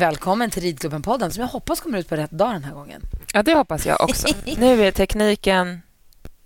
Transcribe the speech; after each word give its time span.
Välkommen 0.00 0.50
till 0.50 0.62
Ridklubben-podden 0.62 1.30
som 1.30 1.40
jag 1.40 1.48
hoppas 1.48 1.80
kommer 1.80 1.98
ut 1.98 2.08
på 2.08 2.16
rätt 2.16 2.30
dag 2.30 2.52
den 2.52 2.64
här 2.64 2.72
gången. 2.72 3.02
Ja, 3.32 3.42
det 3.42 3.54
hoppas 3.54 3.86
jag 3.86 4.00
också. 4.00 4.28
nu 4.58 4.86
är 4.86 4.92
tekniken 4.92 5.82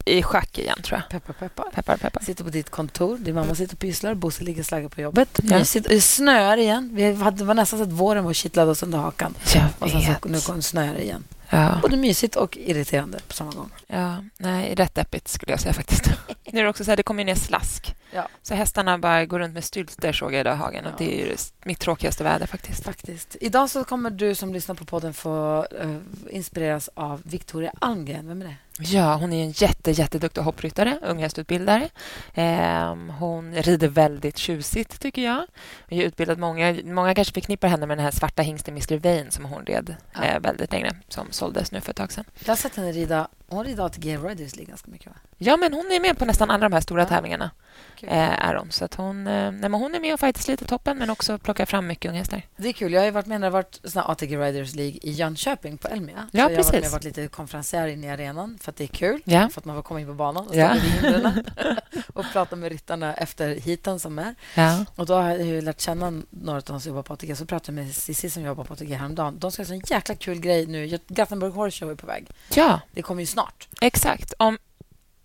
i 0.04 0.22
schack 0.22 0.58
igen, 0.58 0.82
tror 0.82 1.00
jag. 1.00 1.08
Peppar, 1.10 1.32
peppar. 1.32 1.70
Peppar, 1.74 1.96
peppar. 1.96 2.22
Sitter 2.22 2.44
på 2.44 2.50
ditt 2.50 2.70
kontor. 2.70 3.18
Din 3.18 3.34
mamma 3.34 3.54
sitter 3.54 3.74
och 3.74 3.78
pysslar. 3.78 4.14
Bosse 4.14 4.44
ligger 4.44 4.60
och 4.60 4.66
slaggar 4.66 4.88
på 4.88 5.00
jobbet. 5.00 5.40
Ja. 5.42 5.58
Vi 5.58 5.64
sitter, 5.64 6.00
snöar 6.00 6.56
igen. 6.56 6.90
Vi 6.92 7.14
hade, 7.14 7.44
var 7.44 7.54
nästan 7.54 7.78
så 7.78 7.82
att 7.82 7.92
våren 7.92 8.24
var 8.24 8.32
kittlad 8.32 8.68
oss 8.68 8.82
under 8.82 8.98
hakan. 8.98 9.34
Jag 9.54 9.64
Och 9.78 9.90
sen 9.90 10.02
så, 10.02 10.28
nu 10.28 10.40
kom 10.40 10.62
snöar 10.62 11.00
igen. 11.00 11.24
Ja. 11.50 11.78
Både 11.82 11.96
mysigt 11.96 12.36
och 12.36 12.56
irriterande 12.56 13.18
på 13.28 13.34
samma 13.34 13.52
gång. 13.52 13.70
ja, 13.86 14.24
nej, 14.38 14.74
rätt 14.74 14.94
deppigt 14.94 15.28
skulle 15.28 15.52
jag 15.52 15.60
säga 15.60 15.72
faktiskt. 15.72 16.10
nu 16.52 16.60
är 16.60 16.64
det 16.64 16.70
också 16.70 16.84
så 16.84 16.90
här, 16.90 16.96
det 16.96 17.02
kommer 17.02 17.22
ju 17.22 17.24
ner 17.26 17.34
slask. 17.34 17.94
Ja. 18.12 18.28
Så 18.42 18.54
hästarna 18.54 18.98
bara 18.98 19.26
går 19.26 19.38
runt 19.38 19.54
med 19.54 19.64
stylter 19.64 20.12
såg 20.12 20.32
jag 20.34 20.40
idag 20.40 20.54
i 20.54 20.58
hagen. 20.58 20.84
Och 20.86 20.92
Ja. 20.92 20.96
det 20.98 21.22
är 21.22 21.36
mitt 21.64 21.80
tråkigaste 21.80 22.24
väder 22.24 22.46
faktiskt. 22.46 22.84
Faktiskt. 22.84 23.36
Idag 23.40 23.70
så 23.70 23.84
kommer 23.84 24.10
du 24.10 24.34
som 24.34 24.52
lyssnar 24.52 24.74
på 24.74 24.84
podden 24.84 25.14
få 25.14 25.66
eh, 25.80 25.96
inspireras 26.30 26.90
av 26.94 27.20
Victoria 27.24 27.72
Almgren. 27.80 28.28
Vem 28.28 28.42
är 28.42 28.46
det? 28.46 28.56
Ja, 28.78 29.14
hon 29.14 29.32
är 29.32 29.44
en 29.44 29.50
jätte, 29.50 29.90
jätteduktig 29.90 30.40
hoppryttare, 30.40 30.98
unghästutbildare. 31.02 31.88
Ehm, 32.34 33.10
hon 33.10 33.54
rider 33.54 33.88
väldigt 33.88 34.36
tjusigt, 34.38 35.00
tycker 35.00 35.22
jag. 35.22 35.46
Vi 35.88 35.96
har 35.96 36.04
utbildat 36.04 36.38
många. 36.38 36.76
Många 36.84 37.14
kanske 37.14 37.34
förknippar 37.34 37.68
henne 37.68 37.86
med 37.86 37.98
den 37.98 38.04
här 38.04 38.10
svarta 38.10 38.42
hingsten 38.42 38.74
Mr. 38.74 38.98
Vain 38.98 39.30
som 39.30 39.44
hon 39.44 39.66
red 39.66 39.96
Ja. 40.14 40.24
eh, 40.24 40.40
väldigt 40.40 40.72
länge, 40.72 40.90
som 41.08 41.26
såldes 41.30 41.72
nu 41.72 41.80
för 41.80 41.90
ett 41.90 41.96
tag 41.96 42.12
sedan. 42.12 42.24
Jag 42.38 42.48
har 42.48 42.56
sett 42.56 42.76
henne 42.76 42.92
rida. 42.92 43.28
Hon 43.48 43.64
rider 43.64 43.84
ATG 43.84 44.16
Riders 44.16 44.56
League 44.56 44.68
ganska 44.68 44.90
mycket. 44.90 45.06
Va? 45.06 45.14
Ja, 45.38 45.56
men 45.56 45.72
hon 45.72 45.92
är 45.92 46.00
med 46.00 46.18
på 46.18 46.24
nästan 46.24 46.50
alla 46.50 46.68
de 46.68 46.72
här 46.72 46.80
stora 46.80 47.02
Ja. 47.02 47.08
tävlingarna. 47.08 47.50
Kul. 47.96 48.08
Eh, 48.08 48.46
är 48.48 48.54
hon. 48.54 48.70
Så 48.72 48.84
att 48.84 48.94
hon, 48.94 49.26
eh, 49.26 49.52
nej, 49.52 49.70
hon 49.70 49.94
är 49.94 50.00
med 50.00 50.14
och 50.14 50.20
fightas 50.20 50.48
lite 50.48 50.64
toppen, 50.64 50.98
men 50.98 51.10
också 51.10 51.38
plockar 51.38 51.66
fram 51.66 51.86
mycket 51.86 52.08
unghästar. 52.08 52.42
Det 52.56 52.68
är 52.68 52.72
kul. 52.72 52.92
Jag 52.92 53.00
har 53.00 53.04
ju 53.04 53.10
varit 53.10 53.26
med 53.26 53.40
när 53.40 53.46
det 53.46 53.50
varit 53.52 53.80
såna 53.84 54.04
ATG 54.04 54.36
Riders 54.36 54.74
League 54.74 54.98
i 55.02 55.10
Jönköping 55.10 55.78
på 55.78 55.88
Elmia. 55.88 56.28
Ja, 56.32 56.46
så 56.48 56.52
jag 56.52 56.58
har 56.58 56.64
varit 56.72 56.82
med 56.82 56.90
varit 56.90 57.04
lite 57.04 57.28
konferencier 57.28 57.86
inne 57.86 58.06
i 58.06 58.10
arenan 58.10 58.58
för 58.62 58.70
att 58.70 58.76
det 58.76 58.84
är 58.84 58.88
kul. 58.88 59.20
Ja. 59.24 59.48
För 59.48 59.60
att 59.60 59.64
man 59.64 59.76
får 59.76 59.82
komma 59.82 60.00
in 60.00 60.06
på 60.06 60.14
banan 60.14 60.48
och 60.48 60.56
Ja. 60.56 60.76
och 62.14 62.24
prata 62.32 62.56
med 62.56 62.72
ryttarna 62.72 63.14
efter 63.14 63.60
heaten 63.60 64.00
som 64.00 64.18
är. 64.18 64.34
Ja. 64.54 64.84
Och 64.96 65.06
då 65.06 65.14
har 65.14 65.30
jag 65.30 65.64
lärt 65.64 65.80
känna 65.80 66.22
några 66.30 66.56
av 66.56 66.62
dem 66.62 66.80
som 66.80 66.88
jobbar 66.88 67.02
på 67.02 67.12
ATG. 67.12 67.36
Så 67.36 67.46
pratade 67.46 67.78
jag 67.78 67.84
med 67.86 67.94
Cissi 67.94 68.30
som 68.30 68.42
jobbar 68.42 68.64
på 68.64 68.72
ATG 68.72 68.94
häromdagen. 68.94 69.38
De 69.38 69.52
ska 69.52 69.62
göra 69.62 69.74
en 69.74 69.82
jäkla 69.86 70.14
kul 70.14 70.40
grej 70.40 70.66
nu. 70.66 70.98
Gothenburg 71.08 71.52
Horse 71.52 71.78
Show 71.78 71.90
är 71.90 71.94
på 71.94 72.06
väg. 72.06 72.26
ja, 72.54 72.80
Det 72.92 73.02
kommer 73.02 73.22
ju 73.22 73.26
snart. 73.26 73.68
exakt. 73.80 74.34
Om 74.38 74.58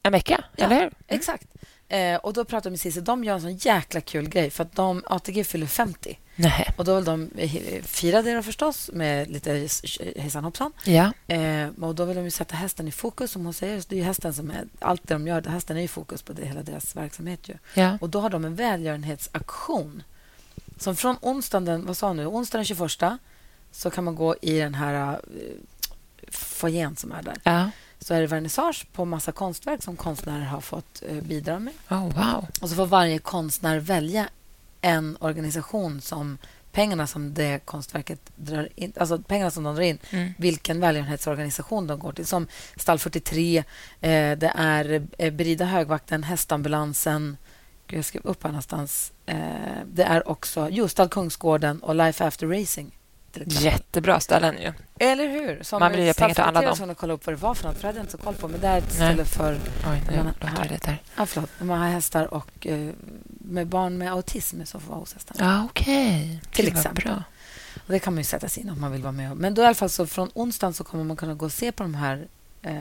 en 0.04 0.12
vecka, 0.12 0.44
Ja. 0.56 0.66
eller 0.66 0.76
hur? 0.82 0.92
Exakt. 1.08 1.48
Eh, 1.90 2.16
och 2.16 2.34
då 2.34 2.46
pratade 2.46 2.68
jag 2.68 2.72
med 2.72 2.80
Cissi. 2.80 3.02
De 3.02 3.24
gör 3.24 3.34
en 3.34 3.42
sån 3.42 3.56
jäkla 3.56 4.02
kul 4.02 4.30
grej 4.30 4.50
för 4.50 4.64
att 4.64 4.76
de, 4.76 5.04
ATG 5.06 5.44
fyller 5.44 5.68
50. 5.68 6.20
Nej. 6.36 6.74
Och 6.78 6.86
då 6.86 6.96
vill 6.96 7.06
de 7.06 7.30
eh, 7.38 7.82
fira 7.84 8.22
det 8.22 8.44
förstås 8.44 8.90
med 8.94 9.30
lite 9.30 9.68
hejsan 10.16 10.44
hoppsan. 10.44 10.72
Ja. 10.84 11.14
Eh, 11.28 11.68
och 11.82 11.96
då 11.96 12.06
vill 12.06 12.16
de 12.16 12.24
ju 12.24 12.32
sätta 12.32 12.56
hästen 12.56 12.88
i 12.88 12.92
fokus 12.92 13.32
som 13.32 13.46
hon 13.46 13.54
säger. 13.54 13.82
Så 13.82 13.86
det 13.90 13.96
är 13.96 13.98
ju 13.98 14.04
hästen 14.04 14.34
som 14.34 14.52
är, 14.52 14.66
allt 14.80 15.08
det 15.08 15.14
de 15.14 15.28
gör, 15.28 15.42
hästen 15.42 15.78
är 15.78 15.82
i 15.82 15.88
fokus 15.88 16.22
på 16.22 16.34
det, 16.34 16.46
hela 16.46 16.64
deras 16.64 16.96
verksamhet 16.96 17.50
ju. 17.50 17.54
ja. 17.74 17.98
Och 18.02 18.10
då 18.10 18.20
har 18.20 18.30
de 18.30 18.46
en 18.46 18.56
välgörenhetsaktion. 18.56 20.04
Som 20.78 20.96
från 20.96 21.16
onsdagen 21.22 21.66
den, 21.66 21.86
vad 21.86 21.98
sa 21.98 22.14
nu, 22.14 22.26
onsdagen 22.26 22.66
den 22.66 22.90
21 22.90 23.20
så 23.72 23.90
kan 23.90 24.04
man 24.04 24.16
gå 24.16 24.36
i 24.42 24.60
den 24.60 24.74
här 24.74 25.12
uh, 25.14 25.20
foajén 26.32 26.96
som 26.96 27.12
är 27.12 27.22
där. 27.22 27.38
ja. 27.44 27.70
Så 28.02 28.14
är 28.14 28.22
det 28.22 28.28
vernissage 28.28 28.86
på 28.94 29.06
massa 29.06 29.32
konstverk 29.32 29.84
som 29.84 29.96
konstnärer 29.96 30.46
har 30.46 30.62
fått 30.62 31.04
eh, 31.08 31.22
bidra 31.24 31.60
med. 31.60 31.74
Oh, 31.90 32.04
wow. 32.04 32.46
Och 32.62 32.70
så 32.70 32.76
får 32.76 32.86
varje 32.86 33.20
konstnär 33.20 33.80
välja 33.80 34.30
en 34.82 35.18
organisation 35.20 36.02
som 36.02 36.38
pengarna 36.72 37.08
som 37.08 37.34
det 37.34 37.66
konstverket 37.66 38.20
drar 38.36 38.70
in, 38.76 38.94
alltså 38.98 39.20
pengarna 39.20 39.52
som 39.52 39.64
de 39.64 39.76
drar 39.76 39.84
in, 39.84 39.98
Mm. 40.12 40.34
vilken 40.38 40.80
välgörenhetsorganisation 40.80 41.88
de 41.88 42.00
går 42.00 42.12
till. 42.12 42.26
Som 42.28 42.48
Stall 42.76 43.00
43, 43.00 43.58
eh, 43.58 43.64
det 44.38 44.54
är 44.56 45.08
eh, 45.18 45.32
Berida 45.34 45.66
Högvakten, 45.66 46.24
Hästambulansen. 46.24 47.38
Gud, 47.88 47.98
jag 47.98 48.06
skrev 48.06 48.26
upp 48.26 48.44
här 48.44 48.50
någonstans. 48.50 49.12
Eh, 49.26 49.36
det 49.94 50.04
är 50.04 50.30
också 50.30 50.68
jo, 50.72 50.88
Stall 50.88 51.10
Kungsgården 51.10 51.80
och 51.80 51.96
Life 51.96 52.26
After 52.26 52.48
Racing. 52.48 52.92
Till 53.30 53.42
exempel. 53.42 53.66
Jättebra 53.66 54.20
ställen 54.20 54.56
ju. 54.62 54.74
Eller 55.00 55.28
hur? 55.28 55.64
Som 55.64 55.80
Man 55.80 55.92
vill 55.92 56.14
Stall 56.14 56.24
pengar 56.26 56.34
till 56.36 56.44
alla 56.44 56.60
43 56.60 56.68
dem. 56.70 56.76
som 56.78 56.88
de 56.88 56.96
kolla 56.96 57.14
upp 57.14 57.26
vad 57.26 57.36
det 57.36 57.42
var 57.42 57.54
för 57.54 57.68
något, 57.68 57.76
för 57.76 57.82
det 57.82 57.88
hade 57.88 57.98
jag 58.00 58.04
inte 58.04 58.12
så 58.12 58.18
koll 58.18 58.34
på. 58.36 58.48
Men 58.48 58.62
det 58.62 58.68
är 58.68 58.78
ett 58.78 58.92
ställe 58.94 59.26
för 59.26 59.54
Oj, 59.92 60.04
nu 60.12 60.24
låter 60.24 60.48
här- 60.48 60.64
jag 60.64 60.72
lite 60.72 60.90
här. 60.90 61.02
ja, 61.18 61.26
förlåt, 61.26 61.50
man 61.60 61.80
har 61.80 61.88
hästar 61.90 62.34
och 62.34 62.68
eh, 62.68 62.90
med 63.28 63.68
barn 63.68 63.98
med 63.98 64.12
autism 64.12 64.64
som 64.66 64.82
får 64.82 64.90
vara 64.90 65.00
hos 65.00 65.14
hästarna. 65.14 65.52
Ja, 65.54 65.66
okej. 65.70 66.42
Till 66.52 66.66
Gud, 66.66 66.74
vad 66.74 66.80
exempel. 66.80 67.04
Bra. 67.04 67.24
Och 67.88 67.94
det 67.94 68.00
kan 68.00 68.14
man 68.14 68.20
ju 68.20 68.24
sätta 68.26 68.50
sig 68.50 68.64
in 68.64 68.70
om 68.70 68.82
man 68.82 68.92
vill 68.92 69.02
vara 69.02 69.12
med. 69.12 69.38
Men 69.38 69.54
då 69.54 69.62
i 69.62 69.66
alla 69.66 69.76
fall 69.76 69.90
så 69.90 70.08
från 70.08 70.30
onsdagen 70.34 70.74
så 70.74 70.84
kommer 70.84 71.04
man 71.04 71.18
kunna 71.18 71.34
gå 71.34 71.46
och 71.46 71.52
se 71.52 71.72
på 71.72 71.84
de 71.84 71.94
här 71.96 72.28
eh, 72.62 72.76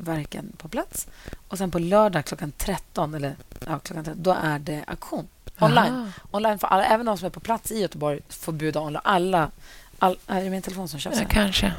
verken 0.00 0.52
på 0.56 0.68
plats. 0.68 1.06
Och 1.48 1.58
sen 1.58 1.70
på 1.70 1.78
lördag 1.78 2.24
klockan 2.24 2.52
13, 2.56 3.14
eller 3.14 3.36
ja, 3.66 3.78
klockan 3.78 4.04
13, 4.04 4.22
då 4.22 4.36
är 4.42 4.58
det 4.58 4.84
auktion. 4.86 5.28
Online. 5.58 5.78
Aha. 5.78 6.06
Online 6.30 6.58
för 6.58 6.66
alla, 6.66 6.84
även 6.84 7.06
de 7.06 7.18
som 7.18 7.26
är 7.26 7.30
på 7.30 7.40
plats 7.40 7.72
i 7.72 7.80
Göteborg 7.80 8.20
får 8.28 8.52
bjuda 8.52 8.80
online. 8.80 9.00
Alla, 9.04 9.50
all, 9.98 10.18
är 10.26 10.44
det 10.44 10.50
min 10.50 10.62
telefon 10.62 10.88
som 10.88 11.00
tjafsar? 11.00 11.22
Ja, 11.22 11.28
kanske. 11.30 11.72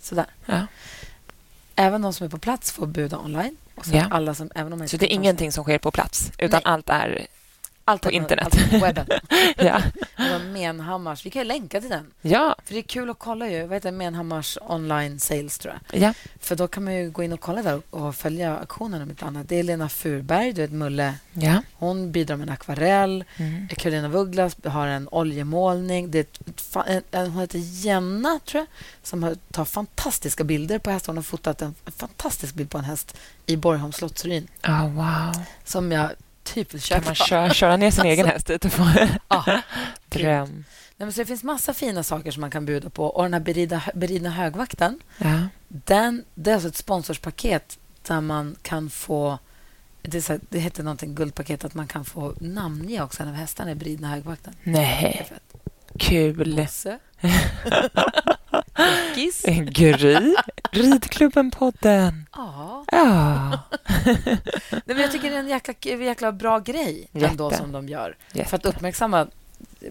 Sådär. 0.00 0.26
Ja. 0.46 0.66
Även 1.76 2.02
de 2.02 2.12
som 2.12 2.26
är 2.26 2.30
på 2.30 2.38
plats 2.38 2.72
får 2.72 2.86
bjuda 2.86 3.18
online. 3.18 3.56
Och 3.74 3.84
sen 3.84 3.94
Ja. 3.94 4.06
alla 4.10 4.34
som, 4.34 4.50
även 4.54 4.72
om 4.72 4.88
Så 4.88 4.96
det 4.96 5.06
är 5.06 5.14
ingenting 5.14 5.52
som 5.52 5.64
sker 5.64 5.78
på 5.78 5.90
plats, 5.90 6.32
utan 6.38 6.60
Nej. 6.64 6.72
allt 6.72 6.88
är... 6.88 7.26
allt 7.88 8.02
på 8.02 8.10
internet. 8.10 8.44
Allt 8.44 8.54
är 8.54 8.78
på 8.78 8.84
webben. 8.84 9.06
Ja. 9.56 9.82
Menhammars. 10.52 11.26
Vi 11.26 11.30
kan 11.30 11.42
ju 11.42 11.48
länka 11.48 11.80
till 11.80 11.90
den. 11.90 12.10
Ja. 12.22 12.56
För 12.64 12.74
det 12.74 12.80
är 12.80 12.82
kul 12.82 13.10
att 13.10 13.18
kolla 13.18 13.48
ju. 13.48 13.62
Vad 13.66 13.76
heter? 13.76 13.92
Menhammars 13.92 14.58
online 14.62 15.20
sales, 15.20 15.58
tror 15.58 15.74
jag. 15.90 16.00
ja. 16.02 16.14
För 16.40 16.56
då 16.56 16.68
kan 16.68 16.84
man 16.84 16.94
ju 16.94 17.10
gå 17.10 17.22
in 17.22 17.32
och 17.32 17.40
kolla 17.40 17.62
där 17.62 17.80
och 17.90 18.14
följa 18.14 18.58
auktionen 18.58 19.02
om 19.02 19.28
annat. 19.28 19.48
Det 19.48 19.56
är 19.56 19.62
Lena 19.62 19.88
Furberg, 19.88 20.52
du 20.52 20.60
vet 20.62 20.72
Mulle. 20.72 21.14
Ja. 21.32 21.62
Hon 21.74 22.12
bidrar 22.12 22.36
med 22.36 22.48
en 22.48 22.52
akvarell. 22.54 23.24
Mm. 23.36 23.68
Carolina 23.68 24.08
Vugglas 24.08 24.56
har 24.64 24.86
en 24.86 25.08
oljemålning. 25.08 26.10
Det 26.10 26.18
är 26.18 26.82
en, 26.86 27.02
en, 27.10 27.30
hon 27.30 27.40
heter 27.40 27.58
Jenna, 27.58 28.38
tror 28.46 28.60
jag, 28.60 28.66
som 29.02 29.36
tar 29.50 29.64
fantastiska 29.64 30.44
bilder 30.44 30.78
på 30.78 30.90
hästar. 30.90 31.12
Hon 31.12 31.16
har 31.16 31.22
fotat 31.22 31.62
en, 31.62 31.74
en 31.84 31.92
fantastisk 31.92 32.54
bild 32.54 32.70
på 32.70 32.78
en 32.78 32.84
häst 32.84 33.16
i 33.46 33.56
Borgholms 33.56 33.96
slottsruin 33.96 34.48
Oh, 34.66 34.88
wow. 34.92 35.42
som 35.64 35.92
jag 35.92 36.10
typ 36.54 36.82
köpa. 36.82 37.00
Kan 37.00 37.08
man 37.08 37.14
köra, 37.14 37.50
köra 37.54 37.76
ner 37.76 37.90
sin 37.90 38.04
egen 38.04 38.26
häst 38.26 38.46
dit 38.46 38.64
och 38.64 38.72
få 38.72 38.86
Ja. 39.28 39.44
dröm? 40.08 40.64
Nej, 40.96 41.06
men 41.06 41.12
så 41.12 41.20
det 41.20 41.26
finns 41.26 41.42
massa 41.44 41.74
fina 41.74 42.02
saker 42.02 42.30
som 42.30 42.40
man 42.40 42.50
kan 42.50 42.66
bjuda 42.66 42.90
på. 42.90 43.06
Och 43.06 43.22
den 43.22 43.32
här 43.32 43.40
berida, 43.40 43.82
beridna 43.94 44.30
högvakten, 44.30 45.00
Ja. 45.18 45.40
den, 45.68 46.24
det 46.34 46.50
är 46.50 46.54
alltså 46.54 46.68
ett 46.68 46.76
sponsorspaket 46.76 47.78
där 48.02 48.20
man 48.20 48.56
kan 48.62 48.90
få... 48.90 49.38
Det, 50.02 50.22
så 50.22 50.32
här, 50.32 50.40
det 50.50 50.58
heter 50.58 50.82
någonting 50.82 51.14
guldpaket, 51.14 51.64
att 51.64 51.74
man 51.74 51.86
kan 51.86 52.04
få 52.04 52.34
namnge 52.40 53.02
också 53.02 53.22
en 53.22 53.28
av 53.28 53.34
hästarna 53.34 53.70
i 53.70 53.74
beridna 53.74 54.08
högvakten. 54.08 54.54
Nej, 54.62 55.30
kul. 55.98 56.66
Beckis. 58.78 59.42
Gry. 59.70 60.34
Ridklubben-podden. 60.72 62.26
Ja. 62.32 62.84
Ja. 62.92 63.50
Nej, 64.70 64.82
men 64.84 64.98
jag 64.98 65.12
tycker 65.12 65.30
det 65.30 65.36
är 65.36 65.40
en 65.40 65.48
jäkla, 65.48 65.74
jäkla 65.82 66.32
bra 66.32 66.58
grej 66.58 67.08
ändå 67.12 67.44
Jätte. 67.44 67.62
som 67.62 67.72
de 67.72 67.88
gör. 67.88 68.16
Jätte. 68.32 68.48
För 68.48 68.56
att 68.56 68.66
uppmärksamma, 68.66 69.26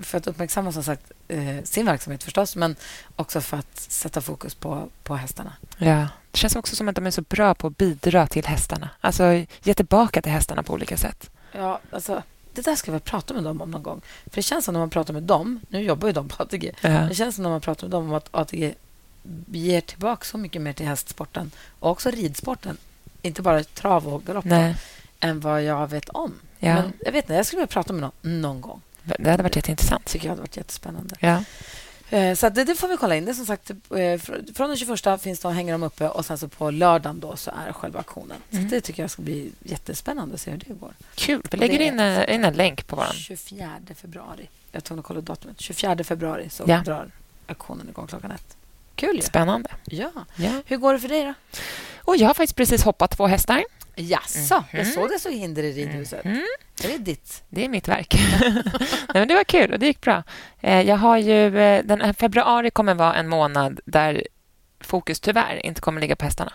för 0.01 0.17
att 0.17 0.27
uppmärksamma 0.27 0.71
som 0.71 0.83
sagt, 0.83 1.11
eh, 1.27 1.63
sin 1.63 1.85
verksamhet 1.85 2.23
förstås 2.23 2.55
men 2.55 2.75
också 3.15 3.41
för 3.41 3.57
att 3.57 3.77
sätta 3.79 4.21
fokus 4.21 4.55
på, 4.55 4.89
på 5.03 5.15
hästarna. 5.15 5.53
Ja. 5.77 6.07
Det 6.31 6.37
känns 6.37 6.55
också 6.55 6.75
som 6.75 6.87
att 6.89 6.95
de 6.95 7.05
är 7.07 7.11
så 7.11 7.21
bra 7.21 7.53
på 7.53 7.67
att 7.67 7.77
bidra 7.77 8.27
till 8.27 8.45
hästarna. 8.45 8.89
Alltså 9.01 9.23
ge 9.63 9.73
tillbaka 9.73 10.21
till 10.21 10.31
hästarna 10.31 10.63
på 10.63 10.73
olika 10.73 10.97
sätt. 10.97 11.29
Ja, 11.51 11.79
alltså, 11.91 12.23
det 12.61 12.71
där 12.71 12.75
ska 12.75 12.91
vi 12.91 12.99
prata 12.99 13.33
med 13.33 13.43
dem 13.43 13.61
om 13.61 13.71
någon 13.71 13.83
gång. 13.83 14.01
För 14.25 14.35
Det 14.35 14.41
känns 14.41 14.65
som 14.65 14.73
när 14.73 14.79
man 14.79 14.89
pratar 14.89 15.13
med 15.13 15.23
dem, 15.23 15.59
nu 15.69 15.81
jobbar 15.81 16.07
ju 16.07 16.13
de 16.13 16.27
på 16.27 16.43
ATG, 16.43 16.71
Ja. 16.81 16.89
det 16.89 17.15
känns 17.15 17.35
som 17.35 17.43
när 17.43 17.49
man 17.49 17.61
pratar 17.61 17.87
med 17.87 17.91
dem 17.91 18.03
om 18.09 18.13
att 18.13 18.27
ATG 18.31 18.73
ger 19.51 19.81
tillbaka 19.81 20.25
så 20.25 20.37
mycket 20.37 20.61
mer 20.61 20.73
till 20.73 20.85
hästsporten 20.85 21.51
och 21.79 21.91
också 21.91 22.11
ridsporten, 22.11 22.77
inte 23.21 23.41
bara 23.41 23.63
trav 23.63 24.07
och 24.07 24.25
galopp, 24.25 24.45
än 25.19 25.39
vad 25.39 25.63
jag 25.63 25.87
vet 25.89 26.09
om. 26.09 26.33
Ja. 26.59 26.73
Men 26.75 26.93
jag 27.05 27.11
vet 27.11 27.23
inte, 27.25 27.33
jag 27.33 27.45
skulle 27.45 27.57
vilja 27.59 27.67
prata 27.67 27.93
med 27.93 28.01
någon 28.01 28.41
någon 28.41 28.61
gång. 28.61 28.81
Det 29.19 29.31
hade 29.31 29.43
varit 29.43 29.55
jätteintressant. 29.55 30.05
tycker 30.05 30.25
jag 30.25 30.31
hade 30.31 30.41
varit 30.41 30.57
jättespännande. 30.57 31.15
Ja. 31.19 31.43
Eh, 32.09 32.35
Så 32.35 32.49
det, 32.49 32.63
det 32.63 32.75
får 32.75 32.87
vi 32.87 32.97
kolla 32.97 33.15
in. 33.15 33.25
Det 33.25 33.33
som 33.33 33.45
sagt, 33.45 33.69
eh, 33.69 33.75
fr- 33.95 34.53
från 34.55 34.67
den 34.69 34.77
21 34.77 35.21
finns 35.21 35.39
de, 35.39 35.53
hänger 35.53 35.71
de 35.71 35.83
uppe 35.83 36.09
och 36.09 36.25
sen 36.25 36.37
så 36.37 36.47
på 36.47 36.71
lördagen 36.71 37.19
då 37.19 37.35
så 37.35 37.51
är 37.67 37.73
själva 37.73 37.99
auktionen. 37.99 38.37
Så 38.49 38.57
Mm. 38.57 38.69
det 38.69 38.81
tycker 38.81 39.03
jag 39.03 39.11
ska 39.11 39.21
bli 39.21 39.51
jättespännande 39.63 40.35
att 40.35 40.41
se 40.41 40.51
hur 40.51 40.57
det 40.57 40.73
går. 40.73 40.93
Kul. 41.15 41.41
Vi 41.51 41.57
lägger 41.57 41.79
in, 41.81 41.99
eh, 41.99 42.35
in 42.35 42.45
en 42.45 42.53
länk 42.53 42.87
på 42.87 42.95
vår... 42.95 43.13
24 43.13 43.69
februari. 44.01 44.49
Jag 44.71 44.83
tog 44.83 44.99
och 44.99 45.05
kolla 45.05 45.21
datumet. 45.21 45.59
24 45.61 46.03
februari 46.03 46.49
så 46.49 46.63
Ja. 46.67 46.81
drar 46.85 47.11
auktionen 47.47 47.89
igång 47.89 48.07
klockan 48.07 48.31
ett. 48.31 48.57
Kul 48.95 49.15
ju. 49.15 49.21
Spännande. 49.21 49.69
Ja. 49.85 50.11
Ja. 50.35 50.51
Hur 50.65 50.77
går 50.77 50.93
det 50.93 50.99
för 50.99 51.07
dig 51.09 51.23
då? 51.25 51.33
Och 51.97 52.17
jag 52.17 52.27
har 52.27 52.33
faktiskt 52.33 52.55
precis 52.55 52.83
hoppat 52.83 53.11
två 53.11 53.27
hästar. 53.27 53.63
Jaså, 53.99 54.63
jag 54.71 54.87
såg 54.87 55.09
det 55.09 55.19
så 55.19 55.29
hinder 55.29 55.63
i 55.63 55.71
ridhuset. 55.73 56.25
Mm. 56.25 56.43
Är 56.83 56.87
det 56.87 56.97
ditt? 56.97 57.43
Det 57.49 57.65
är 57.65 57.69
mitt 57.69 57.87
verk. 57.87 58.15
Nej, 58.41 58.63
men 59.13 59.27
det 59.27 59.33
var 59.33 59.43
kul 59.43 59.73
och 59.73 59.79
det 59.79 59.85
gick 59.85 60.01
bra. 60.01 60.23
Eh, 60.61 60.81
Jag 60.81 60.97
har 60.97 61.17
ju, 61.17 61.59
eh, 61.59 61.83
den 61.85 62.01
här 62.01 62.13
februari 62.13 62.71
kommer 62.71 62.93
vara 62.93 63.15
en 63.15 63.27
månad 63.27 63.79
där 63.85 64.27
fokus 64.79 65.19
tyvärr 65.19 65.65
inte 65.65 65.81
kommer 65.81 66.01
ligga 66.01 66.15
på 66.15 66.25
hästarna. 66.25 66.53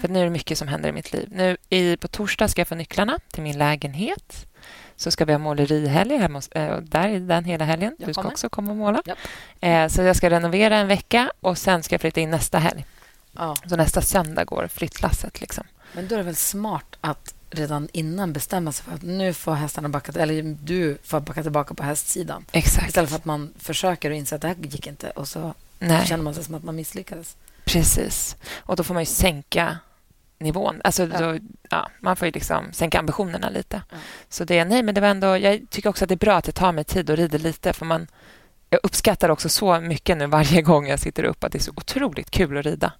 För 0.00 0.08
nu 0.08 0.20
är 0.20 0.24
det 0.24 0.30
mycket 0.30 0.58
som 0.58 0.68
händer 0.68 0.88
i 0.88 0.92
mitt 0.92 1.12
liv. 1.12 1.28
Nu 1.32 1.56
i, 1.68 1.96
På 1.96 2.08
torsdag 2.08 2.48
ska 2.48 2.60
jag 2.60 2.68
få 2.68 2.74
nycklarna 2.74 3.18
till 3.32 3.42
min 3.42 3.58
lägenhet. 3.58 4.46
Så 4.96 5.10
ska 5.10 5.24
vi 5.24 5.32
ha 5.32 5.38
målerihelg 5.38 6.16
hemma 6.16 6.38
hos, 6.38 6.48
och 6.48 6.82
där 6.82 7.08
är 7.08 7.20
den 7.20 7.44
hela 7.44 7.64
helgen. 7.64 7.96
Jag 7.98 8.08
Du 8.08 8.12
ska 8.12 8.22
kommer. 8.22 8.32
också 8.32 8.48
komma 8.48 8.70
och 8.70 8.76
måla. 8.76 9.02
Japp. 9.04 9.18
Eh, 9.60 9.88
Så 9.88 10.02
jag 10.02 10.16
ska 10.16 10.30
renovera 10.30 10.76
en 10.76 10.88
vecka 10.88 11.30
och 11.40 11.58
sen 11.58 11.82
ska 11.82 11.94
jag 11.94 12.00
flytta 12.00 12.20
in 12.20 12.30
nästa 12.30 12.58
helg. 12.58 12.84
Ja. 13.32 13.56
Så 13.66 13.76
nästa 13.76 14.00
söndag 14.00 14.44
går 14.44 14.68
flyttlasset. 14.68 15.40
Liksom. 15.40 15.64
Men 15.92 16.08
då 16.08 16.14
är 16.14 16.18
det 16.18 16.24
väl 16.24 16.36
smart 16.36 16.96
att 17.00 17.34
redan 17.50 17.88
innan 17.92 18.32
bestämma 18.32 18.72
sig 18.72 18.84
för 18.84 18.92
att 18.92 19.02
nu 19.02 19.34
får 19.34 19.54
hästarna 19.54 19.88
backa, 19.88 20.12
eller 20.20 20.56
du 20.62 20.98
får 21.04 21.20
backa 21.20 21.42
tillbaka 21.42 21.74
på 21.74 21.82
hästsidan. 21.82 22.44
Exakt. 22.52 22.88
Istället 22.88 23.10
för 23.10 23.16
att 23.16 23.24
man 23.24 23.54
försöker 23.58 24.10
och 24.10 24.16
inser 24.16 24.36
att 24.36 24.42
det 24.42 24.48
här 24.48 24.56
gick 24.62 24.86
inte 24.86 25.10
och 25.10 25.28
så 25.28 25.54
Nej. 25.78 26.06
känner 26.06 26.24
man 26.24 26.34
sig 26.34 26.44
som 26.44 26.54
att 26.54 26.64
man 26.64 26.76
misslyckades. 26.76 27.36
Precis. 27.64 28.36
Och 28.56 28.76
då 28.76 28.82
får 28.82 28.94
man 28.94 29.02
ju 29.02 29.06
sänka 29.06 29.78
nivån. 30.38 30.80
Alltså, 30.84 31.02
Ja. 31.06 31.18
Då, 31.20 31.38
ja, 31.70 31.90
man 32.00 32.16
får 32.16 32.26
ju 32.26 32.32
liksom 32.32 32.72
sänka 32.72 32.98
ambitionerna 32.98 33.50
lite. 33.50 33.82
Ja. 33.90 33.96
Så 34.28 34.44
det, 34.44 34.64
nej, 34.64 34.82
men 34.82 34.94
det 34.94 35.00
var 35.00 35.08
ändå, 35.08 35.38
jag 35.38 35.60
tycker 35.70 35.88
också 35.90 36.04
att 36.04 36.08
det 36.08 36.14
är 36.14 36.16
bra 36.16 36.36
att 36.36 36.46
jag 36.46 36.54
tar 36.54 36.72
mig 36.72 36.84
tid 36.84 37.10
och 37.10 37.16
rider 37.16 37.38
lite. 37.38 37.72
För 37.72 37.86
man, 37.86 38.06
jag 38.70 38.80
uppskattar 38.82 39.28
också 39.28 39.48
så 39.48 39.80
mycket 39.80 40.16
nu 40.18 40.26
varje 40.26 40.62
gång 40.62 40.86
jag 40.86 41.00
sitter 41.00 41.24
upp 41.24 41.44
att 41.44 41.52
det 41.52 41.58
är 41.58 41.62
så 41.62 41.72
otroligt 41.76 42.30
kul 42.30 42.58
att 42.58 42.64
rida. 42.66 42.92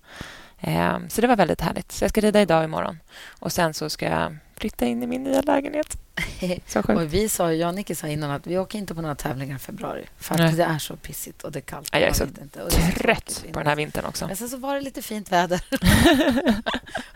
Ehm, 0.63 1.09
så 1.11 1.21
det 1.21 1.27
var 1.27 1.37
väldigt 1.37 1.61
härligt. 1.61 1.93
Så 1.93 2.05
jag 2.05 2.11
ska 2.11 2.21
rida 2.21 2.43
idag 2.43 2.59
och 2.59 2.65
imorgon. 2.65 2.99
Och 3.39 3.53
sen 3.53 3.75
så 3.75 3.91
ska 3.91 4.07
jag 4.07 4.37
flytta 4.57 4.87
in 4.87 5.03
i 5.03 5.07
min 5.07 5.23
nya 5.25 5.41
lägenhet. 5.43 5.97
Så 6.67 6.83
skönt. 6.83 7.01
Och 7.01 7.15
vi 7.15 7.29
sa, 7.29 7.53
jag 7.53 7.69
och 7.69 7.75
Nicky 7.75 7.95
sa 7.95 8.07
innan 8.07 8.31
att 8.31 8.47
vi 8.47 8.59
åker 8.59 8.79
inte 8.79 8.95
på 8.95 9.03
några 9.03 9.15
tävlingar 9.15 9.57
i 9.57 9.59
februari 9.59 10.05
för 10.19 10.35
att 10.35 10.41
Nej. 10.41 10.53
det 10.53 10.65
är 10.65 10.79
så 10.79 10.97
pissigt 10.97 11.43
och 11.43 11.53
det 11.53 11.59
är 11.59 11.61
kallt. 11.61 11.89
Ja, 11.93 11.99
jag 11.99 12.09
är 12.09 12.13
så 12.13 12.25
inte. 12.25 12.63
Och 12.63 12.71
det 12.71 12.77
är 12.77 12.93
Trött 12.93 13.45
på 13.53 13.59
den 13.59 13.67
här 13.69 13.77
vintern 13.77 14.05
också. 14.05 14.27
Men 14.27 14.37
sen 14.37 14.49
så 14.49 14.57
var 14.57 14.75
det 14.75 14.81
lite 14.81 15.03
fint 15.03 15.33
väder. 15.33 15.65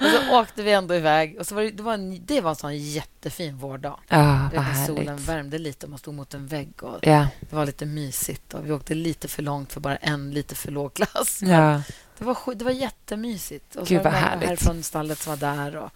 och 0.00 0.06
så 0.06 0.40
åkte 0.40 0.62
vi 0.62 0.72
ändå 0.72 0.94
iväg. 0.94 1.36
Och 1.38 1.46
så 1.46 1.54
var 1.54 1.62
det, 1.62 1.70
det, 1.70 1.82
var 1.82 1.94
en, 1.94 2.26
det 2.26 2.40
var 2.40 2.50
en 2.50 2.56
sån 2.56 2.76
jättefin 2.78 3.56
vårdag. 3.56 4.00
Ja, 4.08 4.50
Det 4.52 4.86
solen 4.86 5.16
värmde 5.16 5.58
lite 5.58 5.86
och 5.86 5.90
man 5.90 5.98
stod 5.98 6.14
mot 6.14 6.34
en 6.34 6.46
vägg. 6.46 6.82
Och 6.82 6.98
Ja, 7.02 7.26
det 7.40 7.56
var 7.56 7.66
lite 7.66 7.86
mysigt. 7.86 8.54
Och 8.54 8.66
vi 8.66 8.72
åkte 8.72 8.94
lite 8.94 9.28
för 9.28 9.42
långt 9.42 9.72
för 9.72 9.80
bara 9.80 9.96
en 9.96 10.30
lite 10.30 10.54
för 10.54 10.70
låg 10.70 10.94
klass. 10.94 11.38
ja. 11.42 11.82
Det 12.18 12.24
var, 12.24 12.54
det 12.54 12.64
var 12.64 12.72
jättemysigt. 12.72 13.76
Och 13.76 13.86
Gud, 13.86 14.02
vad 14.02 14.12
härligt. 14.12 14.48
härifrån 14.48 14.82
stallet 14.82 15.18
som 15.18 15.30
var 15.30 15.36
där. 15.36 15.76
Och, 15.76 15.90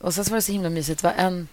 och 0.00 0.14
sen 0.14 0.24
så 0.24 0.30
var 0.30 0.36
det 0.38 0.42
så 0.42 0.52
himla 0.52 0.70
mysigt. 0.70 1.02
Det 1.02 1.08
var 1.08 1.14
en, 1.14 1.48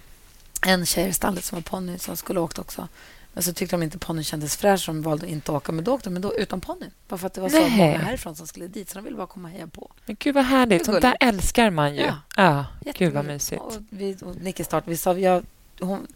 en 0.66 0.86
tjej 0.86 1.10
i 1.10 1.14
stallet 1.14 1.44
som 1.44 1.56
var 1.56 1.62
ponny 1.64 1.98
som 1.98 2.18
skulle 2.18 2.40
åkt 2.40 2.60
också. 2.60 2.88
Men 3.34 3.44
så 3.44 3.54
tyckte 3.54 3.76
de 3.76 3.84
inte 3.84 3.98
ponnyn 3.98 4.24
kändes 4.24 4.58
fräsch 4.58 4.80
så 4.82 4.92
de 4.92 5.02
valde 5.02 5.26
att 5.26 5.32
inte 5.32 5.52
åka. 5.52 5.72
Men 5.72 5.84
då 5.84 5.94
åkte 5.94 6.10
de 6.10 6.16
ändå 6.16 6.34
utan 6.34 6.62
ponnyn. 6.62 6.92
Bara 7.08 7.18
för 7.18 7.28
att 7.28 7.34
det 7.34 7.42
var 7.42 7.50
så 7.50 7.60
Nej. 7.60 7.78
många 7.78 7.98
härifrån 7.98 8.36
som 8.36 8.48
skulle 8.48 8.68
dit. 8.68 8.90
Så 8.90 8.96
de 8.98 9.04
ville 9.04 9.18
bara 9.18 9.28
komma 9.28 9.48
och 9.48 9.54
heja 9.54 9.68
på. 9.68 9.92
Men 10.06 10.16
gud 10.20 10.36
vad 10.36 10.46
härligt. 10.46 10.86
Sånt 10.86 11.02
där 11.02 11.18
älskar 11.20 11.70
man 11.70 11.96
ju. 11.96 12.02
Ja. 12.02 12.66
Ja, 12.86 12.94
gud 12.98 13.14
vad 13.14 13.26
mysigt. 13.26 13.62
Och, 13.62 13.74
vi, 13.90 14.18
och 14.22 14.36
Nicky 14.36 14.64
start, 14.64 14.84
vi 14.88 14.98
sa, 14.98 15.18
jag, 15.18 15.46
hon, 15.80 16.08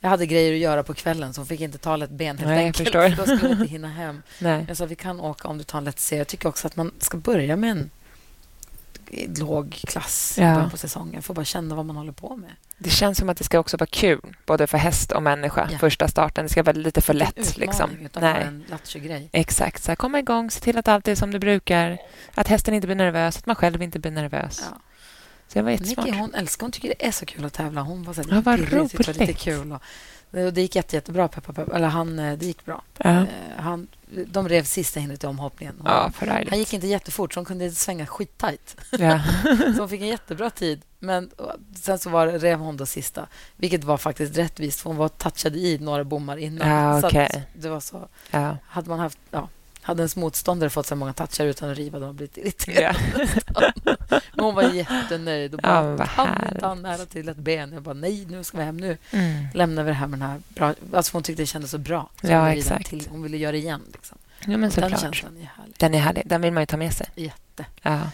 jag 0.00 0.10
hade 0.10 0.26
grejer 0.26 0.52
att 0.52 0.58
göra 0.58 0.82
på 0.82 0.94
kvällen 0.94 1.34
så 1.34 1.40
hon 1.40 1.46
fick 1.46 1.60
inte 1.60 1.78
ta 1.78 2.04
ett 2.04 2.10
ben 2.10 2.38
helt 2.38 2.48
Nej, 2.48 2.56
jag 2.58 2.66
enkelt. 2.66 2.88
förstår. 2.88 3.08
För 3.08 3.26
då 3.26 3.36
skulle 3.38 3.52
inte 3.52 3.66
hinna 3.66 3.88
hem. 3.88 4.22
Nej. 4.38 4.64
Jag 4.68 4.76
sa 4.76 4.86
vi 4.86 4.94
kan 4.94 5.20
åka 5.20 5.48
om 5.48 5.58
du 5.58 5.64
tar 5.64 5.78
en 5.78 5.84
lätt 5.84 5.98
serie. 6.00 6.20
Jag 6.20 6.28
tycker 6.28 6.48
också 6.48 6.66
att 6.66 6.76
man 6.76 6.92
ska 6.98 7.16
börja 7.16 7.56
med 7.56 7.70
en 7.70 7.90
låg 9.38 9.70
klass 9.72 10.36
Ja. 10.40 10.68
på 10.70 10.76
säsongen. 10.76 11.22
Får 11.22 11.34
bara 11.34 11.44
känna 11.44 11.74
vad 11.74 11.86
man 11.86 11.96
håller 11.96 12.12
på 12.12 12.36
med. 12.36 12.50
Det 12.78 12.90
känns 12.90 13.18
som 13.18 13.28
att 13.28 13.36
det 13.36 13.44
ska 13.44 13.58
också 13.58 13.76
vara 13.76 13.86
kul, 13.86 14.36
både 14.46 14.66
för 14.66 14.78
häst 14.78 15.12
och 15.12 15.22
människa, 15.22 15.68
Ja. 15.72 15.78
första 15.78 16.08
starten. 16.08 16.44
Det 16.44 16.48
ska 16.48 16.62
vara 16.62 16.76
lite 16.76 17.00
för 17.00 17.14
lätt. 17.14 17.38
Utmaning 17.38 17.66
Liksom. 17.68 17.90
utan 18.04 18.22
Nej. 18.22 18.42
en 18.42 18.64
lattjo-grej. 18.68 19.28
Exakt. 19.32 19.82
Så 19.82 19.90
här, 19.90 19.96
komma 19.96 20.18
igång, 20.18 20.50
se 20.50 20.60
till 20.60 20.78
att 20.78 20.88
allt 20.88 21.08
är 21.08 21.14
som 21.14 21.30
det 21.30 21.38
brukar. 21.38 21.98
Att 22.34 22.48
hästen 22.48 22.74
inte 22.74 22.86
blir 22.86 22.94
nervös, 22.96 23.38
att 23.38 23.46
man 23.46 23.56
själv 23.56 23.82
inte 23.82 23.98
blir 23.98 24.12
nervös. 24.12 24.64
Ja. 24.70 24.78
Så 25.52 25.58
det 25.58 25.62
var 25.62 25.70
jättesmart. 25.70 26.06
Nicky, 26.06 26.18
hon 26.18 26.34
älskar, 26.34 26.64
hon 26.64 26.72
tycker 26.72 26.88
det 26.88 27.06
är 27.06 27.10
så 27.12 27.26
kul 27.26 27.44
att 27.44 27.52
tävla. 27.52 27.80
Hon 27.80 28.02
var 28.02 28.14
så 28.14 28.22
här, 28.22 28.28
Ja, 28.34 28.40
vad 28.40 28.56
tyckte 28.58 28.76
det 28.76 28.80
var 28.80 29.12
lite 29.12 29.24
roligt. 29.24 29.38
kul. 29.38 29.72
Och, 29.72 30.52
det 30.52 30.60
gick 30.60 30.76
jätte, 30.76 30.96
jättebra. 30.96 31.28
Peppa, 31.28 31.52
peppa. 31.52 31.76
Eller 31.76 31.88
han, 31.88 32.18
eh, 32.18 32.38
det 32.38 32.46
gick 32.46 32.64
bra. 32.64 32.82
Ja, 32.98 33.10
Eh, 33.10 33.24
Han, 33.56 33.86
de 34.26 34.48
rev 34.48 34.62
sista 34.64 35.00
hindret 35.00 35.24
i 35.24 35.26
omhoppningen. 35.26 35.74
Hon- 35.78 35.86
ja 35.92 36.12
Han 36.50 36.58
gick 36.58 36.72
inte 36.72 36.86
jättefort, 36.86 37.32
så 37.34 37.40
hon 37.40 37.44
kunde 37.44 37.70
svänga 37.70 38.06
skittajt. 38.06 38.76
Ja. 38.98 39.20
Så 39.74 39.78
hon 39.78 39.88
fick 39.88 40.00
en 40.00 40.06
jättebra 40.08 40.50
tid. 40.50 40.80
Men 40.98 41.30
sen 41.74 41.98
så 41.98 42.10
var, 42.10 42.26
rev 42.26 42.58
hon 42.58 42.76
då 42.76 42.86
sista, 42.86 43.26
vilket 43.56 43.84
var 43.84 43.96
faktiskt 43.96 44.36
rättvist. 44.38 44.80
För 44.80 44.90
hon 44.90 44.96
var 44.96 45.08
touchad 45.08 45.56
i 45.56 45.78
några 45.78 46.04
bommar 46.04 46.36
innan. 46.36 46.68
Ja, 46.68 47.00
Så 47.00 47.06
att 47.06 47.12
okej. 47.12 47.42
det 47.54 47.68
var 47.68 47.80
så. 47.80 48.08
Hade 48.66 48.88
man 48.90 48.98
haft... 48.98 49.18
Ja, 49.30 49.48
hade 49.82 50.00
ens 50.02 50.16
motståndare 50.16 50.70
fått 50.70 50.86
så 50.86 50.96
många 50.96 51.12
touchar 51.12 51.44
utan 51.46 51.70
att 51.70 51.76
riva, 51.78 51.98
de 51.98 52.04
hade 52.06 52.16
blivit 52.16 52.36
irriterade. 52.36 52.98
Ja. 53.54 53.72
Men 54.34 54.44
hon 54.44 54.54
var 54.54 54.62
jättenöjd. 54.62 55.54
Och 55.54 55.60
Ja, 55.62 55.68
bara, 55.68 55.82
men 55.82 55.96
vad 55.96 56.08
kan 56.08 56.28
inte 56.28 56.42
härligt. 56.44 56.62
ha 56.62 56.74
nära 56.74 57.06
till 57.06 57.28
ett 57.28 57.36
ben? 57.36 57.72
Jag 57.72 57.82
bara, 57.82 57.94
nej, 57.94 58.26
nu 58.26 58.44
ska 58.44 58.58
vi 58.58 58.64
hem. 58.64 58.76
Nu 58.76 58.98
Mm. 59.12 59.46
lämnar 59.54 59.82
vi 59.82 59.88
det 59.90 59.94
här 59.94 60.06
med 60.06 60.18
den 60.18 60.28
här 60.28 60.40
bra... 60.48 60.74
Alltså 60.92 61.12
hon 61.16 61.22
tyckte 61.22 61.42
det 61.42 61.46
kändes 61.46 61.70
så 61.70 61.78
bra. 61.78 62.10
Så 62.20 62.26
Ja, 62.26 62.40
hon, 62.40 62.48
exakt. 62.48 62.86
Till, 62.86 63.06
hon 63.10 63.22
ville 63.22 63.36
göra 63.36 63.52
det 63.52 63.58
igen. 63.58 63.82
Liksom. 63.92 64.18
ja, 64.40 64.56
men 64.56 64.70
Den 64.70 64.90
känslan 64.98 65.36
är 65.36 65.50
härlig. 65.56 65.74
Den 65.78 65.94
är 65.94 65.98
härlig. 65.98 66.22
Den 66.26 66.40
vill 66.40 66.52
man 66.52 66.62
ju 66.62 66.66
ta 66.66 66.76
med 66.76 66.92
sig. 66.92 67.06
Jätte. 67.14 67.64
Ja. 67.82 68.10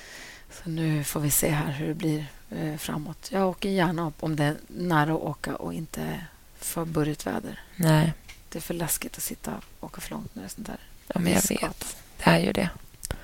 Så 0.63 0.71
nu 0.71 1.05
får 1.05 1.21
vi 1.21 1.31
se 1.31 1.49
här 1.51 1.73
hur 1.73 1.89
det 1.89 1.95
blir 1.95 2.27
eh, 2.51 2.77
framåt. 2.77 3.29
Jag 3.33 3.49
åker 3.49 3.69
gärna 3.69 4.07
upp 4.09 4.23
om 4.23 4.37
det 4.37 4.45
är 4.45 4.57
nära 4.69 5.13
att 5.15 5.21
åka 5.23 5.57
och 5.57 5.75
inte 5.75 6.21
för 6.59 6.85
burrigt 6.85 7.27
väder. 7.27 7.61
Nej, 7.77 8.13
Det 8.49 8.59
är 8.59 8.63
för 8.63 8.75
läskigt 8.75 9.17
att 9.17 9.23
sitta 9.23 9.53
och 9.81 9.85
åka 9.87 10.01
för 10.01 10.11
långt 10.11 10.35
när 10.35 10.43
det 10.43 10.47
är 10.47 10.51
sånt 10.51 10.67
där. 10.67 10.79
Ja, 11.15 11.21
men 11.21 11.33
jag 11.33 11.43
vet. 11.49 11.97
Det 12.25 12.31
är 12.31 12.39
ju 12.39 12.53
det. 12.53 12.69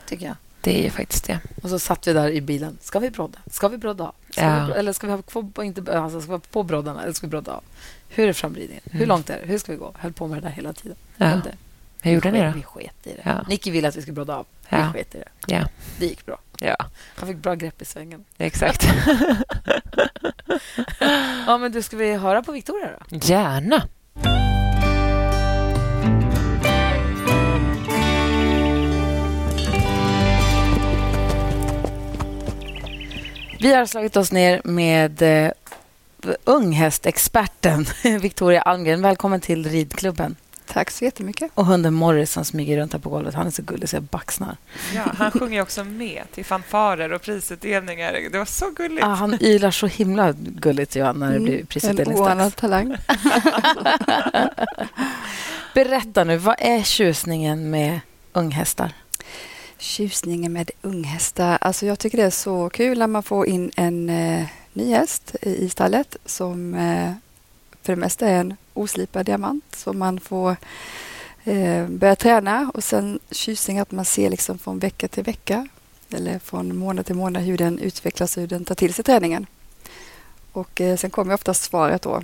Tycker 0.07 0.27
jag. 0.27 0.37
Det 0.61 0.79
är 0.79 0.83
ju 0.83 0.91
faktiskt 0.91 1.25
det. 1.25 1.41
Och 1.63 1.69
så 1.71 1.79
satt 1.79 2.07
vi 2.09 2.13
där 2.13 2.31
i 2.31 2.41
bilen. 2.41 2.79
Ska 2.83 2.99
vi 2.99 3.11
brodda? 3.11 3.39
Ska 3.51 3.69
vi 3.69 3.77
brodda 3.79 4.05
av? 4.05 4.15
Ska 4.31 4.43
Ja. 4.43 4.67
vi, 4.67 4.73
eller 4.73 4.93
ska 4.93 5.07
vi 5.07 5.13
ha 5.13 5.23
kvar, 5.23 5.63
inte, 5.65 6.01
alltså, 6.01 6.21
ska 6.21 6.27
vi 6.31 6.35
ha 6.37 6.41
på 6.51 6.63
broddarna 6.63 7.03
eller 7.03 7.13
ska 7.13 7.27
vi 7.27 7.31
brodda 7.31 7.53
av? 7.53 7.63
Hur 8.09 8.29
är 8.29 8.33
framridningen? 8.33 8.83
Hur 8.85 8.97
Mm. 8.97 9.09
långt 9.09 9.31
är 9.31 9.41
det? 9.41 9.47
Hur 9.47 9.59
ska 9.59 9.73
vi 9.73 9.79
gå? 9.79 9.95
Höll 9.99 10.13
på 10.13 10.27
med 10.27 10.39
det 10.43 10.49
där 10.49 10.55
hela 10.55 10.73
tiden. 10.73 10.97
Ja. 11.17 11.41
Hur 12.03 12.13
gjorde 12.13 12.31
ni 12.31 12.41
då? 12.43 12.53
Vi 12.55 12.63
sket 12.63 13.07
i 13.07 13.09
det. 13.15 13.21
Ja. 13.25 13.45
Nicky 13.49 13.71
ville 13.71 13.89
att 13.89 13.97
vi 13.97 14.03
skulle 14.03 14.15
brodda 14.15 14.37
av. 14.37 14.47
Ja. 14.69 14.77
Vi 14.95 14.99
sket 14.99 15.15
i 15.15 15.19
det. 15.19 15.29
Ja, 15.55 15.69
Det 15.99 16.07
gick 16.07 16.27
bra. 16.27 16.39
ja 16.59 16.77
Han 17.17 17.29
fick 17.29 17.37
bra 17.37 17.55
grepp 17.55 17.83
i 17.83 17.85
svängen. 17.85 18.25
exakt. 18.39 18.87
Ja, 21.47 21.59
men 21.59 21.73
du, 21.73 21.83
ska 21.83 21.97
vi 21.97 22.13
höra 22.17 22.43
på 22.43 22.53
Victoria 22.53 22.89
då? 23.11 23.17
Gärna. 23.17 23.83
Vi 33.63 33.75
har 33.75 33.87
slagit 33.87 34.17
oss 34.17 34.33
ner 34.33 34.61
med 34.65 35.23
eh, 35.23 35.51
unghästexperten 36.45 37.87
Victoria 38.21 38.63
Almgren. 38.63 39.03
Välkommen 39.03 39.41
till 39.41 39.67
ridklubben. 39.71 40.37
Tack 40.67 40.91
så 40.91 41.05
jättemycket. 41.05 41.51
Och 41.55 41.67
hunden 41.67 41.95
Morris 41.95 42.33
som 42.33 42.45
smyger 42.45 42.77
runt 42.79 42.93
här 42.93 43.01
på 43.01 43.09
golvet. 43.11 43.35
Han 43.35 43.47
är 43.47 43.51
så 43.51 43.63
gullig 43.63 43.89
så 43.89 43.97
jag 43.97 44.03
baxnar. 44.03 44.57
Ja, 44.95 45.03
han 45.19 45.31
sjunger 45.31 45.63
också 45.63 45.85
med 45.85 46.23
till 46.35 46.45
fanfarer 46.45 47.13
och 47.13 47.23
prisutdelningar. 47.23 48.19
Det 48.33 48.39
var 48.39 48.45
så 48.45 48.71
gulligt. 48.71 49.05
Ah, 49.05 49.09
han 49.15 49.39
ylar 49.43 49.71
så 49.71 49.87
himla 49.87 50.33
gulligt 50.39 50.97
Johan, 50.97 51.19
när 51.19 51.33
det 51.33 51.39
blir 51.41 51.49
Mm, 51.53 51.61
En 51.61 51.67
prisutdelningsdags. 51.67 52.21
oanad 52.29 52.57
talang. 52.57 52.97
Berätta 55.75 56.25
nu, 56.25 56.37
vad 56.37 56.57
är 56.59 56.83
tjusningen 56.83 57.71
med 57.71 58.01
unghästar? 58.33 58.93
Tjusningen 59.83 60.53
med 60.53 60.71
unghästar. 60.83 61.59
Alltså 61.61 61.87
jag 61.87 61.99
tycker 61.99 62.19
det 62.19 62.25
är 62.25 62.31
så 62.31 62.71
kul 62.71 62.99
när 62.99 63.07
man 63.07 63.23
får 63.23 63.47
in 63.47 63.71
en 63.77 64.09
eh, 64.09 64.47
ny 64.73 64.95
häst 64.95 65.37
i, 65.43 65.69
stallet 65.69 66.17
som 66.25 66.75
eh, 66.75 67.13
för 67.83 67.93
det 67.93 68.01
mesta 68.01 68.29
är 68.29 68.41
en 68.41 68.57
oslipad 68.75 69.27
diamant 69.27 69.65
som 69.77 69.99
man 69.99 70.21
får 70.21 70.57
eh, 71.45 71.87
börja 71.87 72.17
träna 72.17 72.71
och 72.75 72.85
sen 72.85 73.19
tjusning 73.31 73.79
att 73.79 73.91
man 73.91 74.05
ser 74.05 74.31
liksom 74.31 74.59
från 74.59 74.79
vecka 74.79 75.09
till 75.09 75.25
vecka 75.25 75.69
eller 76.11 76.39
från 76.39 76.77
månad 76.77 77.07
till 77.07 77.15
månad 77.15 77.43
hur 77.43 77.59
den 77.59 77.79
utvecklas 77.79 78.37
och 78.37 78.41
hur 78.41 78.49
den 78.49 78.65
tar 78.65 78.75
till 78.75 78.95
sig 78.95 79.05
träningen. 79.05 79.47
Och 80.53 80.81
eh, 80.81 80.97
sen 80.97 81.11
kommer 81.11 81.35
ofta 81.35 81.55
svaret 81.55 82.03
då, 82.03 82.23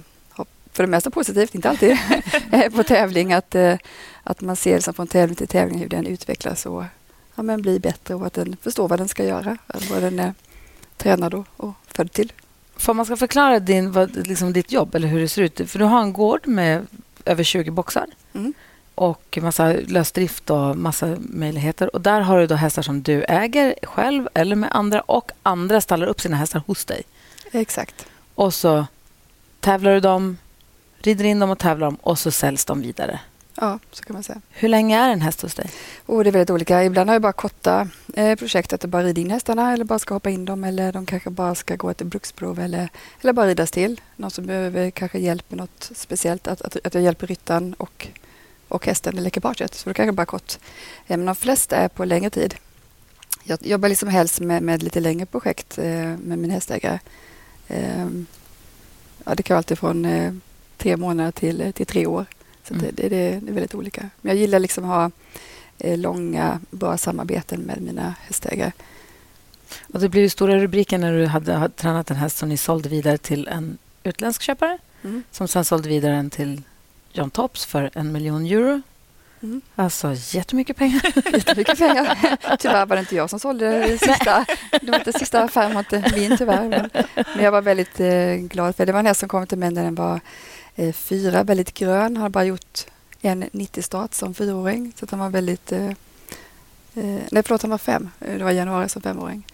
för 0.73 0.83
det 0.83 0.87
mesta 0.87 1.11
positivt, 1.11 1.55
inte 1.55 1.71
alltid, 1.71 1.99
på 2.75 2.83
tävling 2.83 3.33
att, 3.33 3.55
eh, 3.55 3.77
att 4.23 4.41
man 4.41 4.57
ser 4.57 4.75
liksom 4.75 4.95
från 4.95 5.07
tävling 5.07 5.37
till 5.37 5.49
tävling 5.49 5.79
hur 5.79 5.89
den 5.89 6.07
utvecklas 6.07 6.67
och 6.67 6.85
ja, 7.39 7.43
men 7.43 7.63
blir 7.63 7.79
bättre 7.79 8.15
och 8.15 8.27
att 8.27 8.33
den 8.33 8.57
förstår 8.63 8.89
vad 8.89 8.99
den 9.01 9.09
ska 9.09 9.25
göra, 9.25 9.57
vad 9.91 10.03
den 10.03 10.19
är 10.19 10.35
tränad 10.97 11.35
och, 11.35 11.47
och 11.57 11.75
född 11.87 12.13
till. 12.13 12.33
För 12.77 12.95
man 12.95 13.07
ska 13.07 13.17
förklara 13.17 13.61
din, 13.61 13.93
vad, 13.93 14.27
liksom 14.27 14.53
ditt 14.53 14.73
jobb 14.73 14.95
eller 14.95 15.09
hur 15.09 15.21
det 15.21 15.29
ser 15.29 15.43
ut. 15.43 15.71
För 15.71 15.79
du 15.79 15.85
har 15.85 16.03
en 16.03 16.13
gård 16.13 16.47
med 16.47 16.87
över 17.25 17.45
20 17.45 17.71
boxar 17.71 18.07
Mm. 18.35 18.55
och 18.95 19.39
massa 19.43 19.73
lösdrift 19.73 20.51
och 20.51 20.77
massa 20.77 21.17
möjligheter. 21.19 21.95
Och 21.95 22.01
där 22.01 22.21
har 22.21 22.39
du 22.39 22.47
då 22.47 22.55
hästar 22.55 22.83
som 22.83 23.03
du 23.03 23.25
äger 23.25 23.75
själv 23.83 24.29
eller 24.35 24.57
med 24.57 24.71
andra 24.73 25.01
och 25.01 25.31
andra 25.43 25.81
stallar 25.81 26.07
upp 26.07 26.21
sina 26.21 26.37
hästar 26.37 26.63
hos 26.67 26.85
dig. 26.85 27.03
Exakt. 27.53 28.07
Och 28.35 28.55
så 28.55 28.87
tävlar 29.61 29.95
du 29.95 30.01
dem, 30.01 30.39
rider 30.99 31.25
in 31.25 31.39
dem 31.39 31.51
och 31.51 31.59
tävlar 31.59 31.87
dem 31.87 31.97
och 32.03 32.19
så 32.19 32.31
säljs 32.31 32.65
de 32.65 32.81
vidare. 32.81 33.21
Ja, 33.61 33.79
så 33.91 34.05
kan 34.05 34.15
man 34.15 34.23
säga. 34.23 34.41
Hur 34.51 34.69
länge 34.69 34.99
är 34.99 35.11
en 35.11 35.21
häst 35.21 35.43
hos 35.43 35.55
dig? 35.55 35.71
Oh, 36.07 36.23
det 36.23 36.31
är 36.31 36.33
väldigt 36.33 36.51
olika. 36.51 36.85
Ibland 36.85 37.11
har 37.11 37.15
jag 37.15 37.23
bara 37.23 37.33
korta 37.33 37.89
eh, 38.15 38.39
projekt, 38.39 38.73
att 38.73 38.83
jag 38.83 38.91
bara 38.91 39.03
rider 39.03 39.23
in 39.23 39.31
hästarna 39.31 39.73
eller 39.73 39.85
bara 39.85 39.99
ska 39.99 40.15
hoppa 40.15 40.31
in 40.31 40.45
dem 40.45 40.65
eller 40.65 40.93
de 40.93 41.07
kanske 41.07 41.31
bara 41.31 41.55
ska 41.55 41.77
gå 41.77 41.91
ett 41.91 42.03
bruksprov 42.03 42.61
eller, 42.61 42.89
eller 43.21 43.33
bara 43.33 43.47
ridas 43.47 43.71
till. 43.71 44.01
Någon 44.17 44.31
som 44.31 44.47
behöver 44.47 44.91
kanske 44.91 45.19
hjälp 45.19 45.51
med 45.51 45.59
något 45.59 45.91
speciellt, 45.95 46.49
att, 46.49 46.63
att, 46.63 46.77
att 46.85 46.95
jag 46.95 47.03
hjälper 47.03 47.27
ryttaren 47.27 47.75
och, 47.75 48.09
och 48.69 48.87
hästen 48.87 49.19
eller 49.19 49.29
ekipaget. 49.29 49.75
Så 49.75 49.91
då 49.91 49.95
kanske 49.95 50.13
bara 50.13 50.27
kort. 50.27 50.59
Eh, 51.07 51.17
men 51.17 51.27
de 51.27 51.35
flesta 51.35 51.77
är 51.77 51.89
på 51.89 52.05
längre 52.05 52.31
tid. 52.31 52.55
Jag 53.45 53.67
jobbar 53.67 53.89
liksom 53.89 54.09
helst 54.09 54.41
med, 54.41 54.63
med 54.63 54.83
lite 54.83 55.01
längre 55.01 55.27
projekt 55.27 55.79
eh, 55.79 56.17
med 56.17 56.39
min 56.39 56.51
hästägare. 56.51 56.99
Eh, 57.69 58.07
ja, 59.25 59.35
det 59.35 59.43
kan 59.43 59.55
vara 59.55 59.59
alltid 59.59 59.79
från 59.79 60.05
eh, 60.05 60.33
tre 60.77 60.97
månader 60.97 61.31
till, 61.31 61.73
till 61.73 61.87
tre 61.87 62.07
år. 62.07 62.27
Så 62.69 62.75
mm. 62.75 62.87
det, 62.87 63.03
det, 63.03 63.09
det, 63.09 63.51
är 63.51 63.55
väldigt 63.55 63.75
olika. 63.75 64.11
Men 64.21 64.31
jag 64.31 64.41
gillar 64.41 64.59
liksom 64.59 64.85
att 64.85 64.91
ha 64.91 65.11
eh, 65.79 65.99
långa, 65.99 66.61
bra 66.71 66.97
samarbeten 66.97 67.61
med 67.61 67.81
mina 67.81 68.15
hästägare. 68.21 68.73
Och 69.93 70.01
det 70.01 70.09
blev 70.09 70.23
ju 70.23 70.29
stora 70.29 70.59
rubriker 70.59 70.99
när 70.99 71.13
du 71.13 71.27
hade, 71.27 71.53
hade 71.53 71.75
tränat 71.75 72.11
en 72.11 72.17
häst 72.17 72.37
som 72.37 72.49
ni 72.49 72.57
sålde 72.57 72.89
vidare 72.89 73.19
till 73.19 73.49
en 73.49 73.79
utländsk 74.03 74.43
köpare 74.43 74.79
mm. 75.03 75.23
som 75.31 75.49
sen 75.49 75.65
sålde 75.65 75.89
vidare 75.89 76.13
den 76.13 76.31
till 76.31 76.63
John 77.13 77.31
Tops 77.31 77.65
för 77.65 77.91
en 77.95 78.13
miljon 78.13 78.47
euro. 78.47 78.83
Mm. 79.43 79.61
Alltså 79.75 80.15
jättemycket 80.15 80.77
pengar. 80.77 81.03
jättemycket 81.33 81.79
pengar. 81.79 82.37
Tyvärr 82.59 82.87
var 82.87 82.97
det 82.97 83.01
inte 83.01 83.17
jag 83.17 83.31
som 83.31 83.41
sålde 83.41 83.79
det 83.79 83.99
sista. 83.99 84.47
Det 84.81 84.91
var 84.91 84.99
inte 84.99 85.13
sista 85.13 85.43
affären 85.43 85.75
var 85.75 85.81
inte 85.81 86.13
min 86.17 86.39
tyvärr. 86.39 86.69
Men, 86.69 87.45
jag 87.45 87.53
var 87.53 87.63
väldigt 87.63 88.01
eh, 88.01 88.35
glad 88.35 88.77
för 88.77 88.87
det. 88.87 88.93
var 88.93 89.01
en 89.01 89.07
häst 89.07 89.21
som 89.21 89.29
kom 89.29 89.47
till 89.47 89.59
mig 89.59 89.71
när 89.71 89.85
den 89.85 89.95
var 89.95 90.21
Eh, 90.79 90.93
fyra, 90.93 91.43
väldigt 91.43 91.75
grön. 91.75 92.17
Han 92.17 92.17
har 92.17 92.29
bara 92.29 92.45
gjort 92.45 92.87
en 93.21 93.45
90-start 93.45 94.15
som 94.15 94.35
fyraåring. 94.35 94.93
Så 94.97 95.07
han 95.11 95.19
var 95.19 95.31
väldigt... 95.31 95.73
Eh, 95.73 95.89
eh 96.95 97.21
nej, 97.31 97.43
förlåt, 97.43 97.63
han 97.63 97.71
var 97.71 97.79
fem. 97.79 98.11
Eh, 98.21 98.39
det 98.39 98.45
var 98.45 98.51
januari 98.51 98.89
som 98.89 99.03
femåring. 99.03 99.47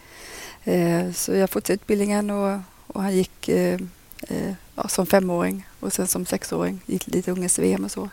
Eh, 0.64 1.12
så 1.12 1.34
jag 1.34 1.50
fortsatte 1.50 1.72
utbildningen 1.72 2.30
och, 2.30 2.60
och 2.86 3.02
han 3.02 3.16
gick 3.16 3.48
eh, 3.48 3.80
eh, 4.28 4.52
ja, 4.74 4.88
som 4.88 5.06
femåring 5.06 5.66
och 5.80 5.92
sen 5.92 6.06
som 6.06 6.26
sexåring 6.26 6.80
gick 6.86 7.06
lite 7.06 7.30
unges-VM 7.30 7.84
och 7.84 7.90
så. 7.90 8.08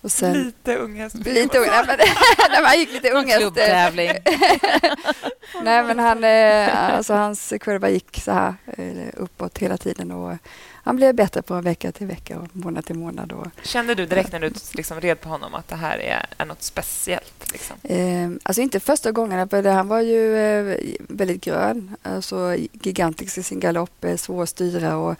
Och 0.00 0.12
sen, 0.12 0.42
lite 0.44 0.76
unghäst. 0.76 1.14
Lite 1.14 1.58
unga, 1.58 1.70
nej, 1.70 1.84
men, 1.86 1.98
nej, 2.50 2.64
han 2.64 2.78
gick 2.78 2.92
lite 2.92 3.10
unghäst. 3.10 3.38
Klubbtävling. 3.38 4.10
nej, 5.62 5.82
men 5.82 5.98
han, 5.98 6.24
alltså, 6.94 7.14
hans 7.14 7.52
kurva 7.60 7.90
gick 7.90 8.20
så 8.20 8.32
här 8.32 8.54
uppåt 9.16 9.58
hela 9.58 9.76
tiden. 9.76 10.10
Och 10.10 10.36
han 10.84 10.96
blev 10.96 11.14
bättre 11.14 11.42
från 11.42 11.64
vecka 11.64 11.92
till 11.92 12.06
vecka 12.06 12.38
och 12.38 12.48
månad 12.52 12.84
till 12.84 12.96
månad. 12.96 13.32
Och, 13.32 13.46
Kände 13.62 13.94
du 13.94 14.06
direkt 14.06 14.32
när 14.32 14.40
du 14.40 14.52
liksom 14.72 15.00
red 15.00 15.20
på 15.20 15.28
honom 15.28 15.54
att 15.54 15.68
det 15.68 15.76
här 15.76 15.98
är, 15.98 16.26
är 16.38 16.44
något 16.46 16.62
speciellt? 16.62 17.52
Liksom? 17.52 17.76
Eh, 17.82 18.30
alltså 18.42 18.62
inte 18.62 18.80
första 18.80 19.12
gången, 19.12 19.48
för 19.48 19.62
han 19.62 19.88
var 19.88 20.00
ju 20.00 20.36
eh, 20.36 20.78
väldigt 21.08 21.44
grön. 21.44 21.96
Alltså 22.02 22.56
gigantisk 22.72 23.38
i 23.38 23.42
sin 23.42 23.60
galopp, 23.60 24.04
eh, 24.04 24.16
svår 24.16 24.42
att 24.42 24.48
styra 24.48 24.96
och 24.96 25.16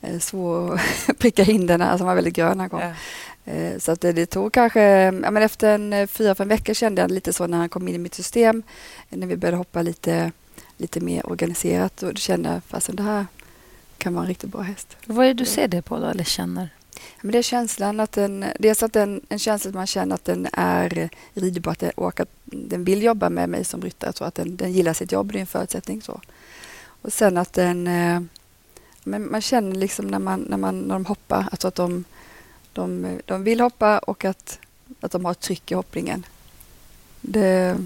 eh, 0.00 0.18
svår 0.18 0.74
att 1.08 1.18
pricka 1.18 1.42
in 1.42 1.66
den. 1.66 1.82
Alltså 1.82 2.04
han 2.04 2.06
var 2.06 2.14
väldigt 2.14 2.36
grön 2.36 2.58
när 2.58 2.62
han 2.62 2.70
kom. 2.70 2.94
Ja. 3.44 3.52
Eh, 3.52 3.78
så 3.78 3.92
att 3.92 4.00
det, 4.00 4.12
det, 4.12 4.26
tog 4.26 4.52
kanske... 4.52 4.80
Ja, 5.22 5.30
men 5.30 5.36
efter 5.36 5.74
en 5.74 5.92
eh, 5.92 6.06
fyra, 6.06 6.34
fem 6.34 6.48
veckor 6.48 6.74
kände 6.74 7.02
jag 7.02 7.10
lite 7.10 7.32
så 7.32 7.46
när 7.46 7.58
han 7.58 7.68
kom 7.68 7.88
in 7.88 7.94
i 7.94 7.98
mitt 7.98 8.14
system. 8.14 8.62
När 9.08 9.26
vi 9.26 9.36
började 9.36 9.56
hoppa 9.56 9.82
lite, 9.82 10.32
lite 10.76 11.00
mer 11.00 11.26
organiserat. 11.26 12.02
Och 12.02 12.14
då 12.14 12.18
kände 12.18 12.48
jag, 12.48 12.64
fastän 12.64 12.96
det 12.96 13.02
här 13.02 13.26
kan 13.98 14.14
vara 14.14 14.22
en 14.22 14.28
riktigt 14.28 14.50
bra 14.50 14.60
häst. 14.60 14.96
Vad 15.06 15.26
är 15.26 15.34
det 15.34 15.34
du 15.34 15.44
ser 15.44 15.68
det 15.68 15.82
på 15.82 15.98
då, 15.98 16.06
eller 16.06 16.24
känner? 16.24 16.68
Men 17.20 17.32
det 17.32 17.38
är 17.38 17.42
känslan 17.42 18.00
att 18.00 18.12
den, 18.12 18.44
dels 18.58 18.82
att 18.82 18.92
den, 18.92 19.20
en 19.28 19.38
känsla 19.38 19.68
att 19.68 19.74
man 19.74 19.86
känner 19.86 20.14
att 20.14 20.24
den 20.24 20.48
är 20.52 21.10
ridbar 21.34 21.76
och 21.96 22.20
att 22.20 22.28
den 22.44 22.84
vill 22.84 23.02
jobba 23.02 23.30
med 23.30 23.48
mig 23.48 23.64
som 23.64 23.82
ryttare, 23.82 24.12
så 24.12 24.24
att 24.24 24.34
den, 24.34 24.56
den 24.56 24.72
gillar 24.72 24.92
sitt 24.92 25.12
jobb, 25.12 25.32
det 25.32 25.38
är 25.38 25.40
en 25.40 25.46
förutsättning. 25.46 26.02
Så. 26.02 26.20
Och 27.02 27.12
sen 27.12 27.38
att 27.38 27.52
den, 27.52 27.86
eh, 27.86 28.20
men 29.04 29.30
man 29.30 29.40
känner 29.40 29.76
liksom 29.76 30.06
när, 30.06 30.18
man, 30.18 30.40
när, 30.40 30.56
man, 30.56 30.80
när 30.80 30.94
de 30.94 31.06
hoppar, 31.06 31.48
alltså 31.50 31.68
att 31.68 31.74
de, 31.74 32.04
de, 32.74 33.20
de 33.24 33.44
vill 33.44 33.60
hoppa 33.60 33.98
och 33.98 34.24
att, 34.24 34.58
att 35.00 35.12
de 35.12 35.24
har 35.24 35.32
ett 35.32 35.40
tryck 35.40 35.70
i 35.70 35.74
hoppningen. 35.74 36.26
Det, 37.20 37.78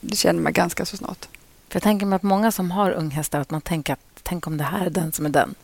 det 0.00 0.16
känner 0.16 0.42
man 0.42 0.52
ganska 0.52 0.84
så 0.84 0.96
snart. 0.96 1.28
För 1.68 1.76
jag 1.76 1.82
tänker 1.82 2.06
mig 2.06 2.16
att 2.16 2.22
många 2.22 2.52
som 2.52 2.70
har 2.70 2.90
unghästar, 2.90 3.40
att 3.40 3.50
man 3.50 3.60
tänker 3.60 3.92
att 3.92 4.00
tänk 4.22 4.46
om 4.46 4.56
det 4.56 4.64
här 4.64 4.86
är 4.86 4.90
den 4.90 5.12
som 5.12 5.26
är 5.26 5.30
den. 5.30 5.54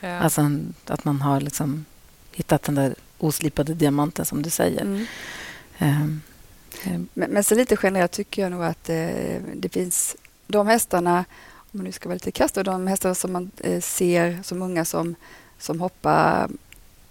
Ja. 0.00 0.18
Alltså 0.18 0.50
att 0.86 1.04
man 1.04 1.20
har 1.20 1.40
liksom 1.40 1.84
hittat 2.32 2.62
den 2.62 2.74
där 2.74 2.94
oslipade 3.18 3.74
diamanten 3.74 4.24
som 4.24 4.42
du 4.42 4.50
säger. 4.50 4.82
Mm. 4.82 5.06
Um. 5.80 6.22
Men, 7.14 7.30
men, 7.30 7.44
så 7.44 7.54
lite 7.54 7.76
generellt 7.82 8.12
tycker 8.12 8.42
jag 8.42 8.50
nog 8.50 8.64
att 8.64 8.88
eh, 8.88 9.36
det 9.54 9.68
finns 9.72 10.16
de 10.46 10.66
hästarna, 10.66 11.24
om 11.56 11.70
man 11.70 11.84
nu 11.84 11.92
ska 11.92 12.08
vara 12.08 12.14
lite 12.14 12.30
krasst, 12.30 12.54
de 12.54 12.86
hästarna 12.86 13.14
som 13.14 13.32
man 13.32 13.50
eh, 13.58 13.80
ser 13.80 14.42
som 14.42 14.62
unga 14.62 14.84
som, 14.84 15.14
som 15.58 15.80
hoppar 15.80 16.48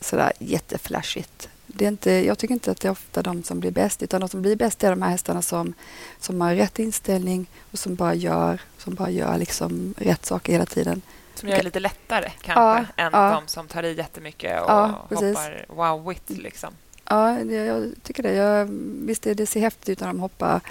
sådär 0.06 0.32
jätteflashigt. 0.40 1.50
Det 1.68 1.86
är 1.86 1.90
inte, 1.90 2.12
jag 2.12 2.38
tycker 2.38 2.54
inte 2.54 2.72
att 2.72 2.82
det 2.82 2.88
är 2.88 2.92
ofta 2.92 3.22
de 3.22 3.44
som 3.44 3.60
blir 3.60 3.72
bäst, 3.72 4.04
utan 4.04 4.22
de 4.22 4.30
som 4.30 4.42
blir 4.42 4.56
bäst 4.56 4.84
är 4.84 4.90
de 4.90 5.02
här 5.02 5.10
hästarna 5.10 5.42
som, 5.42 5.74
som 6.20 6.42
har 6.42 6.56
rätt 6.56 6.80
inställning 6.80 7.48
och 7.72 7.80
som 7.80 7.96
bara 7.96 8.14
gör, 8.14 8.62
som 8.78 8.96
bara 8.96 9.10
gör 9.10 9.38
liksom 9.38 9.94
rätt 9.98 10.26
saker 10.26 10.52
hela 10.54 10.66
tiden. 10.66 11.02
Som 11.36 11.50
gör 11.50 11.58
det 11.58 11.64
lite 11.64 11.80
lättare 11.80 12.32
kanske 12.42 12.62
ja, 12.98 13.04
än 13.04 13.10
ja. 13.14 13.42
de 13.42 13.48
som 13.48 13.68
tar 13.68 13.84
i 13.84 13.94
jättemycket 13.94 14.62
och 14.62 14.70
ja, 14.70 15.06
hoppar 15.10 15.66
wow-wit. 15.70 16.42
Liksom. 16.42 16.74
Ja, 17.10 17.40
jag 17.40 17.92
tycker 18.04 18.24
det. 18.24 18.34
Jag, 18.34 18.66
visst, 19.06 19.24
det, 19.24 19.34
det 19.34 19.46
ser 19.46 19.60
häftigt 19.60 19.90
ut 19.90 20.00
när 20.00 20.08
de 20.08 20.20
hoppar 20.20 20.62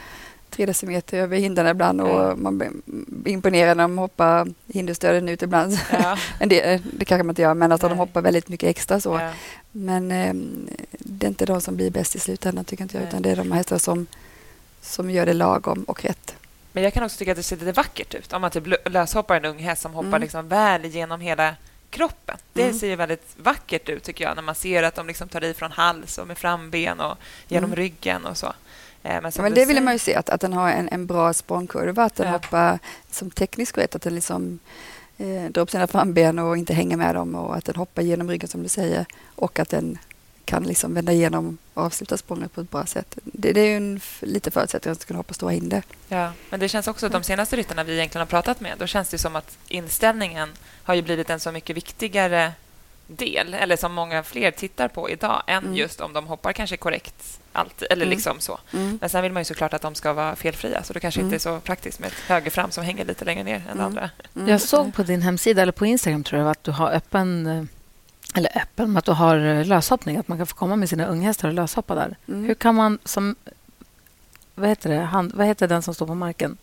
tre 0.54 0.66
decimeter 0.66 1.18
över 1.18 1.36
hindren 1.36 1.66
ibland 1.66 2.00
och 2.00 2.24
mm. 2.24 2.42
man 2.42 2.58
blir 2.58 2.70
imponerad 3.24 3.76
när 3.76 3.84
de 3.84 3.98
hoppar 3.98 4.48
hinderstöden 4.72 5.28
ut 5.28 5.42
ibland. 5.42 5.78
Ja. 5.92 6.18
en 6.38 6.48
del, 6.48 6.82
det 6.92 7.04
kanske 7.04 7.22
man 7.22 7.30
inte 7.30 7.42
gör, 7.42 7.54
men 7.54 7.72
alltså 7.72 7.88
de 7.88 7.98
hoppar 7.98 8.22
väldigt 8.22 8.48
mycket 8.48 8.68
extra. 8.68 9.00
så. 9.00 9.18
Ja. 9.20 9.30
Men 9.72 10.10
eh, 10.10 10.34
det 10.90 11.26
är 11.26 11.28
inte 11.28 11.46
de 11.46 11.60
som 11.60 11.76
blir 11.76 11.90
bäst 11.90 12.16
i 12.16 12.18
slutändan, 12.18 12.64
tycker 12.64 12.82
inte 12.82 12.96
jag, 12.96 13.08
utan 13.08 13.22
det 13.22 13.30
är 13.30 13.36
de 13.36 13.52
hästar 13.52 13.78
som, 13.78 14.06
som 14.80 15.10
gör 15.10 15.26
det 15.26 15.32
lagom 15.32 15.84
och 15.84 16.04
rätt. 16.04 16.36
Men 16.72 16.82
jag 16.82 16.94
kan 16.94 17.04
också 17.04 17.18
tycka 17.18 17.30
att 17.30 17.36
det 17.36 17.42
ser 17.42 17.56
lite 17.56 17.72
vackert 17.72 18.14
ut 18.14 18.32
om 18.32 18.40
man 18.40 18.50
typ 18.50 18.64
löshoppar 18.84 19.36
en 19.36 19.44
ung 19.44 19.58
häst 19.58 19.82
som 19.82 19.94
hoppar 19.94 20.08
mm. 20.08 20.20
liksom 20.20 20.48
väl 20.48 20.84
genom 20.84 21.20
hela 21.20 21.54
kroppen. 21.90 22.36
Det 22.52 22.62
mm. 22.62 22.78
ser 22.78 22.96
väldigt 22.96 23.34
vackert 23.36 23.88
ut 23.88 24.02
tycker 24.02 24.24
jag 24.24 24.36
när 24.36 24.42
man 24.42 24.54
ser 24.54 24.82
att 24.82 24.94
de 24.94 25.06
liksom 25.06 25.28
tar 25.28 25.44
i 25.44 25.54
från 25.54 25.72
hals 25.72 26.18
och 26.18 26.26
med 26.26 26.38
framben 26.38 27.00
och 27.00 27.18
genom 27.48 27.70
mm. 27.70 27.76
ryggen 27.76 28.26
och 28.26 28.36
så. 28.36 28.52
Eh, 29.04 29.22
men, 29.22 29.32
ja, 29.36 29.42
men 29.42 29.54
det 29.54 29.64
vill 29.64 29.82
man 29.82 29.92
ju 29.92 29.98
se, 29.98 30.14
att, 30.14 30.30
att 30.30 30.40
den 30.40 30.52
har 30.52 30.70
en, 30.70 30.88
en 30.88 31.06
bra 31.06 31.32
språngkurva, 31.32 32.04
att 32.04 32.14
den 32.14 32.26
ja. 32.26 32.32
hoppar 32.32 32.78
som 33.10 33.30
tekniskt 33.30 33.78
rätt, 33.78 33.94
att 33.94 34.02
den 34.02 34.14
liksom 34.14 34.58
eh, 35.18 35.44
drar 35.50 35.62
upp 35.62 35.70
sina 35.70 35.86
framben 35.86 36.38
och 36.38 36.56
inte 36.56 36.74
hänger 36.74 36.96
med 36.96 37.14
dem 37.14 37.34
och 37.34 37.56
att 37.56 37.64
den 37.64 37.76
hoppar 37.76 38.02
genom 38.02 38.30
ryggen 38.30 38.48
som 38.48 38.62
du 38.62 38.68
säger 38.68 39.06
och 39.36 39.58
att 39.58 39.68
den 39.68 39.98
kan 40.44 40.62
liksom 40.62 40.94
vända 40.94 41.12
igenom 41.12 41.58
och 41.74 41.82
avsluta 41.82 42.16
språnget 42.16 42.52
på 42.54 42.60
ett 42.60 42.70
bra 42.70 42.86
sätt. 42.86 43.18
Det, 43.24 43.52
det 43.52 43.60
är 43.60 43.66
ju 43.66 43.76
en, 43.76 44.00
lite 44.20 44.50
förutsättning 44.50 44.92
att 44.92 45.04
kunna 45.04 45.18
hoppa 45.18 45.34
stora 45.34 45.50
hinder. 45.50 45.82
Ja, 46.08 46.32
men 46.50 46.60
det 46.60 46.68
känns 46.68 46.88
också 46.88 47.06
att 47.06 47.12
de 47.12 47.22
senaste 47.22 47.56
ryttarna 47.56 47.84
vi 47.84 47.94
egentligen 47.94 48.20
har 48.20 48.26
pratat 48.26 48.60
med, 48.60 48.74
då 48.78 48.86
känns 48.86 49.08
det 49.08 49.18
som 49.18 49.36
att 49.36 49.58
inställningen 49.68 50.48
har 50.82 50.94
ju 50.94 51.02
blivit 51.02 51.30
en 51.30 51.40
så 51.40 51.52
mycket 51.52 51.76
viktigare 51.76 52.52
del, 53.06 53.54
eller 53.54 53.76
som 53.76 53.92
många 53.92 54.22
fler 54.22 54.50
tittar 54.50 54.88
på 54.88 55.10
idag, 55.10 55.42
än 55.46 55.64
mm. 55.64 55.76
just 55.76 56.00
om 56.00 56.12
de 56.12 56.26
hoppar 56.26 56.52
kanske 56.52 56.76
korrekt. 56.76 57.40
Alltid, 57.52 57.88
eller 57.90 58.02
mm. 58.02 58.14
liksom 58.14 58.40
så. 58.40 58.58
Mm. 58.72 58.98
Men 59.00 59.10
sen 59.10 59.22
vill 59.22 59.32
man 59.32 59.40
ju 59.40 59.44
såklart 59.44 59.74
att 59.74 59.82
de 59.82 59.94
ska 59.94 60.12
vara 60.12 60.36
felfria, 60.36 60.82
så 60.82 60.92
det 60.92 61.00
kanske 61.00 61.20
inte 61.20 61.36
är 61.36 61.46
mm. 61.46 61.60
så 61.60 61.66
praktiskt 61.66 61.98
med 61.98 62.06
ett 62.06 62.14
högerfram 62.14 62.70
som 62.70 62.84
hänger 62.84 63.04
lite 63.04 63.24
längre 63.24 63.44
ner 63.44 63.54
än 63.54 63.62
mm. 63.70 63.84
andra. 63.86 64.10
Mm. 64.36 64.48
Jag 64.48 64.60
såg 64.60 64.94
på 64.94 65.02
din 65.02 65.22
hemsida, 65.22 65.62
eller 65.62 65.72
på 65.72 65.86
Instagram, 65.86 66.24
tror 66.24 66.40
jag, 66.42 66.50
att 66.50 66.64
du 66.64 66.70
har 66.70 66.90
öppen 66.90 67.46
eh, 67.46 67.64
eller 68.34 68.58
öppen, 68.58 68.96
att 68.96 69.04
du 69.04 69.12
har 69.12 69.36
eh, 69.36 69.64
löshoppning, 69.64 70.16
att 70.16 70.28
man 70.28 70.38
kan 70.38 70.46
få 70.46 70.54
komma 70.54 70.76
med 70.76 70.88
sina 70.88 71.06
unghästar 71.06 71.48
och 71.48 71.54
löshoppa 71.54 71.94
där. 71.94 72.16
Hur 72.26 72.54
kan 72.54 72.74
man 72.74 72.98
som... 73.04 73.36
Vad 74.54 74.68
heter 74.68 74.90
det? 74.90 75.00
Hand, 75.00 75.32
vad 75.34 75.46
heter 75.46 75.68
den 75.68 75.82
som 75.82 75.94
står 75.94 76.06
på 76.06 76.14
marken? 76.14 76.56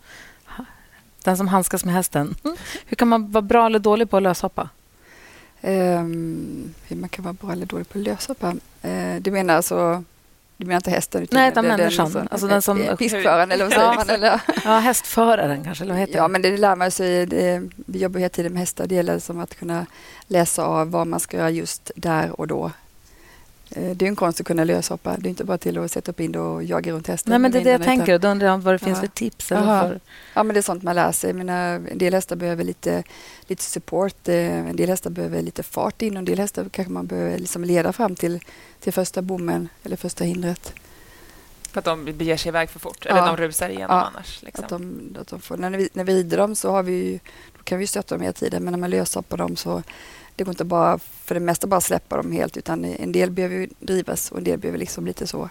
Den 1.24 1.38
som 1.38 1.48
handskas 1.48 1.86
med 1.86 1.94
hästen. 1.94 2.36
Hur 2.86 2.96
kan 2.96 3.08
man 3.08 3.32
vara 3.32 3.42
bra 3.42 3.66
eller 3.66 3.80
dålig 3.80 4.10
på 4.10 4.18
att 4.18 4.24
löshoppa? 4.24 4.70
Um, 5.64 6.74
hur 6.88 6.96
man 6.96 7.10
kan 7.10 7.24
vara 7.24 7.34
bra 7.34 7.52
eller 7.52 7.66
dålig 7.66 7.90
på 7.90 8.00
att 8.00 8.04
löshoppa? 8.04 8.56
Uh, 8.86 9.22
du 9.22 9.32
menar 9.32 9.56
alltså 9.56 10.04
du 10.62 10.68
menar 10.68 10.78
inte 10.78 10.92
hästen? 10.92 11.24
Utan 11.24 11.40
Nej, 11.40 11.52
utan 11.52 11.68
människan. 11.68 12.12
Den, 12.12 12.28
alltså 12.32 12.48
den 12.48 12.62
som... 12.62 12.96
Piskföraren, 12.98 13.52
eller 13.52 13.66
vad 13.66 13.74
säger 13.74 13.96
man? 13.96 14.10
Eller? 14.10 14.42
Ja, 14.66 14.80
hästföraren 14.80 15.64
kanske, 15.64 15.84
eller 15.84 15.94
vad 15.94 16.00
heter 16.00 16.18
Ja, 16.18 16.28
men 16.28 16.42
det 16.42 16.58
lär 16.58 16.76
man 16.76 16.92
sig. 16.92 17.26
Det, 17.26 17.70
vi 17.76 18.00
jobbar 18.00 18.20
hela 18.20 18.30
tiden 18.30 18.54
med 18.54 18.60
hästar. 18.60 18.88
Det 18.88 18.96
gäller 18.96 19.20
som 19.20 19.40
att 19.40 19.56
kunna 19.56 19.86
läsa 20.28 20.64
av 20.64 20.92
vad 20.92 21.08
man 21.08 21.20
ska 21.20 21.38
göra 21.38 21.50
just 21.50 21.92
där 21.96 22.40
och 22.40 22.48
då. 22.48 22.72
Eh, 23.76 23.92
det 23.96 24.06
är 24.06 24.10
en 24.10 24.16
konst 24.16 24.40
att 24.40 24.48
kunna 24.48 24.64
löshoppa. 24.64 25.18
Det 25.18 25.28
är 25.28 25.30
inte 25.30 25.44
bara 25.44 25.58
till 25.58 25.78
att 25.78 25.92
sätta 25.92 26.12
upp 26.12 26.20
in 26.20 26.36
och 26.36 26.64
jaga 26.64 26.92
runt 26.92 27.08
hästen. 27.08 27.30
Nej, 27.32 27.40
men 27.40 27.52
det 27.52 27.60
är 27.60 27.64
det 27.64 27.70
jag 27.72 27.84
tänker. 27.84 28.20
Då 28.20 28.28
undrar 28.28 28.48
jag 28.48 28.58
vad 28.58 28.74
det 28.74 28.80
finns 28.80 28.98
Ja. 28.98 29.02
för 29.02 29.08
tips. 29.08 29.52
Eller 29.52 29.82
för... 29.82 30.00
Ja, 30.34 30.44
men 30.44 30.54
det 30.54 30.60
är 30.60 30.62
sånt 30.62 30.84
man 30.84 30.96
lär 30.96 31.12
sig. 31.12 31.30
Jag 31.30 31.38
menar, 31.38 31.76
en 31.92 31.98
del 31.98 32.14
hästar 32.14 32.36
behöver 32.36 32.64
lite, 32.64 33.04
lite 33.48 33.64
support. 33.64 34.28
eh, 34.28 34.36
En 34.70 34.76
del 34.76 34.90
hästar 34.90 35.10
behöver 35.10 35.42
lite 35.42 35.64
fart 35.64 36.02
in 36.02 36.14
och 36.14 36.20
en 36.20 36.26
del 36.26 36.40
hästar 36.40 36.66
kanske 36.72 36.94
man 36.94 37.08
behöver 37.08 37.38
liksom 37.38 37.64
leda 37.64 37.94
fram 37.94 38.16
till, 38.16 38.40
till 38.80 38.94
första 38.94 39.22
bommen 39.22 39.70
eller 39.84 39.96
första 39.98 40.24
hindret. 40.24 40.74
För 41.72 41.80
att 41.80 41.86
de 41.86 42.06
beger 42.06 42.38
sig 42.38 42.50
iväg 42.50 42.70
för 42.70 42.80
fort, 42.80 43.06
eller 43.06 43.18
Ja. 43.20 43.26
de 43.26 43.38
rusar 43.38 43.70
igenom 43.70 43.98
Ja. 43.98 44.04
annars. 44.14 44.42
Liksom. 44.44 44.64
Att 44.64 44.70
de, 44.70 45.16
att 45.22 45.28
de 45.28 45.40
får, 45.42 45.58
när, 45.58 45.70
vi, 45.70 45.90
när 45.94 46.04
vi 46.04 46.14
rider 46.14 46.38
dem 46.38 46.56
så 46.56 46.72
har 46.72 46.84
vi 46.84 46.92
ju, 47.12 47.20
då 47.58 47.64
kan 47.64 47.80
vi 47.80 47.88
stötta 47.88 48.16
dem 48.16 48.22
hela 48.22 48.34
tiden 48.34 48.64
men 48.64 48.72
när 48.72 48.80
man 48.80 48.90
löshoppar 48.90 49.38
dem 49.38 49.56
så 49.56 49.84
det 50.36 50.44
går 50.44 50.52
inte 50.52 50.64
bara 50.64 51.00
för 51.00 51.34
det 51.36 51.40
mesta 51.42 51.68
bara 51.68 51.82
släppa 51.82 52.18
dem 52.18 52.32
helt 52.32 52.58
utan 52.58 52.86
en 52.86 53.12
del 53.12 53.32
behöver 53.32 53.56
ju 53.56 53.70
drivas 53.80 54.32
och 54.32 54.38
en 54.38 54.44
del 54.44 54.60
behöver 54.60 54.80
liksom 54.80 55.06
lite 55.06 55.28
så 55.28 55.50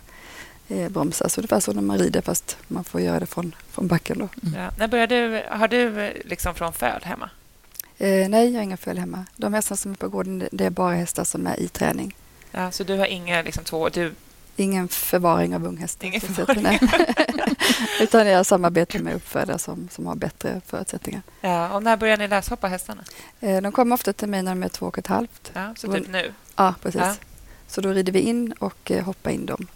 eh, 0.69 0.89
bromsas. 0.89 1.39
Ungefär 1.39 1.61
så 1.61 1.73
när 1.73 1.83
man 1.83 1.99
rider 1.99 2.21
fast 2.21 2.57
man 2.69 2.85
får 2.85 3.01
göra 3.01 3.21
det 3.21 3.27
från, 3.27 3.55
från 3.71 3.87
backen 3.89 4.19
då. 4.19 4.29
Ja. 4.57 4.71
När 4.79 4.89
började 4.89 5.15
du, 5.29 5.43
har 5.51 5.69
du 5.69 6.01
eh, 6.05 6.13
liksom 6.25 6.55
från 6.55 6.73
föl 6.73 7.01
hemma? 7.03 7.31
Eh, 7.99 8.29
nej, 8.29 8.49
jag 8.51 8.59
har 8.59 8.63
inga 8.63 8.77
följ 8.77 9.01
hemma. 9.01 9.25
De 9.37 9.55
hästar 9.55 9.77
som 9.77 9.91
är 9.91 9.97
på 9.97 10.09
gården 10.09 10.39
det- 10.39 10.49
det 10.53 10.67
är 10.67 10.71
bara 10.71 10.95
hästar 10.95 11.25
som 11.25 11.47
är 11.47 11.61
i 11.61 11.69
träning. 11.69 12.17
Ja, 12.51 12.71
så 12.71 12.85
du 12.85 12.97
har 12.99 13.07
inga 13.07 13.43
liksom, 13.43 13.65
två... 13.65 13.89
Du, 13.89 14.15
Ingen 14.57 14.89
förvaring 14.89 15.55
av 15.55 15.65
unghästar. 15.67 16.07
Ingen 16.07 16.21
förvaring. 16.21 16.63
nej. 16.63 16.81
Utan 18.01 18.27
jag 18.27 18.47
samarbetar 18.47 18.99
med 18.99 19.15
uppfödare 19.15 19.59
som, 19.59 19.89
som 19.93 20.07
har 20.07 20.15
bättre 20.15 20.61
förutsättningar. 20.67 21.23
ja, 21.41 21.73
och 21.75 21.83
när 21.83 21.97
började 21.97 22.23
ni 22.23 22.29
löshoppa 22.29 22.69
hästarna? 22.69 23.03
Eh, 23.41 23.61
de 23.63 23.73
kommer 23.73 23.95
ofta 23.95 24.13
till 24.13 24.29
mig 24.29 24.43
när 24.43 24.51
de 24.53 24.63
är 24.63 24.69
två 24.69 24.87
och 24.87 24.99
ett 24.99 25.07
halvt. 25.07 25.51
Ja, 25.55 25.75
så 25.77 25.93
typ 25.93 26.09
nu? 26.09 26.33
Ja, 26.57 26.75
precis. 26.83 27.01
Ja. 27.01 27.15
Så 27.67 27.81
då 27.81 27.89
rider 27.89 28.13
vi 28.13 28.21
in 28.21 28.53
och 28.53 28.91
eh, 28.91 29.05
hoppar 29.05 29.31
in 29.31 29.47
dem. 29.47 29.67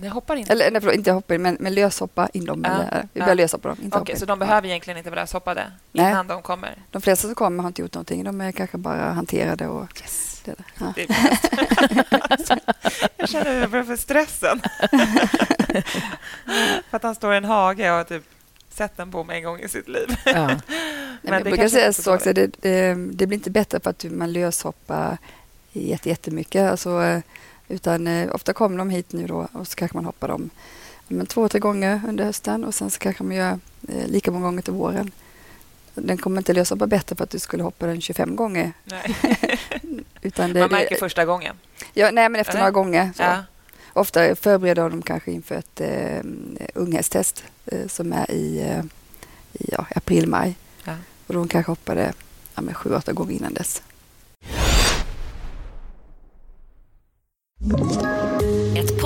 Ni 0.00 0.08
hoppar 0.08 0.36
in? 0.36 0.46
Eller 0.48 0.70
nej, 0.70 0.80
förlåt, 0.80 0.96
inte 0.96 1.12
hoppa 1.12 1.34
in, 1.34 1.42
men, 1.42 1.56
men 1.60 1.74
löshoppa 1.74 2.28
in 2.32 2.44
dem. 2.44 2.64
Ja, 2.64 2.70
Eller, 2.70 3.08
vi 3.12 3.20
ja. 3.20 3.24
börjar 3.24 3.36
lösa 3.36 3.58
på 3.58 3.68
dem, 3.68 3.76
inte 3.82 4.12
in. 4.12 4.18
så 4.18 4.24
de 4.26 4.38
behöver 4.38 4.68
egentligen 4.68 4.98
inte 4.98 5.10
vara 5.10 5.20
löshoppade 5.20 5.72
Nej. 5.92 6.10
innan 6.10 6.26
de 6.26 6.42
kommer? 6.42 6.68
Ja. 6.68 6.82
De 6.90 7.02
flesta 7.02 7.28
som 7.28 7.34
kommer 7.34 7.62
har 7.62 7.68
inte 7.68 7.82
gjort 7.82 7.94
någonting. 7.94 8.24
De 8.24 8.40
är 8.40 8.52
kanske 8.52 8.78
bara 8.78 9.12
hanterade 9.12 9.66
och... 9.66 10.00
Yes. 10.02 10.29
Det, 10.44 10.54
ja. 10.78 10.92
Det 10.96 11.02
är 11.02 11.08
bäst. 12.28 12.50
jag 13.16 13.28
känner 13.28 13.66
börjar 13.66 13.84
få 13.84 13.96
stressen. 13.96 14.60
för 16.90 16.96
att 16.96 17.02
han 17.02 17.14
står 17.14 17.34
i 17.34 17.36
en 17.36 17.44
hage 17.44 17.90
och 17.90 17.96
har 17.96 18.04
typ 18.04 18.24
sett 18.70 18.98
en 18.98 19.10
bom 19.10 19.30
en 19.30 19.44
gång 19.44 19.60
i 19.60 19.68
sitt 19.68 19.88
liv. 19.88 20.16
Ja. 20.24 20.32
Men 20.52 20.60
men 21.22 21.32
jag 21.32 21.42
brukar 21.42 21.68
säga 21.68 21.86
är 21.86 21.92
så 21.92 22.02
så 22.02 22.14
också, 22.14 22.32
det, 22.32 22.46
det, 22.60 22.94
det 22.94 23.26
blir 23.26 23.38
inte 23.38 23.50
bättre 23.50 23.80
för 23.80 23.90
att 23.90 24.04
man 24.04 24.32
löshoppar 24.32 25.18
jätte, 25.72 26.08
jättemycket. 26.08 26.70
Alltså, 26.70 27.22
utan 27.68 28.06
eh, 28.06 28.34
ofta 28.34 28.52
kommer 28.52 28.78
de 28.78 28.90
hit 28.90 29.12
nu 29.12 29.26
då 29.26 29.48
och 29.52 29.68
så 29.68 29.76
kanske 29.76 29.96
man 29.96 30.04
hoppar 30.04 30.28
dem 30.28 30.50
men 31.08 31.26
två, 31.26 31.48
tre 31.48 31.60
gånger 31.60 32.00
under 32.08 32.24
hösten 32.24 32.64
och 32.64 32.74
sen 32.74 32.90
så 32.90 32.98
kanske 32.98 33.24
man 33.24 33.36
gör 33.36 33.58
eh, 33.88 34.06
lika 34.06 34.30
många 34.30 34.46
gånger 34.46 34.62
till 34.62 34.72
våren. 34.72 35.10
Den 35.94 36.18
kommer 36.18 36.38
inte 36.38 36.52
löshoppa 36.52 36.86
bättre 36.86 37.16
för 37.16 37.24
att 37.24 37.30
du 37.30 37.38
skulle 37.38 37.62
hoppa 37.62 37.86
den 37.86 38.00
25 38.00 38.36
gånger. 38.36 38.72
Nej. 38.84 39.16
Utan 40.22 40.52
det, 40.52 40.60
Man 40.60 40.70
märker 40.70 40.90
det, 40.90 40.96
första 40.96 41.24
gången. 41.24 41.56
ja, 41.94 42.10
nej, 42.10 42.28
men 42.28 42.40
efter 42.40 42.52
Eller? 42.52 42.60
några 42.60 42.70
gånger. 42.70 43.10
Ja. 43.18 43.44
Ofta 43.92 44.36
förbereder 44.36 44.90
de 44.90 45.02
kanske 45.02 45.32
inför 45.32 45.54
ett 45.54 45.80
eh, 45.80 46.20
unghästtest 46.74 47.44
eh, 47.66 47.86
som 47.86 48.12
är 48.12 48.30
i, 48.30 48.60
eh, 48.60 48.84
i 49.52 49.68
ja, 49.72 49.86
april, 49.94 50.26
maj. 50.26 50.56
Ja. 50.84 50.94
Och 51.26 51.34
de 51.34 51.48
kanske 51.48 51.72
hoppade 51.72 52.12
ja, 52.54 52.62
sju, 52.74 52.94
åtta 52.94 53.12
gånger 53.12 53.34
innan 53.34 53.54
dess. 53.54 53.82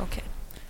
Okej. 0.00 0.24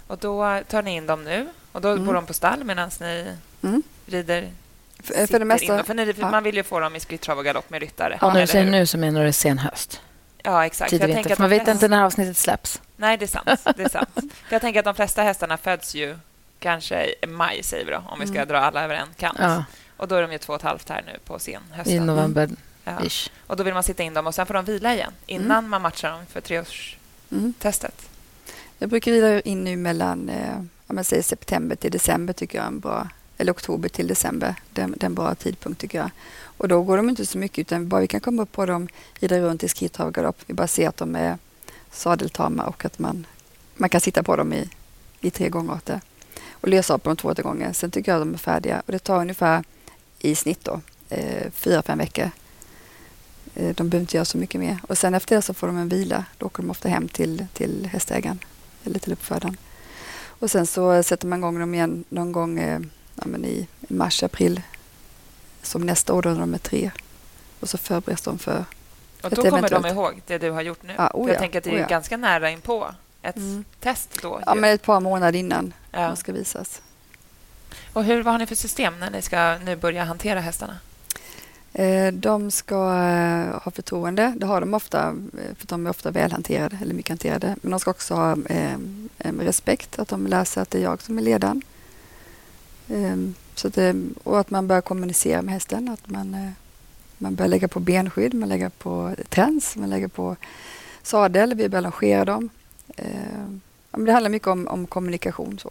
Och 0.06 0.18
då 0.18 0.60
tar 0.68 0.82
ni 0.82 0.94
in 0.96 1.06
dem 1.06 1.24
nu 1.24 1.48
och 1.72 1.80
då 1.80 1.96
bor 1.96 2.14
de 2.14 2.26
på 2.26 2.32
stall 2.34 2.64
medan 2.64 2.90
ni 3.00 3.37
Mm. 3.62 3.82
rider 4.06 4.50
För, 5.02 5.04
för 5.14 5.20
det 5.20 5.26
sitter 5.26 5.44
mesta, 5.44 5.74
inne. 5.74 5.84
För 5.84 5.94
ni, 5.94 6.12
för 6.12 6.22
ja. 6.22 6.30
Man 6.30 6.42
vill 6.42 6.54
ju 6.56 6.62
få 6.62 6.80
dem 6.80 6.96
i 6.96 7.00
skritt, 7.00 7.20
trav 7.20 7.38
och 7.38 7.44
galopp 7.44 7.70
med 7.70 7.80
ryttare. 7.80 8.18
Och 8.22 8.22
när 8.22 8.30
du 8.30 8.37
eller 8.38 8.46
säger 8.46 8.70
nu 8.70 8.87
så 8.87 8.98
menar 8.98 9.24
du 9.24 9.32
sen 9.32 9.58
höst? 9.58 10.00
Ja, 10.42 10.66
exakt. 10.66 10.90
Tidig 10.90 11.02
Jag 11.02 11.08
vinter. 11.08 11.22
För 11.22 11.32
att 11.32 11.38
man 11.38 11.50
vet 11.50 11.68
inte 11.68 11.88
när 11.88 12.04
avsnittet 12.04 12.37
släpps. 12.37 12.80
Nej, 12.96 13.16
det 13.16 13.24
är 13.24 13.26
sant. 13.26 13.76
Det 13.76 13.82
är 13.82 13.88
sant. 13.88 14.08
För 14.14 14.24
jag 14.54 14.60
tänker 14.60 14.80
att 14.80 14.84
de 14.84 14.94
flesta 14.94 15.22
hästarna 15.22 15.56
föds 15.56 15.94
ju 15.94 16.16
kanske 16.58 17.14
i 17.22 17.26
maj, 17.26 17.62
säger 17.62 17.84
vi 17.84 17.90
då, 17.90 18.02
om 18.08 18.20
vi 18.20 18.26
ska 18.26 18.44
dra 18.44 18.58
alla 18.58 18.84
över 18.84 18.94
en 18.94 19.08
kant. 19.16 19.38
Ja, 19.40 19.64
Och 19.96 20.08
då 20.08 20.14
är 20.14 20.22
de 20.22 20.32
ju 20.32 20.38
två 20.38 20.52
och 20.52 20.58
ett 20.58 20.62
halvt 20.64 20.88
här 20.88 21.02
nu 21.06 21.18
på 21.24 21.38
senhösten. 21.38 21.94
I 21.94 22.00
november. 22.00 22.50
Ja. 22.84 22.92
Och 23.46 23.56
då 23.56 23.62
vill 23.64 23.74
man 23.74 23.82
sitta 23.82 24.02
in 24.02 24.14
dem 24.14 24.26
och 24.26 24.34
sen 24.34 24.46
får 24.46 24.54
de 24.54 24.64
vila 24.64 24.94
igen 24.94 25.12
innan 25.26 25.68
man 25.68 25.82
matchar 25.82 26.10
dem 26.10 26.26
för 26.26 26.40
treårstestet. 26.40 27.00
Mm. 27.30 28.13
Jag 28.78 28.90
brukar 28.90 29.12
rida 29.12 29.40
in 29.40 29.64
nu 29.64 29.76
mellan 29.76 30.28
eh, 30.28 30.58
om 30.87 30.96
man 30.96 31.04
säger 31.04 31.22
september 31.22 31.76
till 31.76 31.90
december 31.90 32.32
tycker 32.32 32.58
jag 32.58 32.64
är 32.64 32.68
en 32.68 32.80
bra, 32.80 33.08
eller 33.38 33.52
oktober 33.52 33.88
till 33.88 34.06
december. 34.06 34.54
Det 34.72 34.82
är 34.82 35.04
en 35.04 35.14
bra 35.14 35.34
tidpunkt 35.34 35.80
tycker 35.80 35.98
jag. 35.98 36.10
Och 36.56 36.68
då 36.68 36.82
går 36.82 36.96
de 36.96 37.08
inte 37.08 37.26
så 37.26 37.38
mycket 37.38 37.58
utan 37.58 37.88
bara 37.88 38.00
vi 38.00 38.06
kan 38.06 38.20
komma 38.20 38.42
upp 38.42 38.52
på 38.52 38.66
dem, 38.66 38.88
rida 39.14 39.38
runt 39.38 39.62
i 39.62 39.68
skrittrav 39.68 40.12
galopp. 40.12 40.37
Vi 40.46 40.54
bara 40.54 40.66
ser 40.66 40.88
att 40.88 40.96
de 40.96 41.16
är 41.16 41.38
sadeltama 41.90 42.64
och 42.64 42.84
att 42.84 42.98
man, 42.98 43.26
man 43.74 43.88
kan 43.88 44.00
sitta 44.00 44.22
på 44.22 44.37
dem 44.37 44.52
i, 44.52 44.68
i 45.20 45.30
tre 45.30 45.48
gånger. 45.48 46.00
Och 46.50 46.68
lösa 46.68 46.94
upp 46.94 47.04
dem 47.04 47.16
två, 47.16 47.34
tre 47.34 47.42
gånger. 47.42 47.72
Sen 47.72 47.90
tycker 47.90 48.12
jag 48.12 48.20
att 48.20 48.26
de 48.26 48.34
är 48.34 48.38
färdiga 48.38 48.82
och 48.87 48.92
det 48.92 48.98
tar 48.98 49.20
ungefär 49.20 49.64
i 50.18 50.34
snitt 50.34 50.64
då, 50.64 50.80
eh, 51.08 51.50
fyra, 51.50 51.82
fem 51.82 51.98
veckor. 51.98 52.30
Eh, 53.54 53.74
de 53.74 53.88
behöver 53.88 54.00
inte 54.00 54.16
göra 54.16 54.24
så 54.24 54.38
mycket 54.38 54.60
mer. 54.60 54.78
Och 54.88 54.98
sen 54.98 55.14
efter 55.14 55.37
det 55.37 55.42
så 55.42 55.54
får 55.54 55.66
de 55.66 55.76
en 55.76 55.88
vila. 55.88 56.24
Då 56.38 56.46
åker 56.46 56.62
de 56.62 56.70
ofta 56.70 56.88
hem 56.88 57.08
till, 57.08 57.46
till 57.52 57.88
hästägaren 57.92 58.38
eller 58.85 58.99
till 58.99 59.12
uppfödaren. 59.12 59.57
Och 60.27 60.51
sen 60.51 60.66
så 60.66 61.03
sätter 61.03 61.27
man 61.27 61.38
igång 61.38 61.59
dem 61.61 61.75
igen 61.75 62.05
någon 62.09 62.33
gång 62.33 62.59
eh, 62.59 62.81
ja, 63.14 63.23
men 63.27 63.44
i 63.44 63.66
mars, 63.81 64.23
april. 64.23 64.61
Som 65.62 65.83
nästa 65.87 66.12
år 66.14 66.23
då 66.23 66.31
när 66.31 66.40
de 66.40 66.55
är 66.55 66.59
tre. 66.59 66.90
Och 67.61 67.68
så 67.68 67.79
förbereds 67.79 68.23
de 68.23 68.38
för... 68.38 68.64
Och 69.23 69.31
då 69.31 69.37
kommer 69.37 69.51
de 69.51 69.59
eventuellt- 69.59 69.87
ihåg 69.94 70.23
det 70.27 70.38
du 70.38 70.51
har 70.51 70.62
gjort 70.62 70.83
nu. 70.83 70.94
Ja, 70.99 71.11
oh 71.14 71.23
För 71.25 71.29
jag 71.29 71.37
ja, 71.37 71.40
tänker 71.40 71.59
att 71.59 71.64
det 71.64 71.70
oh 71.70 71.77
är 71.77 71.81
ja. 71.81 71.87
ganska 71.87 72.16
nära 72.16 72.51
inpå 72.51 72.94
ett 73.23 73.37
Mm. 73.37 73.64
test 73.81 74.18
då. 74.23 74.40
Ja, 74.47 74.55
ju. 74.55 74.61
men 74.61 74.75
ett 74.75 74.83
par 74.83 75.01
månader 75.01 75.38
innan 75.38 75.73
Ja. 75.90 76.01
de 76.09 76.16
ska 76.16 76.33
visas. 76.33 76.83
Och 77.92 78.05
hur, 78.05 78.23
vad 78.23 78.35
har 78.35 78.38
ni 78.38 78.47
för 78.47 78.55
system 78.55 79.01
när 79.01 79.11
ni 79.11 79.23
ska 79.23 79.59
nu 79.59 79.77
börja 79.77 80.05
hantera 80.05 80.40
hästarna? 80.40 80.79
Eh, 81.76 82.12
de 82.12 82.50
ska 82.50 82.74
eh, 82.74 83.62
ha 83.62 83.70
förtroende. 83.70 84.34
Det 84.37 84.46
har 84.46 84.60
de 84.60 84.74
ofta, 84.74 85.08
eh, 85.08 85.54
för 85.58 85.66
de 85.66 85.87
är 85.87 85.90
ofta 85.90 86.10
välhanterade 86.10 86.78
eller 86.82 86.94
mycket 86.94 87.08
hanterade. 87.08 87.56
Men 87.62 87.70
de 87.70 87.80
ska 87.80 87.90
också 87.90 88.14
ha 88.14 88.37
respekt, 89.18 89.98
att 89.98 90.08
de 90.08 90.26
lär 90.26 90.44
sig 90.44 90.62
att 90.62 90.70
det 90.70 90.78
är 90.78 90.82
jag 90.82 91.02
som 91.02 91.18
är 91.18 91.22
ledaren. 91.22 91.62
Så 93.54 93.68
att, 93.68 93.74
det- 93.74 93.96
och 94.24 94.40
att 94.40 94.50
man 94.50 94.66
börjar 94.66 94.82
kommunicera 94.82 95.42
med 95.42 95.54
hästen. 95.54 95.88
Att 95.88 96.10
man, 96.10 96.52
man 97.18 97.34
börjar 97.34 97.48
lägga 97.48 97.68
på 97.68 97.80
benskydd, 97.80 98.34
man 98.34 98.48
lägger 98.48 98.68
på 98.68 99.14
träns, 99.28 99.76
man 99.76 99.90
lägger 99.90 100.08
på 100.08 100.37
sadel, 101.02 101.54
vi 101.54 101.68
börjar 101.68 101.82
longera 101.82 102.24
dem. 102.24 102.48
Det 103.90 104.12
handlar 104.12 104.28
mycket 104.30 104.48
om, 104.48 104.66
om 104.68 104.87
kommunikation. 104.87 105.58
Så. 105.58 105.70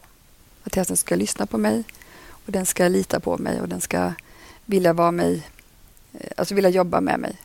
Att 0.64 0.76
hästen 0.76 0.98
ska 0.98 1.16
lyssna 1.16 1.46
på 1.46 1.58
mig 1.58 1.84
och 2.30 2.52
den 2.52 2.66
ska 2.66 2.88
lita 2.88 3.20
på 3.20 3.38
mig 3.38 3.62
och 3.62 3.70
den 3.70 3.82
ska 3.82 4.14
vilja 4.66 4.94
vara 4.94 5.12
mig 5.12 5.44
alltså 6.38 6.56
vilja 6.56 6.70
jobba 6.70 7.02
med 7.02 7.20
mig. 7.20 7.38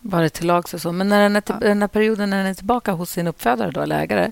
Vara 0.00 0.28
till 0.28 0.46
lags 0.46 0.74
och 0.74 0.80
så. 0.80 0.92
Men 0.92 1.08
när 1.08 1.22
den, 1.22 1.36
är 1.36 1.40
till, 1.40 1.54
Ja. 1.60 1.68
den 1.68 1.80
här 1.82 1.88
perioden 1.88 2.30
när 2.30 2.36
den 2.36 2.46
är 2.46 2.54
tillbaka 2.54 2.92
hos 2.92 3.10
sin 3.10 3.26
uppfödare 3.26 3.70
då, 3.70 3.80
eller 3.80 4.00
ägare, 4.00 4.30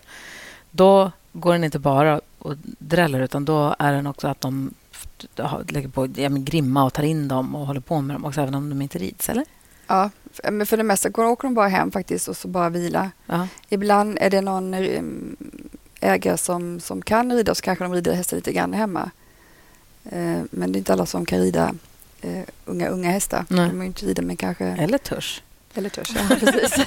då 0.71 1.11
går 1.33 1.53
den 1.53 1.65
inte 1.65 1.79
bara 1.79 2.21
och 2.39 2.55
dräller 2.79 3.21
utan 3.21 3.45
då 3.45 3.77
är 3.79 3.93
den 3.93 4.07
också 4.07 4.29
att 4.29 4.41
de 4.41 4.75
lägger 5.69 5.89
på 5.89 6.09
ja, 6.17 6.29
grimma 6.29 6.85
och 6.85 6.93
tar 6.93 7.03
in 7.03 7.29
dem 7.29 7.55
och 7.55 7.67
håller 7.67 7.81
på 7.81 8.01
med 8.01 8.17
dem 8.17 8.25
också, 8.25 8.41
även 8.41 8.55
om 8.55 8.69
de 8.71 8.83
inte 8.83 8.99
rids, 8.99 9.29
eller? 9.29 9.45
Ja, 9.87 10.11
men 10.53 10.67
för 10.67 10.77
det 10.77 10.83
mesta 10.83 11.09
går- 11.09 11.25
åker 11.25 11.49
de 11.49 11.55
bara 11.55 11.69
hem 11.69 11.91
faktiskt 11.93 12.29
och 12.29 12.37
så 12.37 12.49
bara 12.49 12.69
vila. 12.69 13.11
Ja. 13.27 13.49
Ibland 13.69 14.19
är 14.21 14.31
det 14.31 14.41
någon 14.41 14.75
eh, 14.75 15.03
ägare 16.01 16.37
som, 16.39 16.81
som 16.81 17.03
kan 17.03 17.33
rida 17.33 17.55
så 17.55 17.63
kanske 17.63 17.85
de 17.85 17.93
rider 17.95 18.15
hästar 18.15 18.37
lite 18.37 18.53
grann 18.53 18.73
hemma. 18.73 19.11
Eh, 20.05 20.39
Men 20.51 20.73
det 20.73 20.77
är 20.77 20.79
inte 20.79 20.93
alla 20.93 21.07
som 21.07 21.27
kan 21.27 21.39
rida 21.39 21.75
eh, 22.23 22.43
unga, 22.65 22.89
unga 22.89 23.11
hästar. 23.11 23.45
Nej. 23.49 23.69
De 23.69 23.81
ju 23.81 23.87
inte 23.87 24.07
rida 24.07 24.23
men 24.23 24.37
kanske... 24.37 24.65
Eller 24.65 24.99
törs. 24.99 25.43
Eller 25.75 25.89
törs, 25.89 26.13
ja, 26.15 26.37
precis. 26.41 26.87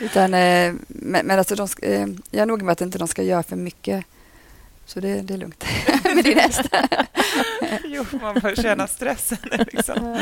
Utan, 0.00 0.34
eh, 0.34 0.72
men 0.88 1.26
men 1.26 1.38
alltså 1.38 1.54
de, 1.54 1.68
ska- 1.68 1.86
eh, 1.86 2.06
jag 2.30 2.42
är 2.42 2.46
noga 2.46 2.64
med 2.64 2.72
att 2.72 2.80
inte 2.80 2.98
de 2.98 3.08
ska 3.08 3.22
göra 3.22 3.42
för 3.42 3.56
mycket. 3.56 4.04
Så 4.86 5.00
det, 5.00 5.20
det 5.22 5.34
är 5.34 5.38
lugnt 5.38 5.64
med 6.14 6.24
din 6.24 6.38
häst. 6.38 6.60
Jo, 7.84 8.04
man 8.22 8.40
får 8.40 8.54
känna 8.62 8.86
stressen. 8.86 9.38
Liksom. 9.72 10.18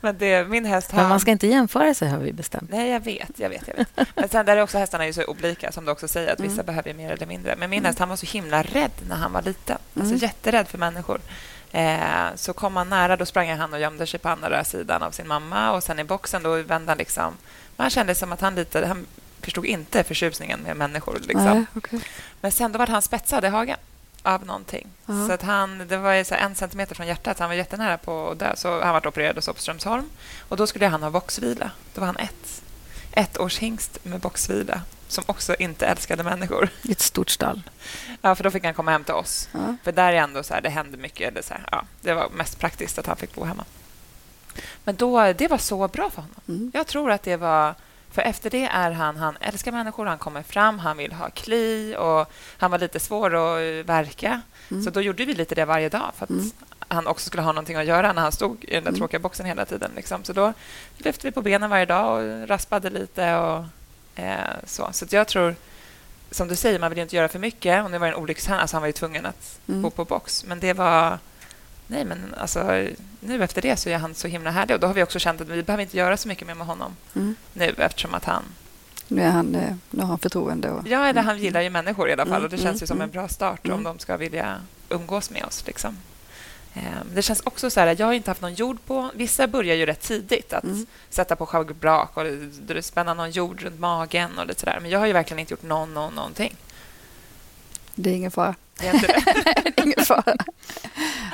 Men 0.00 0.18
det, 0.18 0.48
min 0.48 0.64
häst 0.64 0.90
har... 0.90 1.00
Men 1.00 1.08
man 1.08 1.20
ska 1.20 1.30
inte 1.30 1.46
jämföra 1.46 1.94
sig, 1.94 2.08
har 2.08 2.18
vi 2.18 2.32
bestämt. 2.32 2.70
Nej, 2.70 2.90
jag 2.90 3.00
vet. 3.00 3.30
jag 3.36 3.48
vet, 3.48 3.68
jag 3.68 3.74
vet. 3.76 3.88
Men 4.16 4.28
sen 4.28 4.46
där 4.46 4.56
är 4.56 4.62
också 4.62 4.78
hästarna 4.78 5.04
är 5.04 5.08
ju 5.08 5.12
så 5.12 5.24
olika, 5.24 5.72
som 5.72 5.84
du 5.84 5.90
också 5.90 6.08
säger, 6.08 6.32
att 6.32 6.40
vissa 6.40 6.52
Mm. 6.54 6.66
behöver 6.66 6.94
mer 6.94 7.12
eller 7.12 7.26
mindre. 7.26 7.54
Men 7.58 7.70
min 7.70 7.84
häst 7.84 7.98
han 7.98 8.08
var 8.08 8.16
så 8.16 8.26
himla 8.26 8.62
rädd 8.62 8.90
när 9.08 9.16
han 9.16 9.32
var 9.32 9.42
liten. 9.42 9.78
Alltså 9.94 10.08
Mm. 10.14 10.16
jätterädd 10.16 10.68
för 10.68 10.78
människor. 10.78 11.20
Eh, 11.74 12.34
så 12.36 12.52
kom 12.52 12.76
han 12.76 12.88
nära, 12.88 13.16
då 13.16 13.26
sprang 13.26 13.50
han 13.50 13.72
och 13.72 13.80
gömde 13.80 14.06
sig 14.06 14.20
på 14.20 14.28
andra 14.28 14.64
sidan 14.64 15.02
av 15.02 15.10
sin 15.10 15.28
mamma. 15.28 15.72
Och 15.72 15.82
sen 15.82 15.98
i 15.98 16.04
boxen 16.04 16.42
då 16.42 16.62
vände 16.62 16.90
han 16.90 16.98
liksom... 16.98 17.34
Man 17.76 17.90
kände 17.90 18.14
som 18.14 18.32
att 18.32 18.40
han 18.40 18.54
lite... 18.54 18.86
Han 18.86 19.06
förstod 19.40 19.66
inte 19.66 20.04
förtjusningen 20.04 20.60
med 20.60 20.76
människor. 20.76 21.18
Liksom. 21.20 21.44
Nej, 21.44 21.64
okej. 21.74 22.00
Men 22.40 22.52
sen 22.52 22.72
då 22.72 22.78
var 22.78 22.86
han 22.86 23.02
spetsad 23.02 23.44
i 23.44 23.48
hagen 23.48 23.76
av 24.22 24.46
någonting. 24.46 24.88
Ja. 25.06 25.26
Så 25.26 25.32
att 25.32 25.42
han, 25.42 25.86
det 25.88 25.96
var 25.96 26.24
så 26.24 26.34
en 26.34 26.54
centimeter 26.54 26.94
från 26.94 27.06
hjärtat, 27.06 27.36
så 27.36 27.42
han 27.42 27.50
var 27.50 27.56
jättenära 27.56 27.98
på 27.98 28.30
att 28.30 28.38
dö. 28.38 28.56
Så 28.56 28.80
han 28.80 28.92
var 28.92 29.06
opererad 29.06 29.44
på 29.44 29.54
Strömsholm. 29.56 30.10
Och 30.48 30.56
då 30.56 30.66
skulle 30.66 30.86
han 30.86 31.02
ha 31.02 31.10
boxvila. 31.10 31.70
Då 31.94 32.00
var 32.00 32.06
han 32.06 32.16
ett. 32.16 32.62
Ett 33.12 33.38
års 33.38 33.58
hingst 33.58 34.04
med 34.04 34.20
boxvila 34.20 34.80
som 35.08 35.24
också 35.26 35.54
inte 35.58 35.86
älskade 35.86 36.22
människor. 36.22 36.68
I 36.82 36.92
ett 36.92 37.00
stort 37.00 37.30
stall. 37.30 37.62
Ja, 38.22 38.34
för 38.34 38.44
då 38.44 38.50
fick 38.50 38.64
han 38.64 38.74
komma 38.74 38.90
hem 38.90 39.04
till 39.04 39.14
oss. 39.14 39.48
Ja. 39.52 39.76
För 39.84 39.92
där 39.92 40.12
är 40.12 40.16
ändå 40.16 40.42
så 40.42 40.54
här, 40.54 40.60
det 40.60 40.70
hände 40.70 40.96
mycket. 40.96 41.28
Eller 41.28 41.42
så 41.42 41.54
här, 41.54 41.64
ja, 41.72 41.84
det 42.00 42.14
var 42.14 42.28
mest 42.28 42.58
praktiskt 42.58 42.98
att 42.98 43.06
han 43.06 43.16
fick 43.16 43.34
bo 43.34 43.44
hemma. 43.44 43.64
Men 44.84 44.96
då, 44.96 45.32
det 45.32 45.48
var 45.48 45.58
så 45.58 45.88
bra 45.88 46.10
för 46.10 46.22
honom. 46.22 46.40
Mm. 46.48 46.70
Jag 46.74 46.86
tror 46.86 47.10
att 47.10 47.22
det 47.22 47.36
var... 47.36 47.74
För 48.10 48.22
efter 48.22 48.50
det 48.50 48.64
är 48.64 48.90
han... 48.90 49.16
Han 49.16 49.36
älskar 49.40 49.72
människor, 49.72 50.06
han 50.06 50.18
kommer 50.18 50.42
fram, 50.42 50.78
han 50.78 50.96
vill 50.96 51.12
ha 51.12 51.30
kli 51.30 51.96
och 51.98 52.32
han 52.58 52.70
var 52.70 52.78
lite 52.78 53.00
svår 53.00 53.34
att 53.34 53.58
eh, 53.60 53.86
verka. 53.94 54.40
Mm. 54.70 54.82
Så 54.84 54.90
då 54.90 55.00
gjorde 55.00 55.24
vi 55.24 55.34
lite 55.34 55.54
det 55.54 55.64
varje 55.64 55.88
dag 55.88 56.12
för 56.16 56.24
att 56.24 56.30
Mm. 56.30 56.50
han 56.88 57.06
också 57.06 57.26
skulle 57.26 57.42
ha 57.42 57.52
någonting 57.52 57.76
att 57.76 57.86
göra 57.86 58.12
när 58.12 58.22
han 58.22 58.32
stod 58.32 58.64
i 58.64 58.74
den 58.74 58.84
där 58.84 58.90
Mm. 58.90 58.98
tråkiga 58.98 59.20
boxen 59.20 59.46
hela 59.46 59.64
tiden. 59.64 59.90
Liksom. 59.96 60.24
Så 60.24 60.32
då 60.32 60.52
lyfte 60.98 61.26
vi 61.26 61.30
på 61.32 61.42
benen 61.42 61.70
varje 61.70 61.86
dag 61.86 62.22
och 62.42 62.48
raspade 62.48 62.90
lite 62.90 63.34
och 63.36 63.64
så. 64.64 64.88
Så 64.92 65.04
att 65.04 65.12
jag 65.12 65.28
tror, 65.28 65.54
som 66.30 66.48
du 66.48 66.56
säger, 66.56 66.78
man 66.78 66.90
vill 66.90 66.98
ju 66.98 67.02
inte 67.02 67.16
göra 67.16 67.28
för 67.28 67.38
mycket. 67.38 67.84
Och 67.84 67.90
nu 67.90 67.98
var 67.98 68.06
det 68.06 68.12
en 68.12 68.18
olyckshändelse, 68.18 68.60
alltså 68.62 68.76
han 68.76 68.82
var 68.82 68.86
ju 68.86 68.92
tvungen 68.92 69.26
att 69.26 69.58
Mm. 69.68 69.82
bo 69.82 69.90
på 69.90 70.04
box. 70.04 70.44
Men 70.44 70.60
det 70.60 70.72
var... 70.72 71.18
Nej, 71.86 72.04
men 72.04 72.34
alltså, 72.38 72.86
nu 73.20 73.44
efter 73.44 73.62
det 73.62 73.76
så 73.76 73.88
är 73.88 73.98
han 73.98 74.14
så 74.14 74.28
himla 74.28 74.50
härlig. 74.50 74.74
Och 74.74 74.80
då 74.80 74.86
har 74.86 74.94
vi 74.94 75.02
också 75.02 75.18
känt 75.18 75.40
att 75.40 75.48
vi 75.48 75.62
behöver 75.62 75.82
inte 75.82 75.96
göra 75.96 76.16
så 76.16 76.28
mycket 76.28 76.46
mer 76.46 76.54
med 76.54 76.66
honom 76.66 76.96
Mm. 77.14 77.34
nu 77.52 77.74
eftersom 77.78 78.14
att 78.14 78.24
han... 78.24 78.42
Nu, 79.08 79.22
är 79.22 79.30
han, 79.30 79.54
eh, 79.54 79.74
nu 79.90 80.00
har 80.02 80.08
han 80.08 80.18
förtroende. 80.18 80.70
Och, 80.70 80.86
Ja, 80.88 81.06
eller 81.06 81.22
han 81.22 81.38
gillar 81.38 81.60
ju 81.60 81.70
människor 81.70 82.08
i 82.08 82.12
alla 82.12 82.22
fall 82.24 82.32
Mm, 82.32 82.44
och 82.44 82.50
det 82.50 82.58
känns 82.58 82.82
ju 82.82 82.86
som 82.86 82.96
mm, 82.96 83.04
en 83.04 83.10
bra 83.10 83.28
start 83.28 83.64
mm. 83.66 83.76
om 83.76 83.82
de 83.84 83.98
ska 83.98 84.16
vilja 84.16 84.56
umgås 84.88 85.30
med 85.30 85.44
oss. 85.44 85.66
Liksom. 85.66 85.96
Ehm, 86.74 87.08
Det 87.14 87.22
känns 87.22 87.40
också 87.40 87.70
så 87.70 87.80
här, 87.80 87.96
jag 87.98 88.06
har 88.06 88.12
inte 88.12 88.30
haft 88.30 88.40
någon 88.40 88.54
jord 88.54 88.78
på... 88.86 89.10
Vissa 89.14 89.46
börjar 89.46 89.74
ju 89.76 89.86
rätt 89.86 90.00
tidigt 90.00 90.52
att 90.52 90.64
Mm. 90.64 90.86
sätta 91.10 91.36
på 91.36 91.46
schabrak 91.46 92.16
och 92.16 92.24
spänna 92.84 93.14
någon 93.14 93.30
jord 93.30 93.62
runt 93.62 93.80
magen 93.80 94.38
och 94.38 94.46
lite 94.46 94.60
sådär. 94.60 94.78
Men 94.82 94.90
jag 94.90 94.98
har 94.98 95.06
ju 95.06 95.12
verkligen 95.12 95.38
inte 95.38 95.52
gjort 95.52 95.62
någon, 95.62 95.94
någon, 95.94 96.14
någonting. 96.14 96.54
Det 97.94 98.10
är 98.10 98.14
ingen 98.14 98.30
fara. 98.30 98.54
Det 98.78 98.86
är 98.88 98.92
det 99.64 99.82
ingen 99.84 100.04
fara. 100.04 100.36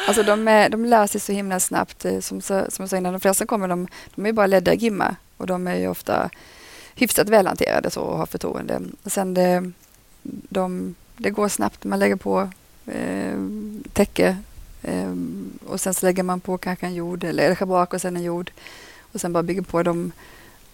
Alltså 0.08 0.22
de, 0.22 0.48
är, 0.48 0.68
de 0.68 0.84
lär 0.84 1.06
sig 1.06 1.20
så 1.20 1.32
himla 1.32 1.60
snabbt. 1.60 2.04
eh, 2.04 2.20
Som, 2.20 2.40
som 2.42 2.64
jag 2.78 2.88
sa 2.88 2.96
innan, 2.96 3.12
de 3.12 3.20
flesta 3.20 3.46
kommer, 3.46 3.68
de, 3.68 3.88
de 4.14 4.26
är 4.26 4.32
bara 4.32 4.46
ledda 4.46 4.74
gimma 4.74 5.16
och 5.36 5.46
de 5.46 5.66
är 5.66 5.76
ju 5.76 5.88
ofta 5.88 6.30
hyfsat 6.94 7.28
välhanterade 7.28 7.90
så 7.90 8.00
och 8.00 8.18
har 8.18 8.26
förtroende. 8.26 8.80
Och 9.02 9.12
sen 9.12 9.34
det, 9.34 9.70
de, 10.22 10.94
det 11.16 11.30
går 11.30 11.48
snabbt. 11.48 11.84
Man 11.84 11.98
lägger 11.98 12.16
på 12.16 12.50
eh, 12.86 13.34
täcke 13.92 14.36
eh, 14.82 15.14
och 15.66 15.80
sen 15.80 15.94
så 15.94 16.06
lägger 16.06 16.22
man 16.22 16.40
på 16.40 16.58
kanske 16.58 16.86
en 16.86 16.94
jord 16.94 17.24
eller, 17.24 17.44
eller 17.44 17.54
schabrak 17.54 17.94
och 17.94 18.00
sen 18.00 18.16
en 18.16 18.22
jord 18.22 18.50
och 19.12 19.20
sen 19.20 19.32
bara 19.32 19.42
bygger 19.42 19.62
på. 19.62 19.82
dem. 19.82 20.12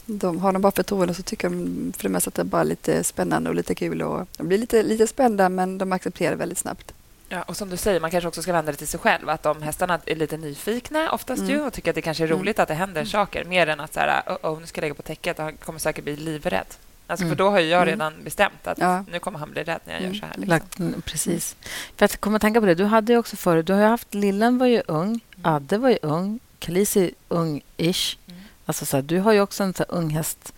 de, 0.07 0.39
har 0.41 0.53
de 0.53 0.63
bara 0.63 0.73
förtroende 0.73 1.15
så 1.15 1.23
tycker 1.23 1.49
de 1.51 1.93
för 1.97 2.03
det 2.03 2.09
mesta 2.09 2.29
att 2.29 2.35
det 2.35 2.43
är 2.43 2.45
bara 2.45 2.63
lite 2.63 3.05
spännande 3.05 3.51
och 3.51 3.57
lite 3.57 3.75
kul. 3.75 4.03
Och 4.03 4.27
de 4.37 4.49
blir 4.49 4.59
lite, 4.59 4.83
lite 4.83 5.07
spända 5.07 5.49
men 5.49 5.79
de 5.79 5.93
accepterar 5.93 6.37
väldigt 6.37 6.59
snabbt. 6.59 6.93
Ja, 7.29 7.43
och 7.43 7.57
som 7.57 7.69
du 7.71 7.77
säger, 7.77 8.01
man 8.01 8.11
kanske 8.11 8.29
också 8.29 8.43
ska 8.43 8.53
vända 8.53 8.73
det 8.73 8.79
till 8.79 8.87
sig 8.89 9.01
själv. 9.01 9.29
Att 9.29 9.43
de 9.43 9.63
hästarna 9.63 10.01
är 10.07 10.17
lite 10.17 10.37
nyfikna 10.37 11.11
oftast 11.13 11.43
Mm. 11.43 11.53
ju 11.55 11.61
och 11.63 11.73
tycker 11.73 11.91
att 11.91 11.95
det 11.95 12.03
kanske 12.03 12.25
är 12.25 12.27
Mm. 12.29 12.39
roligt 12.39 12.59
att 12.59 12.69
det 12.69 12.75
händer 12.75 13.05
saker. 13.05 13.45
Mer 13.45 13.67
än 13.67 13.81
att 13.81 13.95
så 13.95 14.01
här, 14.01 14.23
oh, 14.27 14.53
oh, 14.53 14.61
nu 14.61 14.67
ska 14.67 14.79
jag 14.79 14.83
lägga 14.83 14.95
på 14.95 15.03
täcket 15.03 15.39
och 15.39 15.45
han 15.45 15.57
kommer 15.57 15.79
säkert 15.79 16.05
bli 16.05 16.17
livrädd. 16.17 16.67
Alltså, 17.07 17.25
Mm. 17.25 17.37
För 17.37 17.45
då 17.45 17.51
har 17.51 17.59
jag 17.61 17.83
Mm. 17.83 17.87
redan 17.89 18.25
bestämt 18.25 18.67
att 18.67 18.79
Ja. 18.79 19.05
nu 19.13 19.19
kommer 19.19 19.39
han 19.39 19.51
bli 19.51 19.63
rädd 19.65 19.81
när 19.85 19.93
jag 19.93 20.03
Mm. 20.03 20.13
gör 20.15 20.21
så 20.21 20.27
här. 20.27 20.35
Liksom. 20.35 20.49
Lagt, 20.51 20.79
mm, 20.79 21.03
precis. 21.03 21.57
För 21.97 22.05
att 22.05 22.17
komma 22.21 22.37
att 22.37 22.43
tänka 22.43 22.61
på 22.61 22.67
det, 22.67 22.75
du 22.75 22.85
hade 22.85 23.13
ju 23.13 23.19
också 23.19 23.37
förut, 23.37 23.67
du 23.67 23.73
har 23.73 23.83
haft, 23.89 24.15
Lillen 24.15 24.59
var 24.59 24.67
ju 24.67 24.83
ung, 24.89 25.21
Adde 25.43 25.79
var 25.79 25.91
ju 25.91 25.99
ung, 26.03 26.41
Kalisi 26.59 27.15
ung-ish. 27.29 28.17
Mm. 28.29 28.41
Alltså 28.67 28.87
så 28.87 28.97
här, 28.97 29.03
du 29.03 29.19
har 29.21 29.33
ju 29.33 29.41
också 29.41 29.63
en 29.63 29.75
så 29.75 29.85
här 29.89 29.95
unghäst 29.99 30.53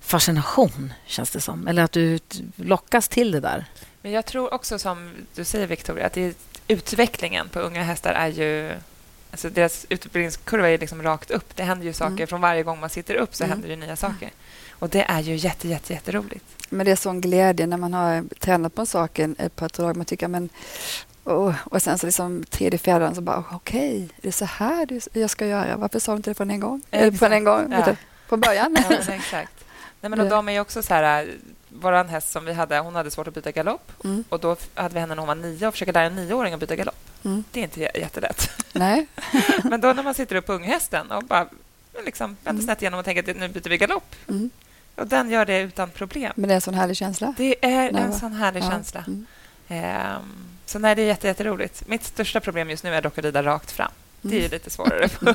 fascination, 0.00 0.92
känns 1.06 1.30
det 1.30 1.40
som. 1.40 1.68
Eller 1.68 1.82
att 1.82 1.92
du 1.92 2.18
lockas 2.56 3.08
till 3.08 3.30
det 3.30 3.40
där. 3.40 3.64
Men 4.02 4.12
jag 4.12 4.26
tror 4.26 4.54
också, 4.54 4.78
som 4.78 5.10
du 5.34 5.44
säger, 5.44 5.66
Victoria, 5.66 6.06
att 6.06 6.18
utvecklingen 6.68 7.48
på 7.48 7.60
unga 7.60 7.82
hästar 7.82 8.12
är 8.12 8.28
ju... 8.28 8.72
Alltså 9.30 9.50
deras 9.50 9.86
utbildningskurva 9.88 10.68
är 10.70 10.78
liksom 10.78 11.02
rakt 11.02 11.30
upp. 11.30 11.56
Det 11.56 11.62
händer 11.62 11.86
ju 11.86 11.92
saker. 11.92 12.14
Mm. 12.14 12.26
Från 12.26 12.40
varje 12.40 12.62
gång 12.62 12.80
man 12.80 12.90
sitter 12.90 13.14
upp 13.14 13.34
så 13.34 13.44
Mm. 13.44 13.52
händer 13.52 13.68
det 13.68 13.76
nya 13.76 13.96
saker. 13.96 14.30
Och 14.78 14.88
det 14.88 15.02
är 15.08 15.20
ju 15.20 15.34
jätte, 15.36 15.68
jätte, 15.68 15.92
jätteroligt. 15.92 16.44
Men 16.68 16.86
det 16.86 16.92
är 16.92 16.96
sån 16.96 17.20
glädje 17.20 17.66
när 17.66 17.76
man 17.76 17.94
har 17.94 18.24
tränat 18.40 18.74
på 18.74 18.80
en 18.80 18.86
sak 18.86 19.18
ett 19.18 19.56
par 19.56 19.68
dagar. 19.76 19.94
Man 19.94 20.04
tycker, 20.06 20.28
men... 20.28 20.48
åh, 21.24 21.54
och 21.64 21.82
sen 21.82 21.98
så 21.98 22.06
liksom 22.06 22.44
tredje, 22.50 22.78
fjärde 22.78 23.14
så 23.14 23.20
bara, 23.20 23.44
okej, 23.52 24.08
det 24.20 24.28
är 24.28 24.32
så 24.32 24.44
här 24.44 24.86
du- 24.86 25.00
jag 25.20 25.30
ska 25.30 25.46
göra. 25.46 25.76
Varför 25.76 25.98
sa 25.98 26.12
du 26.12 26.16
inte 26.16 26.30
det 26.30 26.34
från 26.34 26.50
en 26.50 26.60
gång? 26.60 26.82
Eller 26.90 27.12
från 27.12 27.32
en 27.32 27.44
gång, 27.44 27.72
Ja. 27.86 27.96
från 28.28 28.40
början. 28.40 28.76
Ja, 28.90 28.96
exakt. 29.14 29.52
Nej, 30.00 30.10
men 30.10 30.20
och 30.20 30.28
de 30.28 30.48
är 30.48 30.52
ju 30.52 30.60
också 30.60 30.82
så 30.82 30.94
här... 30.94 31.30
Vår 31.80 32.04
häst 32.04 32.32
som 32.32 32.44
vi 32.44 32.52
hade, 32.52 32.78
hon 32.78 32.94
hade 32.94 33.10
svårt 33.10 33.28
att 33.28 33.34
byta 33.34 33.50
galopp. 33.52 33.92
Mm, 34.04 34.24
Och 34.28 34.40
Då 34.40 34.56
hade 34.74 34.94
vi 34.94 35.00
henne 35.00 35.14
när 35.14 35.20
hon 35.20 35.26
var 35.28 35.34
nio 35.34 35.66
och 35.68 35.74
försöka 35.74 35.92
lära 35.92 36.04
en 36.06 36.16
nioåring 36.16 36.54
att 36.54 36.60
byta 36.60 36.76
galopp. 36.76 36.96
mm. 37.24 37.44
Det 37.52 37.60
är 37.60 37.64
inte 37.64 37.80
jättelätt. 37.80 38.50
Nej, 38.72 39.06
Men 39.64 39.80
då 39.80 39.92
när 39.92 40.02
man 40.02 40.14
sitter 40.14 40.36
upp 40.36 40.46
på 40.46 40.52
unghästen 40.52 41.10
och 41.10 41.22
bara 41.24 41.46
liksom 42.04 42.26
vänder 42.44 42.50
Mm. 42.50 42.62
snett 42.64 42.82
igenom 42.82 42.98
och 42.98 43.04
tänker 43.04 43.30
att 43.30 43.36
nu 43.36 43.48
byter 43.48 43.68
vi 43.68 43.78
galopp. 43.78 44.14
Mm. 44.96 45.02
Och 45.04 45.06
den 45.08 45.30
gör 45.30 45.44
det 45.46 45.60
utan 45.60 45.90
problem. 45.90 46.32
men 46.36 46.48
det 46.48 46.52
är 46.52 46.56
en 46.56 46.60
sån 46.60 46.74
härlig 46.74 46.96
känsla. 46.96 47.34
Det 47.36 47.56
är 47.64 47.92
Nej, 47.92 48.02
en 48.02 48.10
va? 48.10 48.18
sån 48.18 48.32
härlig 48.32 48.62
Ja, 48.62 48.70
känsla. 48.70 49.04
mm. 49.06 49.26
Ehm, 49.68 50.22
så 50.66 50.78
nej, 50.78 50.94
det 50.94 51.02
är 51.02 51.06
jätte, 51.06 51.26
jätteroligt. 51.26 51.88
Mitt 51.88 52.04
största 52.04 52.40
problem 52.40 52.70
just 52.70 52.84
nu 52.84 52.94
är 52.94 53.02
dock 53.02 53.18
att 53.18 53.24
rida 53.24 53.42
rakt 53.42 53.70
fram. 53.72 53.90
Det 54.20 54.36
är 54.38 54.42
ju 54.42 54.48
lite 54.48 54.70
svårare. 54.70 55.08
På. 55.08 55.24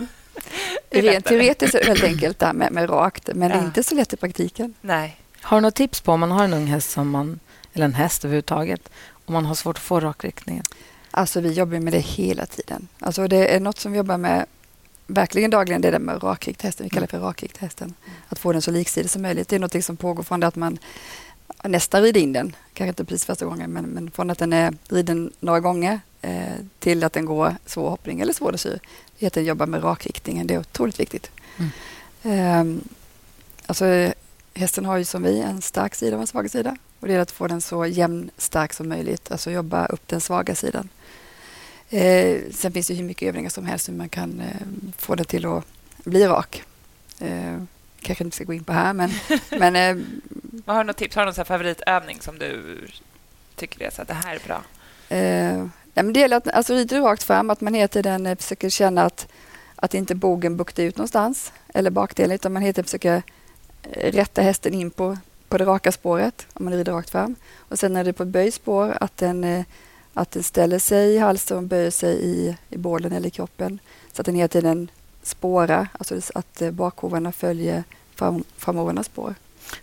Det 0.89 0.97
är 0.99 1.01
Rent 1.01 1.25
teoretiskt 1.25 1.75
är 1.75 1.79
det 1.79 1.85
väldigt 1.85 2.03
enkelt 2.03 2.39
där 2.39 2.53
med, 2.53 2.71
med 2.71 2.89
rakt, 2.89 3.29
men 3.35 3.49
det 3.49 3.55
är 3.55 3.59
Ja. 3.59 3.65
inte 3.65 3.83
så 3.83 3.95
lätt 3.95 4.13
i 4.13 4.17
praktiken. 4.17 4.73
Nej. 4.81 5.19
Har 5.41 5.57
du 5.57 5.61
något 5.61 5.75
tips 5.75 6.01
på 6.01 6.11
om 6.11 6.19
man 6.19 6.31
har 6.31 6.43
en 6.43 6.53
ung 6.53 6.65
häst, 6.67 6.89
som 6.89 7.09
man, 7.09 7.39
eller 7.73 7.85
en 7.85 7.93
häst 7.93 8.25
överhuvudtaget, 8.25 8.89
om 9.25 9.33
man 9.33 9.45
har 9.45 9.55
svårt 9.55 9.77
att 9.77 9.83
få 9.83 9.99
rakriktningen? 9.99 10.63
Alltså 11.11 11.41
vi 11.41 11.51
jobbar 11.53 11.79
med 11.79 11.93
det 11.93 11.99
hela 11.99 12.45
tiden. 12.45 12.87
Alltså 12.99 13.27
det 13.27 13.55
är 13.55 13.59
något 13.59 13.79
som 13.79 13.91
vi 13.91 13.97
jobbar 13.97 14.17
med 14.17 14.45
verkligen 15.09 15.51
dagligen, 15.51 15.81
det 15.81 15.87
är 15.87 15.91
det 15.91 15.99
med 15.99 16.23
rakrikthästen. 16.23 16.83
Vi 16.83 16.89
kallar 16.89 17.07
det 17.07 17.11
för 17.11 17.19
rakrikthästen. 17.19 17.93
Att 18.29 18.39
få 18.39 18.51
den 18.51 18.61
så 18.61 18.71
liksidig 18.71 19.09
som 19.09 19.21
möjligt. 19.21 19.47
Det 19.47 19.55
är 19.55 19.59
något 19.59 19.85
som 19.85 19.97
pågår 19.97 20.23
från 20.23 20.39
det 20.39 20.47
att 20.47 20.55
man 20.55 20.77
nästan 21.63 22.01
rider 22.01 22.21
in 22.21 22.33
den, 22.33 22.55
kanske 22.73 22.89
inte 22.89 23.05
precis 23.05 23.25
första 23.25 23.45
gången, 23.45 23.71
men, 23.71 23.85
men 23.85 24.11
från 24.11 24.29
att 24.29 24.37
den 24.37 24.53
är 24.53 24.73
riden 24.89 25.31
några 25.39 25.59
gånger 25.59 25.99
eh, 26.21 26.53
till 26.79 27.03
att 27.03 27.13
den 27.13 27.25
går 27.25 27.55
svår 27.65 27.89
hoppning 27.89 28.21
eller 28.21 28.33
svår 28.33 28.51
dressyr. 28.51 28.79
Det 29.19 29.25
heter 29.25 29.41
att 29.41 29.47
jobba 29.47 29.65
med 29.65 29.83
rakriktningen. 29.83 30.47
Det 30.47 30.53
är 30.53 30.59
otroligt 30.59 30.99
viktigt. 30.99 31.31
Mm. 31.57 31.71
Ehm, 32.23 32.81
alltså, 33.65 34.13
hästen 34.53 34.85
har 34.85 34.97
ju 34.97 35.05
som 35.05 35.23
vi 35.23 35.39
en 35.41 35.61
stark 35.61 35.95
sida 35.95 36.15
och 36.15 36.21
en 36.21 36.27
svag 36.27 36.51
sida. 36.51 36.77
Och 36.99 37.07
det 37.07 37.13
är 37.13 37.19
att 37.19 37.31
få 37.31 37.47
den 37.47 37.61
så 37.61 37.85
jämn 37.85 38.29
stark 38.37 38.73
som 38.73 38.89
möjligt, 38.89 39.31
alltså 39.31 39.51
jobba 39.51 39.85
upp 39.85 40.07
den 40.07 40.21
svaga 40.21 40.55
sidan. 40.55 40.89
Eh, 41.89 42.41
sen 42.51 42.71
finns 42.71 42.87
det 42.87 42.93
hur 42.93 43.03
mycket 43.03 43.27
övningar 43.27 43.49
som 43.49 43.65
helst 43.65 43.89
hur 43.89 43.93
man 43.93 44.09
kan 44.09 44.41
eh, 44.41 44.91
få 44.97 45.15
det 45.15 45.23
till 45.23 45.45
att 45.45 45.65
bli 46.03 46.27
rak. 46.27 46.63
Eh, 47.19 47.63
kanske 48.01 48.23
inte 48.23 48.35
ska 48.35 48.43
gå 48.43 48.53
in 48.53 48.63
på 48.63 48.73
här, 48.73 48.93
men, 48.93 49.11
men 49.49 49.75
eh, 49.75 50.05
Men 50.65 50.75
har 50.75 50.83
något 50.83 50.97
tips? 50.97 51.15
Har 51.15 51.25
du 51.25 51.31
någon 51.31 51.45
favoritövning 51.45 52.21
som 52.21 52.39
du 52.39 52.79
tycker 53.55 53.85
är 53.85 53.89
så 53.89 54.01
att 54.01 54.07
det 54.07 54.13
här 54.13 54.35
är 54.35 54.39
bra? 54.47 54.63
Eh, 55.09 55.57
nej, 55.93 56.03
men 56.03 56.13
det 56.13 56.19
gäller 56.19 56.37
att 56.37 56.47
alltså, 56.47 56.73
rider 56.73 57.01
rakt 57.01 57.23
fram, 57.23 57.49
att 57.49 57.61
man 57.61 57.73
hela 57.73 57.87
tiden 57.87 58.25
eh, 58.25 58.37
försöker 58.37 58.69
känna 58.69 59.03
att, 59.03 59.27
att 59.75 59.93
inte 59.93 60.15
bogen 60.15 60.57
buktar 60.57 60.83
ut 60.83 60.97
någonstans 60.97 61.51
eller 61.73 61.89
bakdelen, 61.89 62.35
utan 62.35 62.53
man 62.53 62.61
hela 62.61 62.73
tiden 62.73 62.85
försöker 62.85 63.23
eh, 63.83 64.11
rätta 64.11 64.41
hästen 64.41 64.73
in 64.73 64.91
på, 64.91 65.17
på 65.47 65.57
det 65.57 65.65
raka 65.65 65.91
spåret 65.91 66.47
om 66.53 66.65
man 66.65 66.73
rider 66.73 66.91
rakt 66.91 67.09
fram. 67.09 67.35
Och 67.57 67.79
sen 67.79 67.93
när 67.93 68.03
det 68.03 68.09
är 68.09 68.13
på 68.13 68.25
böjspår, 68.25 68.97
att 69.01 69.17
den, 69.17 69.43
eh, 69.43 69.65
att 70.13 70.31
den 70.31 70.43
ställer 70.43 70.79
sig 70.79 71.15
i 71.15 71.17
halsen 71.17 71.57
och 71.57 71.63
böjer 71.63 71.91
sig 71.91 72.15
i, 72.25 72.57
i 72.69 72.77
bålen 72.77 73.11
eller 73.11 73.27
i 73.27 73.31
kroppen. 73.31 73.79
Så 74.13 74.21
att 74.21 74.25
den 74.25 74.35
hela 74.35 74.47
tiden 74.47 74.91
spårar, 75.23 75.87
alltså 75.99 76.19
att 76.35 76.61
eh, 76.61 76.71
bakhovarna 76.71 77.31
följer 77.31 77.83
fram, 78.15 78.43
framhovarnas 78.57 79.05
spår. 79.05 79.35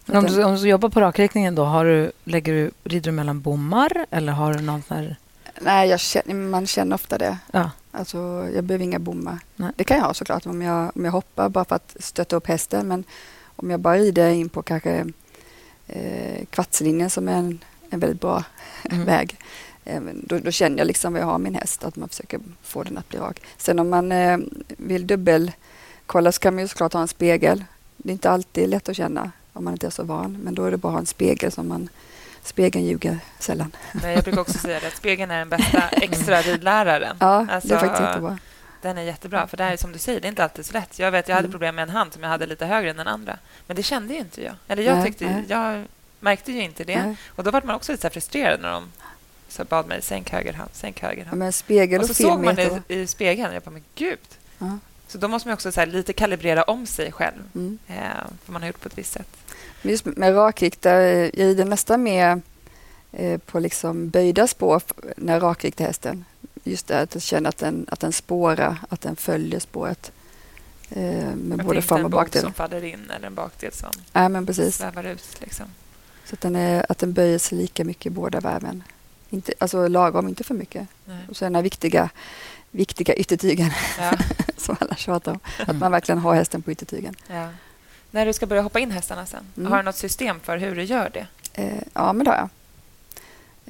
Men 0.06 0.16
om 0.16 0.24
du, 0.24 0.44
om 0.44 0.56
du 0.56 0.68
jobbar 0.68 0.88
på 0.88 1.00
rakriktningen, 1.00 1.54
då, 1.54 1.64
har 1.64 1.84
du, 1.84 2.12
lägger 2.24 2.52
du, 2.52 2.70
rider 2.84 3.10
du 3.10 3.12
mellan 3.16 3.40
bommar 3.40 4.06
eller 4.10 4.32
har 4.32 4.54
du 4.54 4.60
någon 4.62 4.82
sån 4.82 4.96
här... 4.96 5.16
Nej, 5.60 5.98
känner, 5.98 6.34
man 6.34 6.66
känner 6.66 6.94
ofta 6.94 7.18
det. 7.18 7.38
Ja. 7.52 7.70
Alltså, 7.92 8.48
jag 8.54 8.64
behöver 8.64 8.84
inga 8.84 8.98
bommar. 8.98 9.38
Nej. 9.56 9.70
Det 9.76 9.84
kan 9.84 9.96
jag 9.96 10.04
ha 10.04 10.14
såklart 10.14 10.46
om 10.46 10.62
jag, 10.62 10.90
om 10.96 11.04
jag 11.04 11.12
hoppar 11.12 11.48
bara 11.48 11.64
för 11.64 11.76
att 11.76 11.96
stötta 12.00 12.36
upp 12.36 12.46
hästen. 12.46 12.88
Men 12.88 13.04
om 13.56 13.70
jag 13.70 13.80
bara 13.80 13.96
rider 13.96 14.30
in 14.30 14.48
på 14.48 14.62
kanske 14.62 15.06
eh, 15.86 16.44
kvartslinjen 16.50 17.10
som 17.10 17.28
är 17.28 17.32
en, 17.36 17.64
en 17.90 18.00
väldigt 18.00 18.20
bra 18.20 18.44
Mm. 18.90 19.04
väg. 19.04 19.38
Eh, 19.86 20.00
då, 20.14 20.38
då 20.38 20.50
känner 20.50 20.78
jag 20.78 20.86
liksom 20.86 21.12
vad 21.12 21.22
jag 21.22 21.26
har 21.26 21.38
min 21.38 21.54
häst, 21.54 21.84
att 21.84 21.96
man 21.96 22.08
försöker 22.08 22.40
få 22.62 22.82
den 22.82 22.98
att 22.98 23.08
bli 23.08 23.18
rak. 23.18 23.40
Sen 23.56 23.78
om 23.78 23.88
man 23.88 24.12
eh, 24.12 24.38
vill 24.66 25.06
dubbelkolla 25.06 26.32
så 26.32 26.40
kan 26.40 26.54
man 26.54 26.62
ju 26.64 26.68
såklart 26.68 26.92
ha 26.92 27.00
en 27.00 27.08
spegel. 27.08 27.64
Det 27.96 28.08
är 28.10 28.12
inte 28.12 28.30
alltid 28.30 28.68
lätt 28.68 28.88
att 28.88 28.96
känna 28.96 29.30
om 29.52 29.64
man 29.64 29.72
inte 29.74 29.86
är 29.86 29.90
så 29.90 30.02
van. 30.04 30.38
Men 30.44 30.54
då 30.54 30.64
är 30.64 30.70
det 30.70 30.76
bara 30.76 30.88
att 30.88 30.92
ha 30.94 31.00
en 31.00 31.06
spegel 31.06 31.52
som 31.52 31.68
man... 31.68 31.88
Spegeln 32.42 32.84
ljuger 32.84 33.18
sällan. 33.38 33.72
Men 34.02 34.10
jag 34.12 34.24
brukar 34.24 34.40
också 34.40 34.58
säga 34.58 34.80
det, 34.80 34.86
att 34.86 34.96
spegeln 34.96 35.30
är 35.30 35.38
den 35.38 35.48
bästa 35.48 35.88
extra 35.88 36.40
ridläraren. 36.42 37.16
Ja, 37.20 37.46
Alltså, 37.50 37.68
det 37.68 37.74
är 37.74 37.78
faktiskt 37.78 38.02
jättebra. 38.02 38.38
Den 38.82 38.98
är 38.98 39.02
jättebra, 39.02 39.46
för 39.46 39.56
det 39.56 39.64
är 39.64 39.76
som 39.76 39.92
du 39.92 39.98
säger, 39.98 40.20
det 40.20 40.26
är 40.26 40.28
inte 40.28 40.44
alltid 40.44 40.66
så 40.66 40.72
lätt. 40.72 40.98
Jag 40.98 41.10
vet, 41.10 41.28
jag 41.28 41.34
hade 41.36 41.44
Mm. 41.46 41.52
problem 41.52 41.74
med 41.74 41.82
en 41.82 41.88
hand 41.90 42.12
som 42.12 42.22
jag 42.22 42.30
hade 42.30 42.46
lite 42.46 42.66
högre 42.66 42.90
än 42.90 42.96
den 42.96 43.06
andra. 43.08 43.38
Men 43.66 43.76
det 43.76 43.82
kände 43.82 44.14
ju 44.14 44.20
inte 44.20 44.42
jag. 44.44 44.54
Eller 44.68 44.82
jag, 44.82 44.96
Nej, 44.96 45.06
tyckte, 45.06 45.24
nej. 45.24 45.44
jag 45.48 45.84
märkte 46.20 46.52
ju 46.52 46.62
inte 46.62 46.84
det. 46.84 47.02
Nej. 47.02 47.16
Och 47.28 47.44
då 47.44 47.50
var 47.50 47.62
man 47.62 47.76
också 47.76 47.92
lite 47.92 48.10
frustrerad 48.10 48.60
när 48.60 48.70
de 48.72 48.92
så 49.56 49.64
bad 49.64 49.86
mig 49.86 50.02
sänk 50.02 50.30
höger 50.30 50.52
hand, 50.52 50.70
sänk 50.72 51.00
höger 51.00 51.22
Ja, 51.22 51.28
hand. 51.28 51.38
men 51.38 51.52
spegel 51.52 52.00
och 52.00 52.10
och, 52.10 52.16
så 52.16 52.22
såg 52.22 52.44
man 52.44 52.54
det 52.54 52.82
i 52.88 53.06
spegeln. 53.06 53.54
Jag 53.54 53.62
bara, 53.62 53.70
men 53.70 53.84
gud. 53.94 54.18
Ja. 54.58 54.78
Så 55.08 55.18
då 55.18 55.28
måste 55.28 55.48
man 55.48 55.54
också 55.54 55.72
så 55.72 55.80
här, 55.80 55.86
lite 55.86 56.12
kalibrera 56.12 56.62
om 56.62 56.86
sig 56.86 57.12
själv. 57.12 57.42
Mm. 57.54 57.78
Eh, 57.88 57.94
för 58.44 58.52
man 58.52 58.62
har 58.62 58.66
gjort 58.66 58.80
på 58.80 58.88
ett 58.88 58.98
visst 58.98 59.12
sätt. 59.12 59.28
Just 59.82 60.04
med 60.04 60.34
rakrikta, 60.34 60.90
eh, 60.90 61.30
jag 61.34 61.38
rider 61.38 61.64
nästan 61.64 62.02
mer 62.02 62.40
eh, 63.12 63.38
på 63.38 63.60
liksom 63.60 64.08
böjda 64.08 64.46
spår 64.46 64.82
när 65.16 65.32
jag 65.32 65.42
rakriktar 65.42 65.84
hästen. 65.84 66.24
Just 66.64 66.86
det 66.86 67.00
att 67.00 67.14
jag 67.14 67.22
känner 67.22 67.48
att 67.48 67.58
den, 67.58 67.86
att 67.88 68.00
den 68.00 68.12
spårar, 68.12 68.76
att 68.88 69.00
den 69.00 69.16
följer 69.16 69.60
spåret. 69.60 70.12
Eh, 70.90 71.34
med 71.34 71.64
både 71.64 71.76
inte 71.76 71.88
fram 71.88 71.98
och 72.00 72.04
en 72.04 72.10
bog 72.10 72.20
bakdel. 72.20 72.42
som 72.42 72.52
faller 72.52 72.84
in 72.84 73.10
eller 73.16 73.26
en 73.26 73.34
bakdel 73.34 73.72
som 73.72 73.90
Nej, 74.12 74.28
men 74.28 74.46
precis. 74.46 74.76
svävar 74.76 75.04
ut. 75.04 75.40
Liksom. 75.40 75.66
Så 76.24 76.34
att 76.34 76.40
den, 76.40 76.56
är, 76.56 76.86
att 76.88 76.98
den 76.98 77.12
böjer 77.12 77.38
sig 77.38 77.58
lika 77.58 77.84
mycket 77.84 78.06
i 78.06 78.10
båda 78.10 78.40
varven. 78.40 78.82
Inte, 79.30 79.52
alltså 79.58 79.88
lagom, 79.88 80.28
inte 80.28 80.44
för 80.44 80.54
mycket. 80.54 80.88
Nej. 81.04 81.18
Och 81.28 81.36
så 81.36 81.44
den 81.44 81.54
här 81.54 81.62
viktiga, 81.62 82.08
viktiga 82.70 83.14
yttertygen 83.14 83.70
Ja, 83.98 84.12
som 84.56 84.76
alla 84.80 84.94
tjatar 84.96 85.32
om. 85.32 85.38
Att 85.66 85.76
man 85.76 85.92
verkligen 85.92 86.18
har 86.18 86.34
hästen 86.34 86.62
på 86.62 86.70
yttertygen. 86.72 87.14
ja. 87.30 87.48
När 88.10 88.26
du 88.26 88.32
ska 88.32 88.46
börja 88.46 88.62
hoppa 88.62 88.78
in 88.80 88.90
hästarna 88.90 89.26
sen, 89.26 89.44
Mm. 89.56 89.72
har 89.72 89.78
du 89.78 89.84
något 89.84 89.96
system 89.96 90.40
för 90.40 90.58
hur 90.58 90.76
du 90.76 90.82
gör 90.84 91.10
det? 91.14 91.26
Eh, 91.62 91.82
ja, 91.94 92.12
men 92.12 92.24
det 92.24 92.30
har 92.30 92.36
jag. 92.38 92.48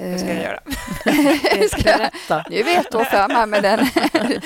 Hur 0.04 0.18
ska 0.18 0.26
jag 0.28 0.36
Eh, 0.36 0.42
göra? 0.42 0.60
ska 1.68 2.10
jag-. 2.28 2.50
Nu 2.50 2.70
ett 2.70 2.94
år 2.94 3.04
fram 3.04 3.30
här 3.30 3.46
med 3.46 3.62
den. 3.62 3.86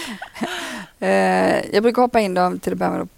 Eh, 1.02 1.64
jag 1.74 1.82
brukar 1.82 2.02
hoppa 2.02 2.20
in 2.20 2.34
dem 2.34 2.58
till 2.60 2.72
att 2.72 2.78
börja 2.78 2.90
med 2.92 3.08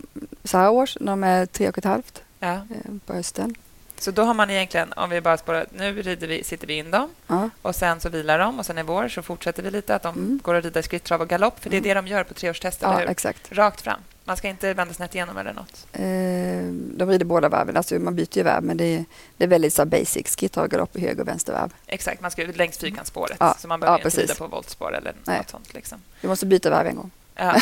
så 0.45 0.59
här 0.59 0.71
års 0.71 0.97
när 1.01 1.13
de 1.13 1.25
är 1.25 1.47
tre 1.47 1.69
och 1.69 1.79
ett 1.79 1.85
halvt 1.85 2.23
Ja. 2.41 2.53
eh, 2.53 2.61
på 3.07 3.13
hösten. 3.15 3.55
Så 4.03 4.11
då 4.11 4.23
har 4.23 4.35
man 4.35 4.51
egentligen, 4.51 4.93
om 4.93 5.11
vi 5.11 5.21
bara 5.21 5.37
spårar, 5.39 5.67
nu 5.71 6.03
rider 6.03 6.27
vi, 6.27 6.45
sitter 6.45 6.67
vi 6.67 6.75
in 6.75 6.91
dem 6.91 7.09
Ja, 7.27 7.51
och 7.63 7.75
sen 7.77 8.01
så 8.01 8.09
vilar 8.09 8.39
de 8.39 8.59
och 8.59 8.67
sen 8.67 8.79
i 8.79 8.83
vår 8.83 9.09
så 9.09 9.23
fortsätter 9.23 9.63
vi 9.63 9.71
lite 9.71 9.95
att 9.95 10.03
de 10.03 10.15
Mm. 10.15 10.41
går 10.43 10.55
och 10.55 10.63
rider 10.63 10.83
skritt, 10.83 11.05
trav 11.05 11.21
och 11.21 11.29
galopp, 11.29 11.61
för 11.63 11.71
det 11.71 11.77
är 11.77 11.79
Mm. 11.79 11.89
det 11.89 11.95
de 11.95 12.07
gör 12.07 12.25
på 12.25 12.35
treårstest, 12.35 12.83
ja 12.83 13.01
exakt. 13.03 13.53
Rakt 13.53 13.81
fram. 13.81 14.01
Man 14.25 14.37
ska 14.37 14.49
inte 14.49 14.75
vända 14.75 14.95
snett 14.95 15.15
igenom 15.15 15.37
eller 15.37 15.53
något. 15.53 15.87
Eh, 15.93 16.73
de 16.99 17.09
rider 17.11 17.25
båda 17.25 17.49
varven, 17.49 17.77
alltså 17.77 17.95
man 17.99 18.15
byter 18.17 18.37
ju 18.39 18.43
varv 18.43 18.63
men 18.65 18.77
det 18.77 18.85
är, 18.85 19.05
det 19.37 19.45
är 19.45 19.49
väldigt 19.49 19.75
så 19.75 19.85
basic. 19.85 20.29
Skritt, 20.29 20.53
trav, 20.53 20.69
galopp 20.69 20.97
i 20.97 21.01
höger 21.01 21.21
och 21.23 21.29
vänster 21.29 21.53
varv. 21.53 21.73
Exakt, 21.87 22.21
man 22.21 22.31
ska 22.31 22.43
längs 22.55 22.79
fyrkantsspåret. 22.79 23.37
Ja, 23.41 23.57
Så 23.59 23.69
man 23.69 23.81
behöver 23.81 23.99
ja, 23.99 24.05
inte 24.05 24.21
rida 24.21 24.35
på 24.35 24.47
voltspår 24.47 24.97
eller 24.97 25.15
Nej. 25.25 25.39
något 25.39 25.51
sånt. 25.51 25.75
Liksom. 25.75 25.99
Du 26.21 26.29
måste 26.29 26.47
byta 26.47 26.71
varv 26.71 26.87
en 26.87 26.97
gång. 26.97 27.11
Ja. 27.35 27.61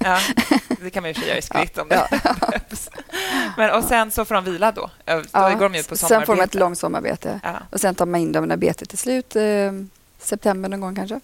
ja, 0.00 0.18
det 0.80 0.90
kan 0.90 1.02
man 1.02 1.10
ju 1.10 1.14
för 1.14 1.26
göra 1.26 1.38
i 1.38 1.42
skritt 1.42 1.78
om 1.78 1.88
det 1.88 2.08
Ja. 2.10 2.18
Men, 3.56 3.70
och 3.70 3.84
sen 3.84 4.10
så 4.10 4.24
får 4.24 4.34
de 4.34 4.44
vila 4.44 4.72
då? 4.72 4.90
Då 5.04 5.22
Ja, 5.32 5.50
går 5.54 5.68
de 5.68 5.78
ut 5.78 5.88
på 5.88 5.96
sen 5.96 6.26
får 6.26 6.36
de 6.36 6.42
ett 6.42 6.54
långt 6.54 6.78
sommarbete. 6.78 7.40
Ja, 7.42 7.54
Och 7.70 7.80
sen 7.80 7.94
tar 7.94 8.06
man 8.06 8.20
in 8.20 8.32
dem 8.32 8.44
när 8.44 8.56
betet 8.56 8.92
är 8.92 8.96
slut, 8.96 9.36
eh, 9.36 9.72
september 10.18 10.68
någon 10.68 10.80
gång 10.80 10.94
kanske. 10.94 11.20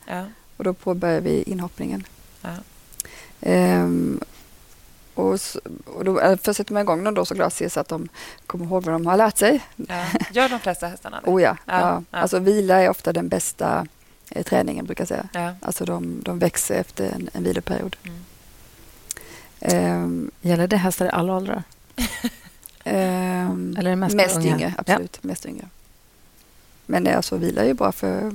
Och 0.56 0.64
då 0.64 0.74
påbörjar 0.74 1.20
vi 1.20 1.42
inhoppningen. 1.42 2.04
Ehm, 3.40 4.20
och, 5.14 5.34
s- 5.34 5.56
och 5.86 6.04
då, 6.04 6.20
eh, 6.20 6.36
för 6.38 6.52
sätter 6.52 6.72
man 6.72 6.82
igång 6.82 7.04
dem 7.04 7.14
då 7.14 7.24
så 7.24 7.34
se 7.50 7.70
så 7.70 7.80
att 7.80 7.88
de 7.88 8.08
kommer 8.46 8.64
ihåg 8.64 8.84
vad 8.84 8.94
de 8.94 9.06
har 9.06 9.16
lärt 9.16 9.38
sig. 9.38 9.60
Gör 10.30 10.48
de 10.48 10.60
flesta 10.60 10.86
hästarna 10.86 11.20
det? 11.24 11.30
Oh 11.30 11.42
ja. 11.42 11.56
ja. 11.66 12.02
Alltså 12.10 12.38
vila 12.38 12.80
är 12.82 12.88
ofta 12.88 13.12
den 13.12 13.28
bästa 13.28 13.86
eh, 14.30 14.42
träningen 14.44 14.84
brukar 14.86 15.02
jag 15.02 15.08
säga. 15.08 15.28
Ja. 15.32 15.54
Alltså 15.60 15.84
de, 15.84 16.22
de 16.22 16.38
växer 16.38 16.74
efter 16.74 17.10
en, 17.10 17.30
en 17.32 17.42
viloperiod. 17.44 17.96
Mm. 18.04 18.18
Ehm, 19.60 20.30
Gäller 20.40 20.66
det 20.68 20.76
hästar 20.76 21.06
i 21.06 21.10
alla 21.10 21.36
åldrar? 21.36 21.62
ehm, 22.84 23.76
Eller 23.78 23.90
är 23.90 23.94
det 23.94 23.96
mest, 23.96 24.16
mest 24.16 24.36
unga? 24.36 24.46
yngre, 24.46 24.74
absolut. 24.78 25.22
Mest 25.22 25.46
yngre. 25.46 25.68
Men 26.86 27.06
eh, 27.06 27.16
alltså 27.16 27.36
vila 27.36 27.62
är 27.62 27.66
ju 27.66 27.74
bra 27.74 27.92
för 27.92 28.26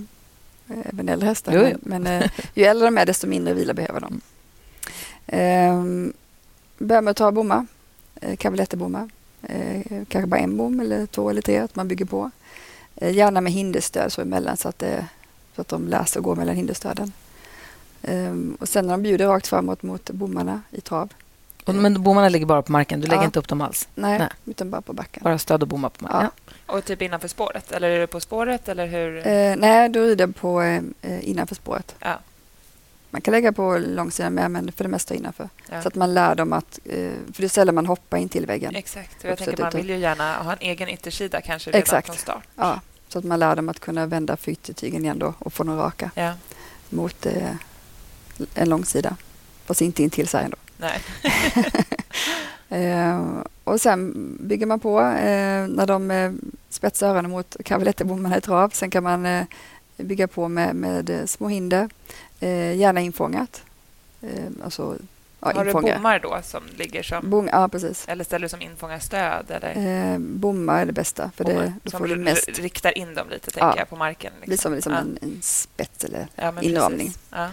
eh, 0.69 0.77
även 0.85 1.09
äldre 1.09 1.27
hästar. 1.27 1.53
Jo, 1.55 1.67
jo. 1.71 1.77
Men, 1.81 2.03
men 2.03 2.29
ju 2.53 2.63
äldre 2.63 2.87
de 2.87 2.97
är 2.97 3.05
desto 3.05 3.27
mindre 3.27 3.53
vila 3.53 3.73
behöver 3.73 3.99
de. 3.99 4.21
Ehm, 5.27 6.13
börja 6.77 7.01
med 7.01 7.11
att 7.11 7.17
ta 7.17 7.31
bommar, 7.31 7.65
cavaletterbommar. 8.37 9.09
Eh, 9.43 9.81
kanske 10.07 10.27
bara 10.27 10.39
en 10.39 10.57
bom 10.57 10.79
eller 10.79 11.05
två 11.05 11.29
eller 11.29 11.41
tre, 11.41 11.57
att 11.57 11.75
man 11.75 11.87
bygger 11.87 12.05
på. 12.05 12.31
Eh, 12.95 13.15
gärna 13.15 13.41
med 13.41 13.53
hinderstöd 13.53 14.11
så 14.11 14.21
emellan 14.21 14.57
så 14.57 14.69
att, 14.69 14.79
det, 14.79 15.05
så 15.59 15.61
att 15.61 15.67
de 15.67 15.87
lär 15.87 16.03
sig 16.03 16.19
att 16.19 16.23
gå 16.23 16.35
mellan 16.35 16.55
hinderstöden. 16.55 17.11
Ehm, 18.03 18.57
och 18.59 18.69
sen 18.69 18.87
när 18.87 18.93
de 18.93 19.03
bjuder 19.03 19.27
rakt 19.27 19.47
framåt 19.47 19.83
mot 19.83 20.09
bommarna 20.11 20.61
i 20.71 20.81
trav. 20.81 21.09
Och, 21.65 21.75
men 21.75 22.03
bommarna 22.03 22.29
ligger 22.29 22.45
bara 22.45 22.61
på 22.61 22.71
marken? 22.71 23.01
Du 23.01 23.07
lägger 23.07 23.21
Ja. 23.21 23.25
inte 23.25 23.39
upp 23.39 23.47
dem 23.47 23.61
alls? 23.61 23.87
Nej, 23.95 24.19
Nej. 24.19 24.29
utan 24.45 24.69
bara 24.69 24.81
på 24.81 24.93
backen. 24.93 25.23
Bara 25.23 25.37
stöd 25.37 25.61
och 25.61 25.67
bommar 25.67 25.89
på 25.89 26.03
marken? 26.03 26.29
Ja. 26.65 26.75
Och 26.75 26.85
typ 26.85 27.01
innanför 27.01 27.27
spåret? 27.27 27.71
Eller 27.71 27.89
är 27.89 27.99
det 27.99 28.07
på 28.07 28.19
spåret? 28.19 28.67
Eller 28.69 28.87
hur? 28.87 29.27
Eh, 29.27 29.55
nej, 29.57 29.89
då 29.89 29.99
rider 29.99 30.27
jag 30.27 30.35
på 30.35 30.61
eh, 30.61 31.29
innanför 31.29 31.55
spåret. 31.55 31.95
Ja. 31.99 32.19
Man 33.09 33.21
kan 33.21 33.31
lägga 33.31 33.51
på 33.51 33.77
långsidan 33.77 34.33
med, 34.33 34.51
men 34.51 34.71
för 34.71 34.83
det 34.83 34.89
mesta 34.89 35.15
innanför. 35.15 35.49
Ja. 35.69 35.81
Så 35.81 35.87
att 35.87 35.95
man 35.95 36.13
lär 36.13 36.35
dem 36.35 36.53
att... 36.53 36.79
Eh, 36.85 36.93
för 37.33 37.41
det 37.41 37.43
är 37.43 37.47
sällan 37.47 37.75
man 37.75 37.85
hoppar 37.85 38.17
in 38.17 38.29
till 38.29 38.45
väggen. 38.45 38.75
Exakt. 38.75 39.23
Och 39.23 39.29
jag 39.29 39.37
tänker 39.37 39.63
man 39.63 39.71
vill 39.71 39.89
ju 39.89 39.97
gärna 39.97 40.37
ha 40.43 40.51
en 40.51 40.57
egen 40.61 40.89
yttersida 40.89 41.41
kanske 41.41 41.69
redan 41.69 41.81
Exakt. 41.81 42.07
från 42.07 42.15
start. 42.17 42.43
Ja, 42.55 42.79
så 43.09 43.19
att 43.19 43.25
man 43.25 43.39
lär 43.39 43.55
dem 43.55 43.69
att 43.69 43.79
kunna 43.79 44.05
vända 44.05 44.37
för 44.37 44.51
yttertygen 44.51 45.03
igen 45.03 45.19
då 45.19 45.33
och 45.39 45.53
få 45.53 45.63
dem 45.63 45.77
raka 45.77 46.11
Ja. 46.15 46.33
mot 46.89 47.25
eh, 47.25 47.51
en 48.53 48.69
långsida. 48.69 49.15
Fast 49.65 49.81
inte 49.81 50.03
in 50.03 50.09
till 50.09 50.27
sargen 50.27 50.49
då. 50.51 50.57
Nej. 50.77 51.01
Eh, 52.71 53.23
och 53.63 53.81
sen 53.81 54.13
bygger 54.39 54.65
man 54.65 54.79
på 54.79 54.99
eh, 55.01 55.67
när 55.67 55.85
de 55.87 56.11
eh, 56.11 56.31
spetsar 56.69 57.09
öronen 57.09 57.31
mot 57.31 57.55
kavaletterbommarna 57.65 58.37
i 58.37 58.41
trav. 58.41 58.69
Sen 58.69 58.89
kan 58.89 59.03
man 59.03 59.25
eh, 59.25 59.45
bygga 59.97 60.27
på 60.27 60.47
med, 60.47 60.75
med 60.75 61.09
eh, 61.09 61.25
små 61.25 61.47
hinder, 61.47 61.89
eh, 62.39 62.75
gärna 62.77 63.01
infångat. 63.01 63.61
Eh, 64.21 64.45
alltså, 64.63 64.95
ja, 65.39 65.51
har 65.55 65.63
du 65.63 65.69
infånga. 65.69 65.95
bommar 65.95 66.19
då 66.19 66.39
som 66.43 66.63
ligger 66.77 67.03
som... 67.03 67.29
Bom, 67.29 67.49
ja, 67.51 67.67
precis. 67.67 68.07
Eller 68.07 68.23
ställer 68.23 68.45
du 68.45 68.49
som 68.49 68.61
infångarstöd? 68.61 69.45
Eller 69.51 70.13
Eh, 70.13 70.17
bommar 70.19 70.81
är 70.81 70.85
det 70.85 70.91
bästa, 70.93 71.31
för 71.35 71.43
det, 71.43 71.73
då 71.83 71.91
som 71.91 71.99
får 71.99 72.07
du 72.07 72.15
mest... 72.15 72.47
riktar 72.59 72.97
in 72.97 73.15
dem 73.15 73.29
lite, 73.29 73.51
tänker 73.51 73.67
Ja. 73.67 73.75
jag, 73.77 73.89
på 73.89 73.95
marken. 73.95 74.33
Det 74.41 74.47
blir 74.47 74.57
som 74.57 74.73
liksom 74.73 74.93
ja. 74.93 74.99
en, 74.99 75.17
en 75.21 75.39
spets 75.41 76.03
eller 76.03 76.27
ja, 76.35 76.61
inramning. 76.61 77.13
Ja, 77.29 77.49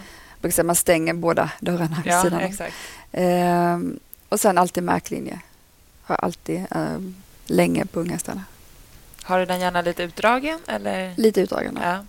man 0.63 0.75
stänger 0.75 1.13
båda 1.13 1.51
dörrarna 1.59 2.01
vid 2.03 2.13
ja 2.13 2.23
sidan 2.23 2.39
exakt. 2.39 2.73
Eh, 3.11 3.79
och 4.29 4.39
sen 4.39 4.57
alltid 4.57 4.83
märklinje. 4.83 5.39
Har 6.03 6.15
alltid 6.15 6.65
eh, 6.71 6.99
länge 7.45 7.85
på 7.85 7.99
unghästarna. 7.99 8.43
Har 9.23 9.39
du 9.39 9.45
den 9.45 9.59
gärna 9.59 9.81
lite 9.81 10.03
utdragen? 10.03 10.59
Eller? 10.67 11.13
Lite 11.17 11.41
utdragna. 11.41 11.81
Ja. 11.83 12.05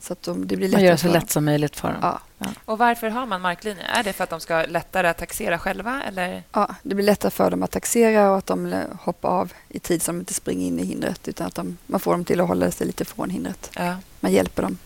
Så 0.00 0.12
att 0.12 0.22
de, 0.22 0.46
det 0.46 0.56
blir 0.56 0.72
Man 0.72 0.82
gör 0.82 0.90
det 0.90 0.98
så 0.98 1.08
lätt 1.08 1.30
som 1.30 1.44
möjligt 1.44 1.76
för 1.76 1.88
dem. 1.88 1.98
Ja, 2.02 2.20
Och 2.64 2.78
varför 2.78 3.10
har 3.10 3.26
man 3.26 3.40
marklinje? 3.40 3.82
Är 3.82 4.02
det 4.02 4.12
för 4.12 4.24
att 4.24 4.30
de 4.30 4.40
ska 4.40 4.64
lättare 4.68 5.08
att 5.08 5.18
taxera 5.18 5.58
själva? 5.58 6.02
Eller? 6.02 6.42
ja, 6.52 6.74
det 6.82 6.94
blir 6.94 7.04
lättare 7.06 7.30
för 7.30 7.50
dem 7.50 7.62
att 7.62 7.70
taxera 7.70 8.30
och 8.30 8.38
att 8.38 8.46
de 8.46 8.84
hoppar 9.00 9.28
av 9.28 9.52
i 9.68 9.78
tid 9.78 10.02
så 10.02 10.12
de 10.12 10.18
inte 10.18 10.34
springer 10.34 10.66
in 10.66 10.78
i 10.78 10.84
hindret 10.84 11.28
utan 11.28 11.46
att 11.46 11.54
de, 11.54 11.78
man 11.86 12.00
får 12.00 12.12
dem 12.12 12.24
till 12.24 12.40
att 12.40 12.48
hålla 12.48 12.70
sig 12.70 12.86
lite 12.86 13.04
från 13.04 13.30
hindret. 13.30 13.70
Ja. 13.74 13.96
Man 14.20 14.32
hjälper 14.32 14.62
dem. 14.62 14.78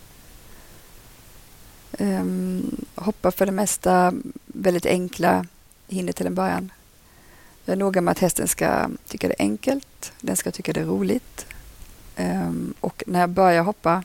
Um, 1.99 2.85
hoppa 2.95 3.31
för 3.31 3.47
det 3.47 3.53
mesta 3.53 4.13
väldigt 4.47 4.87
enkla 4.87 5.47
hinder 5.89 6.13
till 6.13 6.27
en 6.27 6.35
början. 6.35 6.73
Jag 7.65 7.73
är 7.73 7.77
noga 7.77 8.01
med 8.01 8.13
att 8.13 8.19
hästen 8.19 8.49
ska 8.49 8.89
tycka 9.09 9.29
det 9.29 9.35
är 9.39 9.45
enkelt, 9.45 10.13
den 10.21 10.37
ska 10.37 10.51
tycka 10.51 10.73
det 10.73 10.81
är 10.81 10.85
roligt. 10.85 11.47
Ehm, 12.17 12.75
och 12.81 13.03
när 13.07 13.21
jag 13.21 13.31
börjar 13.31 13.63
hoppa 13.63 14.03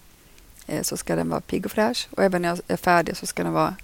så 0.82 0.98
ska 0.98 1.16
den 1.16 1.30
vara 1.30 1.42
pigg 1.42 1.66
och 1.66 1.72
fräsch. 1.72 2.08
Och 2.12 2.24
även 2.24 2.42
när 2.42 2.50
jag 2.50 2.60
är 2.68 2.78
färdig 2.78 3.18
så 3.18 3.26
ska 3.26 3.44
den 3.44 3.54
vara 3.54 3.76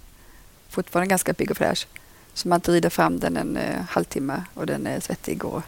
fortfarande 0.68 1.10
ganska 1.10 1.34
pigg 1.34 1.50
och 1.50 1.56
fräsch. 1.56 1.86
Så 2.34 2.48
man 2.48 2.56
inte 2.56 2.70
rider 2.72 2.90
fram 2.90 3.20
den 3.20 3.36
en 3.36 3.56
eh, 3.56 3.80
halvtimme 3.88 4.42
och 4.54 4.66
den 4.66 4.86
är 4.86 5.00
svettig 5.00 5.44
och 5.44 5.62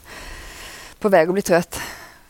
på 0.99 1.09
väg 1.09 1.29
att 1.29 1.33
bli 1.33 1.43
trött. 1.43 1.81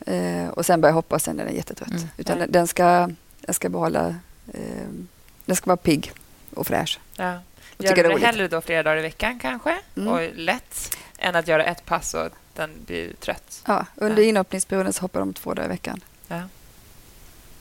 Eh, 0.07 0.49
och 0.49 0.67
sen 0.67 0.81
börja 0.81 0.93
hoppa 0.95 1.19
sen 1.19 1.41
är 1.41 1.45
den 1.45 1.55
jättetrött. 1.55 1.91
Mm. 1.91 2.03
Utan 2.17 2.39
Ja. 2.41 2.47
den, 2.49 2.67
ska, 2.67 3.09
den 3.41 3.55
ska 3.55 3.69
behålla... 3.69 4.07
Eh, 4.55 4.89
den 5.45 5.57
ska 5.57 5.67
vara 5.67 5.77
pigg 5.77 6.13
och 6.55 6.67
fräsch. 6.67 7.01
Ja. 7.17 7.39
Och 7.79 7.85
Gör 7.85 7.95
du 7.95 8.03
det 8.03 8.09
det 8.09 8.27
hellre 8.27 8.49
då 8.49 8.61
flera 8.61 8.83
dagar 8.83 8.97
i 8.97 9.03
veckan 9.03 9.39
kanske 9.39 9.79
Mm. 9.97 10.09
och 10.09 10.21
lätt 10.35 10.97
än 11.19 11.37
att 11.37 11.49
göra 11.49 11.65
ett 11.65 11.85
pass 11.85 12.15
och 12.15 12.29
den 12.55 12.71
blir 12.87 13.13
trött? 13.13 13.63
Ja, 13.67 13.87
under 13.95 14.23
Ja. 14.23 14.29
inhoppningsperioden 14.29 14.93
så 14.93 15.01
hoppar 15.01 15.21
de 15.21 15.35
två 15.35 15.55
dagar 15.55 15.67
i 15.67 15.69
veckan. 15.69 16.01
Ja. 16.29 16.43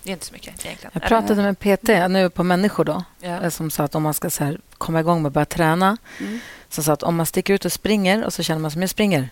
Det 0.08 0.12
är 0.12 0.14
inte 0.14 0.26
så 0.26 0.34
mycket 0.34 0.66
egentligen. 0.66 0.92
Jag 0.94 1.04
pratade 1.04 1.42
med 1.42 1.60
PT 1.60 2.08
nu 2.10 2.30
på 2.30 2.44
människor 2.44 2.86
då, 2.86 3.04
Ja. 3.20 3.42
eh, 3.44 3.50
som 3.50 3.72
sa 3.72 3.84
att 3.84 3.96
om 3.96 4.04
man 4.04 4.14
ska 4.14 4.30
så 4.30 4.44
här, 4.44 4.60
komma 4.78 5.00
igång 5.00 5.22
med 5.22 5.28
att 5.30 5.34
börja 5.34 5.46
träna 5.46 5.98
Mm. 6.20 6.40
som 6.70 6.84
sa 6.84 6.94
att 6.94 7.04
om 7.04 7.16
man 7.16 7.26
sticker 7.26 7.54
ut 7.54 7.66
och 7.66 7.72
springer 7.72 8.26
och 8.26 8.34
så 8.34 8.44
känner 8.44 8.62
man 8.62 8.72
som 8.72 8.82
jag 8.82 8.90
springer 8.90 9.30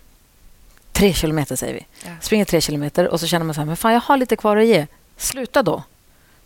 tre 0.92 1.14
kilometer, 1.14 1.56
säger 1.56 1.74
vi. 1.74 1.86
Ja. 2.06 2.12
Springer 2.22 2.46
tre 2.46 2.62
kilometer 2.62 3.08
och 3.08 3.20
så 3.20 3.28
känner 3.28 3.46
man 3.46 3.56
så 3.56 3.62
här, 3.62 3.66
men 3.66 3.78
fan, 3.78 3.94
jag 3.94 4.02
har 4.02 4.18
lite 4.18 4.36
kvar 4.36 4.58
att 4.58 4.66
ge. 4.66 4.88
Sluta 5.18 5.64
då. 5.64 5.84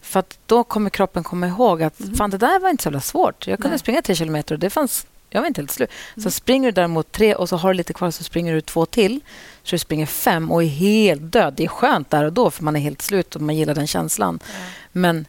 För 0.02 0.24
då 0.46 0.64
kommer 0.64 0.90
kroppen 0.90 1.24
komma 1.24 1.48
ihåg 1.48 1.84
att 1.84 2.00
Mm. 2.00 2.16
fan, 2.16 2.30
det 2.30 2.38
där 2.38 2.60
var 2.60 2.70
inte 2.70 2.84
så 2.84 2.88
jävla 2.88 3.02
svårt. 3.02 3.48
Jag 3.48 3.58
kunde 3.60 3.70
Nej. 3.70 3.80
springa 3.80 4.02
tre 4.02 4.16
kilometer 4.16 4.56
och 4.56 4.60
det 4.60 4.70
fanns, 4.70 5.06
jag 5.30 5.42
var 5.42 5.48
inte 5.48 5.62
helt 5.62 5.72
slut. 5.72 5.90
Mm. 6.16 6.24
Så 6.24 6.32
springer 6.32 6.68
du 6.68 6.72
däremot 6.72 7.12
tre 7.12 7.36
och 7.36 7.50
så 7.50 7.58
har 7.58 7.70
du 7.70 7.78
lite 7.78 7.94
kvar 7.94 8.12
så 8.12 8.24
springer 8.24 8.54
du 8.54 8.62
två 8.62 8.86
till. 8.86 9.20
Så 9.64 9.76
du 9.76 9.80
springer 9.80 10.06
fem 10.06 10.52
och 10.52 10.64
är 10.64 10.68
helt 10.68 11.32
död. 11.32 11.54
Det 11.58 11.64
är 11.64 11.68
skönt 11.68 12.10
där 12.10 12.24
och 12.24 12.34
då 12.34 12.52
för 12.52 12.64
man 12.64 12.76
är 12.76 12.80
helt 12.80 13.02
slut 13.02 13.36
och 13.36 13.42
man 13.42 13.56
gillar 13.56 13.76
den 13.76 13.88
känslan. 13.88 14.40
Ja. 14.44 14.50
Men 14.92 15.26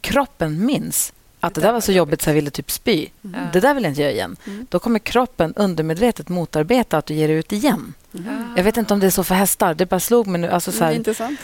kroppen 0.00 0.66
minns 0.66 1.12
att 1.40 1.54
det, 1.54 1.60
Det 1.60 1.66
där 1.66 1.72
var 1.72 1.80
så 1.80 1.92
jobbigt 1.92 2.22
så 2.22 2.30
jag 2.30 2.34
ville 2.34 2.50
typ 2.50 2.70
spy. 2.70 3.06
Ja. 3.22 3.28
Det 3.52 3.60
där 3.60 3.74
vill 3.74 3.82
jag 3.84 3.90
inte 3.90 4.02
göra 4.02 4.12
igen. 4.12 4.36
Mm. 4.46 4.66
Då 4.70 4.78
kommer 4.78 4.98
kroppen 4.98 5.54
undermedvetet 5.56 6.28
motarbeta 6.28 6.98
att 6.98 7.06
du 7.06 7.14
ger 7.14 7.28
dig 7.28 7.36
ut 7.36 7.52
igen. 7.52 7.94
Mm. 8.14 8.52
Jag 8.56 8.64
vet 8.64 8.76
inte 8.76 8.94
om 8.94 9.00
det 9.00 9.06
är 9.06 9.10
så 9.10 9.24
för 9.24 9.34
hästar. 9.34 9.74
Det 9.74 9.86
bara 9.86 10.00
slog 10.00 10.26
mig 10.26 10.40
nu. 10.40 10.48
Alltså 10.50 10.72
så 10.72 10.76
Mm, 10.78 10.88
här, 10.88 10.94
intressant. 10.94 11.40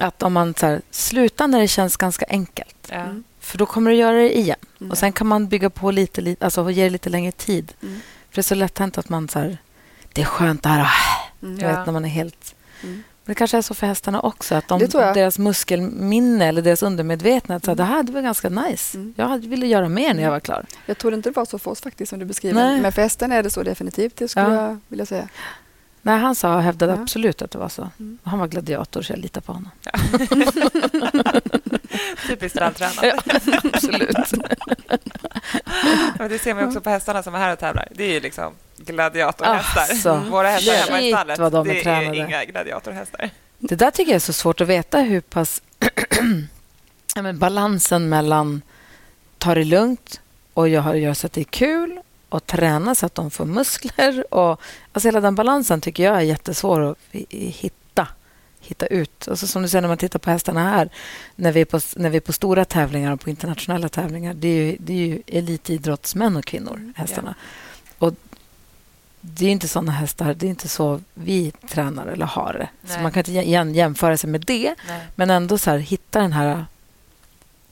att 0.00 0.22
om 0.22 0.32
man 0.32 0.54
så 0.54 0.66
här, 0.66 0.82
slutar 0.90 1.46
när 1.48 1.60
det 1.60 1.68
känns 1.68 1.96
ganska 1.96 2.26
enkelt. 2.28 2.88
Mm. 3.46 3.50
För 3.50 3.58
då 3.58 3.66
kommer 3.66 3.90
du 3.90 3.96
göra 3.96 4.16
det 4.16 4.38
igen. 4.38 4.56
Mm. 4.80 4.90
Och 4.90 4.98
Sen 4.98 5.12
kan 5.12 5.26
man 5.26 5.48
bygga 5.48 5.70
på 5.70 5.90
lite, 5.90 6.20
lite 6.20 6.44
alltså 6.44 6.62
och 6.62 6.72
ge 6.72 6.84
det 6.84 6.90
lite 6.90 7.10
längre 7.10 7.32
tid. 7.32 7.72
Mm. 7.82 8.00
För 8.30 8.34
det 8.34 8.40
är 8.40 8.42
så 8.42 8.54
lätt 8.54 8.78
hänt 8.78 8.98
att 8.98 9.08
man 9.08 9.28
så 9.28 9.38
här, 9.38 9.58
det 10.12 10.20
är 10.20 10.24
skönt 10.26 10.62
det 10.62 10.68
här. 10.68 10.88
Mm. 11.42 11.58
Jag 11.58 11.70
Ja. 11.72 11.76
vet 11.76 11.86
när 11.86 11.92
man 11.92 12.04
är 12.04 12.08
helt... 12.08 12.54
Mm. 12.82 13.02
Men 13.24 13.32
det 13.34 13.38
kanske 13.38 13.56
är 13.56 13.62
så 13.62 13.74
för 13.74 13.86
hästarna 13.86 14.20
också. 14.20 14.54
Att 14.54 14.68
de, 14.68 14.78
deras 14.88 15.38
muskelminne 15.38 16.46
eller 16.46 16.62
deras 16.62 16.82
undermedvetna, 16.82 17.54
att 17.54 17.64
så 17.64 17.70
här, 17.70 17.76
det 17.76 17.84
här 17.84 18.02
det 18.02 18.12
var 18.12 18.20
ganska 18.22 18.48
nice. 18.48 18.96
Mm. 18.98 19.14
Jag 19.16 19.38
ville 19.38 19.66
göra 19.66 19.88
mer 19.88 20.14
när 20.14 20.22
jag 20.22 20.30
var 20.30 20.40
klar. 20.40 20.66
Jag 20.86 20.98
tror 20.98 21.14
inte 21.14 21.28
det 21.30 21.36
var 21.36 21.44
så 21.44 21.58
för 21.58 21.70
oss 21.70 21.80
faktiskt 21.80 22.10
som 22.10 22.18
du 22.18 22.24
beskriver. 22.24 22.54
Nej. 22.62 22.80
Men 22.80 22.92
för 22.92 23.02
hästen 23.02 23.32
är 23.32 23.42
det 23.42 23.50
så 23.50 23.62
definitivt. 23.62 24.16
Det 24.16 24.28
skulle 24.28 24.46
Ja. 24.54 24.54
jag 24.66 24.78
vilja 24.88 25.06
säga. 25.06 25.28
Nej, 26.06 26.18
han 26.18 26.34
sa 26.34 26.54
och 26.56 26.62
hävdade 26.62 26.92
Ja. 26.92 26.98
absolut 27.02 27.42
att 27.42 27.50
det 27.50 27.58
var 27.58 27.68
så. 27.68 27.90
Mm. 28.00 28.18
Han 28.24 28.38
var 28.38 28.46
gladiator, 28.48 29.02
så 29.02 29.12
jag 29.12 29.18
litar 29.18 29.40
på 29.40 29.52
honom. 29.52 29.70
Typiskt 32.28 32.60
vältränad. 32.60 32.96
Ja, 33.02 33.14
absolut. 33.64 34.16
Men 36.18 36.28
det 36.30 36.38
ser 36.38 36.54
man 36.54 36.64
också 36.64 36.80
på 36.80 36.90
hästarna 36.90 37.22
som 37.22 37.34
är 37.34 37.38
här 37.38 37.52
och 37.52 37.58
tävlar. 37.58 37.88
Det 37.94 38.04
är 38.04 38.12
ju 38.12 38.20
liksom 38.20 38.52
gladiatorhästar. 38.76 39.80
Alltså, 39.80 40.14
Våra 40.30 40.48
hästar 40.48 40.72
hemma 40.74 41.00
i 41.00 41.12
stallet, 41.12 41.38
vad 41.38 41.52
de 41.52 41.68
är 41.70 41.74
det 41.74 41.80
är 41.80 41.84
tränade. 41.84 42.16
inga 42.16 42.44
gladiatorhästar. 42.44 43.30
Det 43.58 43.74
där 43.74 43.90
tycker 43.90 44.10
jag 44.12 44.16
är 44.16 44.20
så 44.20 44.32
svårt 44.32 44.60
att 44.60 44.68
veta 44.68 44.98
hur 45.00 45.20
pass... 45.20 45.62
ja, 47.14 47.22
men 47.22 47.38
balansen 47.38 48.08
mellan 48.08 48.62
ta 49.38 49.54
det 49.54 49.64
lugnt 49.64 50.20
och 50.54 50.68
jag 50.68 50.82
har- 50.82 50.94
gör 50.94 51.14
så 51.14 51.26
att 51.26 51.32
det 51.32 51.40
är 51.40 51.44
kul 51.44 52.00
och 52.28 52.46
träna 52.46 52.94
så 52.94 53.06
att 53.06 53.14
de 53.14 53.30
får 53.30 53.44
muskler. 53.44 54.34
Och, 54.34 54.60
alltså 54.92 55.08
hela 55.08 55.20
den 55.20 55.34
balansen 55.34 55.80
tycker 55.80 56.02
jag 56.04 56.16
är 56.16 56.20
jättesvår 56.20 56.90
att 56.90 56.98
hitta, 57.30 58.08
hitta 58.60 58.86
ut. 58.86 59.28
Alltså 59.28 59.46
som 59.46 59.62
du 59.62 59.68
säger 59.68 59.82
när 59.82 59.88
man 59.88 59.98
tittar 59.98 60.18
på 60.18 60.30
hästarna 60.30 60.70
här, 60.70 60.90
när 61.36 61.52
vi 61.52 61.60
är 61.60 61.64
på, 61.64 61.80
när 61.96 62.10
vi 62.10 62.16
är 62.16 62.20
på 62.20 62.32
stora 62.32 62.64
tävlingar 62.64 63.12
och 63.12 63.20
på 63.20 63.30
internationella 63.30 63.88
tävlingar, 63.88 64.34
det 64.34 64.48
är 64.48 64.64
ju, 64.64 64.76
det 64.80 64.92
är 64.92 65.06
ju 65.06 65.22
elitidrottsmän 65.26 66.36
och 66.36 66.44
kvinnor, 66.44 66.92
hästarna. 66.96 67.34
Och 67.98 68.14
det 69.20 69.46
är 69.46 69.50
inte 69.50 69.68
såna 69.68 69.92
hästar, 69.92 70.34
det 70.34 70.46
är 70.46 70.50
inte 70.50 70.68
så 70.68 71.00
vi 71.14 71.50
tränar 71.50 72.06
eller 72.06 72.26
har 72.26 72.52
det. 72.52 72.92
Så 72.94 73.00
man 73.00 73.12
kan 73.12 73.20
inte 73.20 73.32
jämföra 73.78 74.16
sig 74.16 74.30
med 74.30 74.40
det, 74.46 74.74
Nej. 74.88 75.06
men 75.14 75.30
ändå 75.30 75.58
så 75.58 75.70
här, 75.70 75.78
hitta 75.78 76.20
den 76.20 76.32
här 76.32 76.64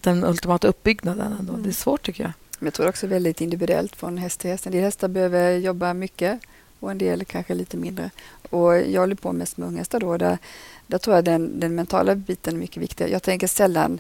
den 0.04 0.24
ultimata 0.24 0.68
uppbyggnaden. 0.68 1.36
Ändå. 1.38 1.52
Mm. 1.52 1.62
Det 1.62 1.70
är 1.70 1.72
svårt, 1.72 2.02
tycker 2.02 2.22
jag. 2.24 2.32
Men 2.60 2.66
jag 2.66 2.74
tror 2.74 2.88
också 2.88 3.06
väldigt 3.06 3.40
individuellt 3.40 3.96
från 3.96 4.18
häst 4.18 4.40
till 4.40 4.50
häst. 4.50 4.66
En 4.66 4.72
del 4.72 4.82
hästar 4.82 5.08
behöver 5.08 5.56
jobba 5.56 5.94
mycket 5.94 6.40
och 6.80 6.90
en 6.90 6.98
del 6.98 7.24
kanske 7.24 7.54
lite 7.54 7.76
mindre. 7.76 8.10
Och 8.50 8.80
jag 8.80 9.00
håller 9.00 9.14
på 9.14 9.32
mest 9.32 9.56
med 9.56 9.68
unghästar 9.68 10.00
då. 10.00 10.16
Där, 10.16 10.38
där 10.86 10.98
tror 10.98 11.16
jag 11.16 11.24
den, 11.24 11.60
den 11.60 11.74
mentala 11.74 12.14
biten 12.14 12.54
är 12.54 12.58
mycket 12.58 12.82
viktigare. 12.82 13.12
Jag 13.12 13.22
tänker 13.22 13.46
sällan 13.46 13.98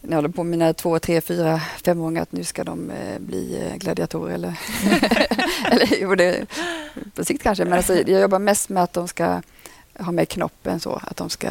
när 0.00 0.10
jag 0.10 0.16
håller 0.16 0.28
på 0.28 0.44
med 0.44 0.50
mina 0.50 0.72
två, 0.72 0.98
tre, 0.98 1.20
fyra, 1.20 1.60
femåringar 1.84 2.22
att 2.22 2.32
nu 2.32 2.44
ska 2.44 2.64
de 2.64 2.90
eh, 2.90 3.18
bli 3.18 3.58
eh, 3.62 3.76
gladiatorer. 3.76 4.34
Eller, 4.34 4.58
eller 5.70 5.88
jo, 6.00 6.14
det, 6.14 6.46
på 7.14 7.24
sikt 7.24 7.42
kanske. 7.42 7.64
Men 7.64 7.72
alltså, 7.72 7.94
jag 7.94 8.20
jobbar 8.20 8.38
mest 8.38 8.68
med 8.68 8.82
att 8.82 8.92
de 8.92 9.08
ska 9.08 9.42
ha 9.98 10.12
med 10.12 10.28
knoppen 10.28 10.80
så. 10.80 11.00
Att 11.02 11.16
de 11.16 11.30
ska 11.30 11.48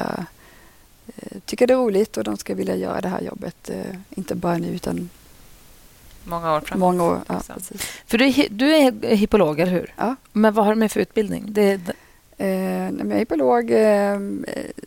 eh, 1.16 1.40
tycka 1.46 1.68
det 1.68 1.74
är 1.74 1.78
roligt 1.78 2.18
och 2.18 2.24
de 2.24 2.38
ska 2.38 2.56
vilja 2.56 2.76
göra 2.76 3.02
det 3.02 3.10
här 3.10 3.22
jobbet. 3.22 3.70
Eh, 3.70 3.96
inte 4.16 4.36
bara 4.36 4.58
nu 4.58 4.68
utan 4.68 5.10
Många 6.28 6.54
år 6.56 6.62
framåt. 6.62 6.80
många 6.80 7.04
år. 7.04 7.20
Ja, 7.28 7.42
precis. 7.54 7.82
För 8.06 8.18
du 8.18 8.26
är, 8.26 8.48
du 8.50 8.76
är 8.76 9.16
hippolog, 9.16 9.60
eller 9.60 9.72
hur? 9.72 9.94
Ja. 9.98 10.16
Men 10.34 10.54
vad 10.54 10.66
har 10.66 10.74
du 10.74 10.80
med 10.80 10.92
för 10.92 11.00
utbildning? 11.00 11.44
Det, 11.48 11.62
är- 11.72 11.80
Eh, 12.40 12.84
jag 12.84 13.12
är 13.12 13.18
hippolog, 13.18 13.72
eh, 13.72 14.20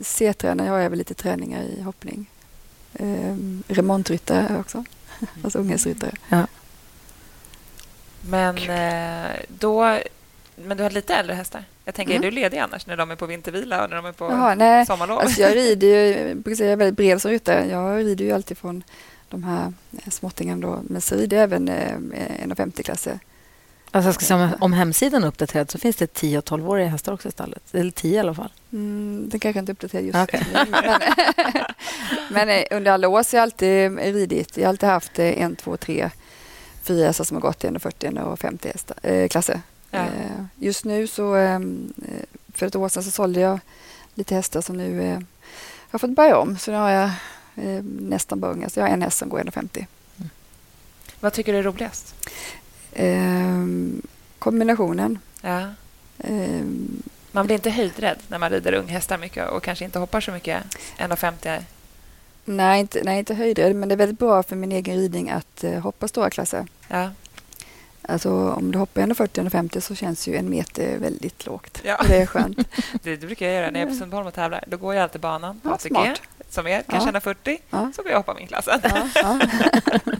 C-tränare, 0.01 0.67
jag 0.67 0.75
har 0.75 0.81
även 0.81 0.99
lite 0.99 1.15
träningar 1.15 1.63
i 1.63 1.83
hoppning. 1.83 2.31
Eh, 2.95 3.37
remontryttare 3.69 4.57
också, 4.61 4.85
alltså 5.45 5.59
unghästryttare. 5.59 6.13
Men, 8.21 8.57
eh, 8.59 9.31
då, 9.49 9.99
men 10.57 10.77
du 10.77 10.83
har 10.83 10.91
lite 10.91 11.15
äldre 11.15 11.35
hästar. 11.35 11.65
Jag 11.85 11.95
tänker, 11.95 12.15
Mm. 12.15 12.27
är 12.27 12.31
du 12.31 12.35
ledig 12.35 12.59
annars 12.59 12.87
när 12.87 12.97
de 12.97 13.11
är 13.11 13.17
på 13.17 13.27
vintervila 13.27 13.85
och 13.85 13.91
när 13.91 13.97
de 13.97 14.07
är 14.07 14.13
på 14.13 14.25
Jaha, 14.25 14.55
nej, 14.55 14.87
sommarlov? 14.87 15.19
alltså 15.19 15.41
jag 15.41 15.57
rider 15.57 15.87
ju, 15.89 16.29
jag 16.29 16.37
brukar 16.37 16.57
säga 16.57 16.67
jag 16.69 16.73
är 16.73 16.77
väldigt 16.77 16.97
bred 16.97 17.23
som 17.23 17.31
ryttare. 17.31 17.67
Jag 17.71 17.99
rider 17.99 18.25
ju 18.25 18.33
alltid 18.33 18.59
från 18.59 18.83
de 19.31 19.45
här 19.45 19.73
eh, 19.93 20.11
småttingarna 20.11 20.67
då, 20.67 20.83
rider 21.17 21.37
jag 21.37 21.45
även 21.45 21.69
eh, 21.69 21.97
1,50-klasser. 21.97 23.19
alltså 23.91 24.09
jag 24.09 24.15
ska 24.15 24.25
säga, 24.25 24.45
om, 24.45 24.55
om 24.61 24.73
hemsidan 24.73 25.25
är 25.25 25.29
uppdaterad 25.29 25.71
så 25.71 25.79
finns 25.79 25.97
det 25.97 26.15
10 26.15 26.39
och 26.39 26.45
12-åriga 26.45 26.89
hästar 26.89 27.13
också 27.13 27.29
i 27.29 27.31
stallet. 27.31 27.63
Eller 27.73 27.91
10 27.91 28.17
i 28.17 28.19
alla 28.19 28.35
fall. 28.35 28.53
Mm, 28.73 29.29
den 29.29 29.41
kanske 29.41 29.61
inte 29.61 29.73
är 29.73 29.75
uppdaterad 29.75 30.05
just 30.05 30.19
Okej. 30.19 30.47
nu. 30.55 30.71
Men, 30.71 31.01
men 32.31 32.49
eh, 32.49 32.65
under 32.71 32.93
alla 32.93 33.09
år 33.09 33.23
så 33.23 33.37
har 33.37 33.39
jag 33.39 33.43
alltid 33.43 33.99
ridit. 33.99 34.57
Jag 34.57 34.65
har 34.65 34.69
alltid 34.69 34.89
haft 34.89 35.19
en, 35.19 35.57
två, 35.57 35.77
tre, 35.77 36.11
fyra 36.83 37.07
hästar 37.07 37.25
som 37.25 37.35
har 37.35 37.43
gått 37.43 37.65
i 37.65 37.67
1,40 37.67 38.23
och 38.23 38.39
50 38.39 38.69
hästar, 38.69 38.97
eh, 39.03 39.29
klasser. 39.29 39.61
Ja. 39.91 40.07
Just 40.57 40.85
nu 40.85 41.07
så 41.07 41.37
eh, 41.37 41.61
för 42.55 42.67
ett 42.67 42.77
år 42.77 42.89
sedan 42.89 43.03
så 43.03 43.11
sålde 43.11 43.41
jag 43.41 43.61
lite 44.15 44.35
hästar 44.35 44.61
som 44.61 44.77
nu 44.77 45.19
har 45.91 45.99
fått 45.99 46.11
börja 46.11 46.39
om. 46.39 46.59
Så 46.59 46.71
nu 46.71 46.77
har 46.77 46.91
jag 46.91 47.11
eh, 47.63 47.83
nästan 47.85 48.41
bara 48.41 48.53
unga. 48.53 48.69
Så 48.69 48.81
jag 48.81 48.85
har 48.87 48.93
en 48.93 49.03
häst 49.03 49.19
som 49.19 49.29
går 49.29 49.39
1,50. 49.41 49.87
Vad 51.21 51.33
tycker 51.33 51.53
du 51.53 51.59
är 51.59 51.63
roligast? 51.63 52.15
Eh, 52.93 53.65
kombinationen. 54.39 55.19
Ja. 55.43 55.61
Eh, 56.19 56.63
Man 57.33 57.47
blir 57.47 57.55
inte 57.57 57.71
höjdrädd 57.71 58.19
när 58.29 58.39
man 58.39 58.51
rider 58.51 58.73
unghästar 58.73 59.19
mycket 59.19 59.49
och 59.51 59.63
kanske 59.63 59.85
inte 59.85 59.99
hoppar 59.99 60.21
så 60.21 60.33
mycket. 60.33 60.63
1,50. 60.99 61.63
nej, 62.45 62.81
inte, 62.81 63.01
nej, 63.05 63.19
inte 63.19 63.35
höjdrädd, 63.35 63.77
men 63.77 63.89
det 63.89 63.95
är 63.95 63.97
väldigt 63.97 64.19
bra 64.19 64.43
för 64.43 64.57
min 64.57 64.73
egen 64.73 64.97
ridning 64.97 65.31
att 65.31 65.65
eh, 65.65 65.79
hoppa 65.81 66.09
stora 66.09 66.31
klasser. 66.31 66.67
Ja. 66.89 67.11
Alltså 68.03 68.51
om 68.51 68.73
du 68.73 68.79
hoppar 68.79 69.03
1,40-1,50 69.03 69.81
så 69.81 69.95
känns 69.95 70.29
ju 70.29 70.37
en 70.37 70.51
meter 70.51 70.99
väldigt 70.99 71.47
lågt. 71.47 71.81
Ja. 71.85 72.01
Det 72.09 72.17
är 72.17 72.27
skönt. 72.27 72.57
Det, 73.03 73.17
det 73.17 73.27
brukar 73.27 73.47
jag 73.47 73.55
göra 73.55 73.71
när 73.71 73.81
jag 73.81 73.87
är 73.89 73.93
på 73.93 73.99
Sundbyholm 73.99 74.27
och 74.27 74.35
tävlar. 74.35 74.65
Då 74.67 74.77
går 74.77 74.95
jag 74.95 75.03
alltid 75.03 75.21
banan 75.21 75.61
på 75.61 75.69
Ja, 75.69 75.75
ATG, 75.75 75.89
smart. 75.89 76.23
Som 76.51 76.67
är 76.67 76.83
kanske 76.83 77.11
Ja. 77.11 77.19
1,40. 77.19 77.59
Ja. 77.71 77.93
Så 77.97 78.03
går 78.03 78.11
jag 78.11 78.19
hoppa 78.19 78.35
min 78.35 78.47
klassen. 78.47 78.81
Ja. 79.15 79.39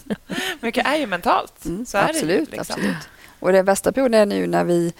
Mycket 0.61 0.87
är 0.87 0.97
ju 0.97 1.07
mentalt. 1.07 1.65
Mm, 1.65 1.87
så 1.87 1.99
är 1.99 2.09
absolut, 2.11 2.51
det. 2.51 2.57
Liksom. 2.57 2.75
absolut. 2.79 3.09
Och 3.41 3.53
den 3.53 3.65
värsta 3.65 3.93
perioden 3.93 4.21
är 4.21 4.27
nu 4.27 4.47
när 4.47 4.65
vi 4.65 4.93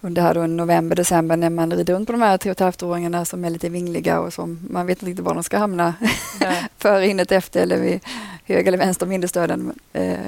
under 0.00 0.22
här 0.22 0.46
november, 0.46 0.96
december 0.96 1.36
när 1.36 1.50
man 1.50 1.72
rider 1.72 1.94
runt 1.94 2.06
på 2.06 2.12
de 2.12 2.22
här 2.22 2.38
tre 2.38 2.50
och 2.50 2.60
ett 2.60 2.82
åringarna 2.82 3.24
som 3.24 3.44
är 3.44 3.50
lite 3.50 3.68
vingliga 3.68 4.20
och 4.20 4.32
som 4.32 4.68
man 4.70 4.86
vet 4.86 4.98
inte 4.98 5.06
riktigt 5.06 5.24
var 5.24 5.34
de 5.34 5.42
ska 5.42 5.58
hamna. 5.58 5.94
Före 6.78 7.04
hindret, 7.04 7.32
efter 7.32 7.62
eller 7.62 7.80
vid 7.80 8.00
höger 8.44 8.66
eller 8.66 8.78
vänster 8.78 9.06
om 9.06 9.12
hinderstöden. 9.12 9.78
Eh, 9.92 10.18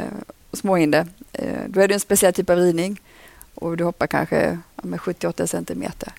småhinder. 0.53 1.07
Eh, 1.33 1.59
då 1.66 1.81
är 1.81 1.89
det 1.89 1.95
en 1.95 2.01
speciell 2.01 2.33
typ 2.33 2.51
av 2.51 2.57
ridning 2.57 3.01
och 3.55 3.76
du 3.76 3.85
hoppar 3.85 4.07
kanske 4.07 4.59
ja, 4.76 4.83
med 4.83 5.01
78 5.01 5.47
centimeter. 5.47 6.12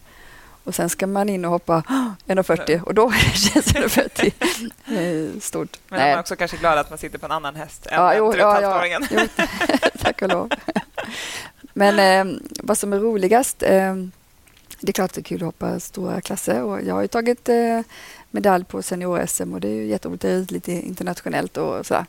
Och 0.63 0.75
sen 0.75 0.89
ska 0.89 1.07
man 1.07 1.29
in 1.29 1.45
och 1.45 1.51
hoppa 1.51 1.83
1,40 2.27 2.83
och 2.83 2.93
då 2.93 3.11
känns 3.11 3.73
1,40 3.73 5.33
eh, 5.35 5.39
stort. 5.39 5.77
Men 5.89 5.99
man 5.99 6.09
är 6.09 6.19
också 6.19 6.35
kanske 6.35 6.57
glad 6.57 6.77
att 6.77 6.89
man 6.89 6.99
sitter 6.99 7.17
på 7.17 7.25
en 7.25 7.31
annan 7.31 7.55
häst 7.55 7.85
än 7.85 7.93
Ja, 7.93 8.15
jo, 8.15 8.33
ja, 8.37 8.61
ja. 8.61 8.99
Jo, 9.11 9.19
tack 9.99 10.21
och 10.21 10.29
lov. 10.29 10.49
Men 11.73 11.99
eh, 11.99 12.39
vad 12.63 12.77
som 12.77 12.93
är 12.93 12.99
roligast, 12.99 13.63
eh, 13.63 13.95
det 14.79 14.89
är 14.89 14.93
klart 14.93 15.13
det 15.13 15.21
är 15.21 15.23
kul 15.23 15.41
att 15.41 15.45
hoppa 15.45 15.79
stora 15.79 16.21
klasser 16.21 16.63
och 16.63 16.83
jag 16.83 16.93
har 16.93 17.01
ju 17.01 17.07
tagit 17.07 17.49
eh, 17.49 17.81
medalj 18.31 18.65
på 18.65 18.81
senior-SM 18.81 19.53
och 19.53 19.61
det 19.61 19.67
är 19.67 19.73
ju 19.73 19.85
jätteroligt. 19.85 20.21
Det 20.21 20.29
är 20.29 20.53
lite 20.53 20.71
internationellt 20.71 21.57
och 21.57 21.85
sådär. 21.85 22.05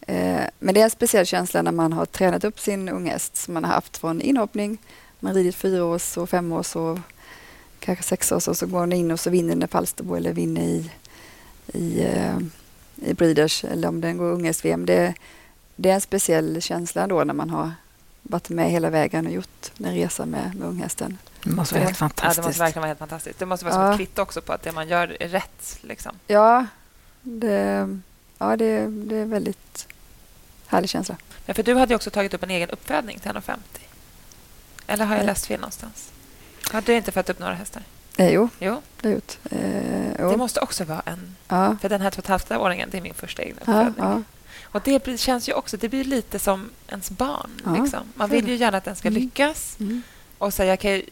Eh, 0.00 0.44
men 0.58 0.74
det 0.74 0.80
är 0.80 0.84
en 0.84 0.90
speciell 0.90 1.26
känsla 1.26 1.62
när 1.62 1.72
man 1.72 1.92
har 1.92 2.06
tränat 2.06 2.44
upp 2.44 2.60
sin 2.60 2.88
unghäst 2.88 3.36
som 3.36 3.54
man 3.54 3.64
har 3.64 3.72
haft 3.72 3.96
från 3.96 4.20
inhoppning. 4.20 4.78
Man 5.20 5.32
har 5.32 5.38
ridit 5.38 5.54
fyra 5.54 5.84
års 5.84 6.16
och 6.16 6.30
fem 6.30 6.52
års 6.52 6.76
och 6.76 6.98
kanske 7.86 8.04
sex 8.04 8.32
års 8.32 8.48
och 8.48 8.56
så 8.56 8.66
går 8.66 8.78
man 8.78 8.92
in 8.92 9.10
och 9.10 9.20
så 9.20 9.30
vinner 9.30 9.48
den 9.54 9.62
i 9.62 9.66
Falsterbo 9.66 10.14
eller 10.14 10.32
vinner 10.32 10.62
i, 10.62 10.90
i, 11.66 12.00
eh, 12.04 12.36
i 12.96 13.14
Breeders 13.14 13.64
eller 13.64 13.88
om 13.88 14.00
den 14.00 14.16
går 14.16 14.30
unghäst-VM. 14.32 14.86
Det, 14.86 15.14
det 15.76 15.90
är 15.90 15.94
en 15.94 16.00
speciell 16.00 16.62
känsla 16.62 17.06
då 17.06 17.24
när 17.24 17.34
man 17.34 17.50
har 17.50 17.72
varit 18.22 18.48
med 18.48 18.70
hela 18.70 18.90
vägen 18.90 19.26
och 19.26 19.32
gjort 19.32 19.72
en 19.78 19.94
resa 19.94 20.26
med, 20.26 20.54
med 20.54 20.68
unghästen. 20.68 21.18
Det 21.44 21.50
måste 21.50 21.74
vara 21.74 21.84
helt 21.84 21.96
fantastiskt. 21.98 22.36
Ja, 22.36 22.42
det 22.42 22.48
måste 22.48 22.60
verkligen 22.62 22.80
vara 22.80 22.88
helt 22.88 22.98
fantastiskt. 22.98 23.38
Det 23.38 23.46
måste 23.46 23.64
vara 23.64 23.74
som 23.74 23.82
Ja. 23.82 23.90
ett 23.92 23.96
kvitto 23.98 24.22
också 24.22 24.40
på 24.40 24.52
att 24.52 24.62
det 24.62 24.72
man 24.72 24.88
gör 24.88 25.16
är 25.20 25.28
rätt. 25.28 25.78
Liksom. 25.80 26.12
Ja, 26.26 26.66
det, 27.22 27.98
ja 28.38 28.56
det, 28.56 28.86
det 28.86 29.16
är 29.16 29.24
väldigt 29.24 29.88
härlig 30.66 30.90
känsla. 30.90 31.16
Ja, 31.46 31.54
för 31.54 31.62
du 31.62 31.74
hade 31.74 31.92
ju 31.92 31.96
också 31.96 32.10
tagit 32.10 32.34
upp 32.34 32.42
en 32.42 32.50
egen 32.50 32.70
uppfödning 32.70 33.18
till 33.18 33.30
1,50. 33.30 33.56
Eller 34.86 35.04
har 35.04 35.16
jag 35.16 35.26
läst 35.26 35.46
fel 35.46 35.60
någonstans? 35.60 36.10
Har 36.72 36.80
du 36.80 36.94
inte 36.96 37.12
fött 37.12 37.30
upp 37.30 37.38
några 37.38 37.54
hästar? 37.54 37.82
Eh, 38.16 38.30
jo, 38.30 38.48
Jo, 38.58 38.82
det 39.00 39.08
har 39.08 39.12
jag 39.12 39.14
gjort. 39.14 39.38
Eh, 40.20 40.30
det 40.30 40.36
måste 40.36 40.60
också 40.60 40.84
vara 40.84 41.02
en... 41.04 41.36
ja, 41.48 41.76
För 41.80 41.88
den 41.88 42.00
här 42.00 42.10
två 42.10 42.22
och 42.34 42.40
ett 42.40 42.50
åringen, 42.50 42.88
det 42.92 42.98
är 42.98 43.02
min 43.02 43.14
första 43.14 43.42
egna 43.42 43.60
ja, 43.66 43.92
ja. 43.98 44.22
Och 44.62 44.82
det 44.84 45.20
känns 45.20 45.48
ju 45.48 45.52
också, 45.52 45.76
det 45.76 45.88
blir 45.88 46.04
lite 46.04 46.38
som 46.38 46.70
ens 46.88 47.10
barn. 47.10 47.50
Ja, 47.64 47.82
liksom. 47.82 48.00
Man 48.14 48.30
vill 48.30 48.48
ju 48.48 48.54
gärna 48.54 48.78
att 48.78 48.84
den 48.84 48.96
ska 48.96 49.08
Mm. 49.08 49.22
lyckas. 49.22 49.76
Mm. 49.80 50.02
Och 50.38 50.54
så 50.54 50.62
jag 50.64 50.80
kan 50.80 50.90
ju 50.90 51.02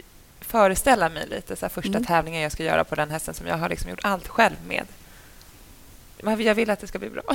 föreställa 0.40 1.08
mig 1.08 1.26
lite 1.28 1.56
så 1.56 1.64
här, 1.66 1.70
första 1.70 1.88
Mm. 1.90 2.04
tävlingen 2.04 2.42
jag 2.42 2.52
ska 2.52 2.64
göra 2.64 2.84
på 2.84 2.94
den 2.94 3.10
hästen 3.10 3.34
som 3.34 3.46
jag 3.46 3.56
har 3.56 3.68
liksom 3.68 3.90
gjort 3.90 4.00
allt 4.02 4.28
själv 4.28 4.56
med. 4.68 4.86
Men 6.22 6.40
jag 6.40 6.54
vill 6.54 6.70
att 6.70 6.80
det 6.80 6.86
ska 6.86 6.98
bli 6.98 7.10
bra. 7.10 7.22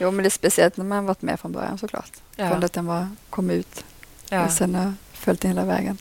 Jo, 0.00 0.10
men 0.10 0.22
det 0.22 0.28
är 0.28 0.30
speciellt 0.30 0.76
när 0.76 0.84
man 0.84 1.06
varit 1.06 1.22
med 1.22 1.40
från 1.40 1.52
början 1.52 1.78
såklart. 1.78 2.10
Från 2.36 2.64
att 2.64 2.72
den 2.72 2.86
var, 2.86 3.08
kom 3.30 3.50
ut 3.50 3.84
ja. 4.28 4.44
och 4.44 4.50
sen 4.52 4.96
följt 5.26 5.40
den 5.40 5.50
hela 5.50 5.64
vägen. 5.64 5.98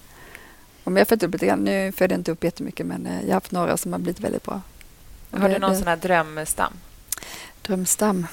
Och 0.83 0.91
men 0.91 0.95
jag 0.95 1.01
har 1.01 1.05
följt 1.05 1.23
upp 1.23 1.33
lite 1.33 1.45
grann. 1.45 1.59
Nu 1.59 1.91
följde 1.91 2.13
jag 2.13 2.19
inte 2.19 2.31
upp 2.31 2.43
jättemycket 2.43 2.85
men 2.85 3.05
eh, 3.05 3.19
jag 3.21 3.27
har 3.27 3.33
haft 3.33 3.51
några 3.51 3.77
som 3.77 3.91
har 3.93 3.99
blivit 3.99 4.19
väldigt 4.19 4.43
bra. 4.43 4.61
Har 5.31 5.49
du 5.49 5.59
någon 5.59 5.71
det- 5.71 5.77
sån 5.77 5.87
här 5.87 5.95
drömstam? 5.97 6.73
Drömstam. 7.61 8.27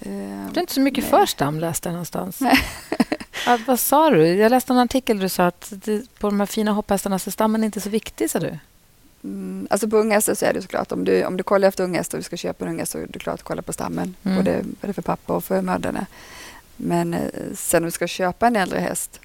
Eh, 0.00 0.08
Det 0.52 0.58
är 0.58 0.60
inte 0.60 0.74
så 0.74 0.80
mycket 0.80 1.04
Nej. 1.04 1.10
för 1.10 1.26
stam, 1.26 1.60
läste 1.60 1.88
jag 1.88 1.92
någonstans. 1.92 2.40
Nej. 2.40 2.58
Att, 3.46 3.60
vad 3.66 3.80
sa 3.80 4.10
du? 4.10 4.26
Jag 4.34 4.50
läste 4.50 4.72
en 4.72 4.78
artikel 4.78 5.16
där 5.16 5.22
du 5.22 5.28
sa 5.28 5.46
att 5.46 5.72
det, 5.84 6.18
på 6.18 6.26
de 6.26 6.40
här 6.40 6.46
fina 6.46 6.72
hopphästarna 6.72 7.18
så 7.18 7.28
är 7.30 7.32
stammen 7.32 7.64
inte 7.64 7.80
så 7.80 7.88
viktig, 7.90 8.30
sa 8.30 8.38
du. 8.38 8.58
Mm, 9.24 9.66
alltså 9.70 9.88
på 9.88 9.96
unghästar 9.96 10.34
så 10.34 10.44
är 10.46 10.52
det 10.52 10.62
såklart. 10.62 10.92
Om 10.92 11.04
du, 11.04 11.24
om 11.24 11.36
du 11.36 11.42
kollar 11.42 11.68
efter 11.68 11.84
unghästar 11.84 12.18
och 12.18 12.20
du 12.20 12.24
ska 12.24 12.36
köpa 12.36 12.64
en 12.64 12.70
unghäst 12.70 12.92
så 12.92 12.98
är 12.98 13.06
det 13.08 13.18
klart 13.18 13.34
att 13.34 13.42
kolla 13.42 13.62
på 13.62 13.72
stammen. 13.72 14.14
Mm. 14.22 14.36
Både, 14.36 14.62
både 14.80 14.92
för 14.92 15.02
pappa 15.02 15.32
och 15.36 15.44
för 15.44 15.62
mödrarna. 15.62 16.06
Men 16.76 17.14
eh, 17.14 17.20
sen 17.54 17.82
om 17.82 17.84
du 17.84 17.90
ska 17.90 18.06
köpa 18.06 18.46
en 18.46 18.56
äldre 18.56 18.78
häst 18.78 19.20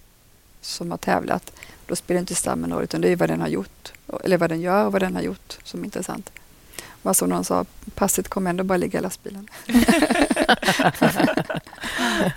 som 0.62 0.92
har 0.92 0.98
tävlat 0.98 1.52
då 1.88 1.96
spelar 1.96 2.20
inte 2.20 2.36
stammen 2.36 2.74
roll 2.74 2.84
utan 2.84 3.02
det 3.02 3.10
är 3.10 3.16
vad 3.16 3.30
den 3.30 3.42
har 3.42 3.48
gjort. 3.48 3.92
Eller 4.24 4.38
vad 4.38 4.50
den 4.50 4.62
gör 4.62 4.86
och 4.86 4.92
vad 4.92 5.02
den 5.02 5.16
har 5.16 5.22
gjort 5.22 5.58
som 5.64 5.80
är 5.82 5.86
intressant. 5.86 6.32
Vad 7.02 7.16
som 7.18 7.30
någon 7.30 7.44
sa, 7.46 7.66
passet 7.96 8.28
kommer 8.28 8.50
ändå 8.50 8.64
bara 8.64 8.78
ligga 8.78 9.00
i 9.00 9.02
lastbilen. 9.02 9.48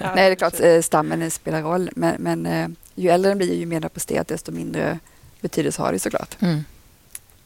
Nej, 0.00 0.14
det 0.14 0.20
är 0.22 0.34
klart 0.34 0.60
eh, 0.60 0.80
stammen 0.80 1.30
spelar 1.30 1.62
roll. 1.62 1.90
Men, 1.96 2.14
men 2.18 2.46
eh, 2.46 2.68
ju 2.94 3.10
äldre 3.10 3.30
den 3.30 3.38
blir 3.38 3.54
ju 3.54 3.66
mer 3.66 3.80
på 3.80 4.00
stet 4.00 4.28
desto 4.28 4.52
mindre 4.52 4.98
betydelse 5.40 5.82
har 5.82 5.92
det 5.92 5.98
såklart. 5.98 6.36
Mm. 6.40 6.64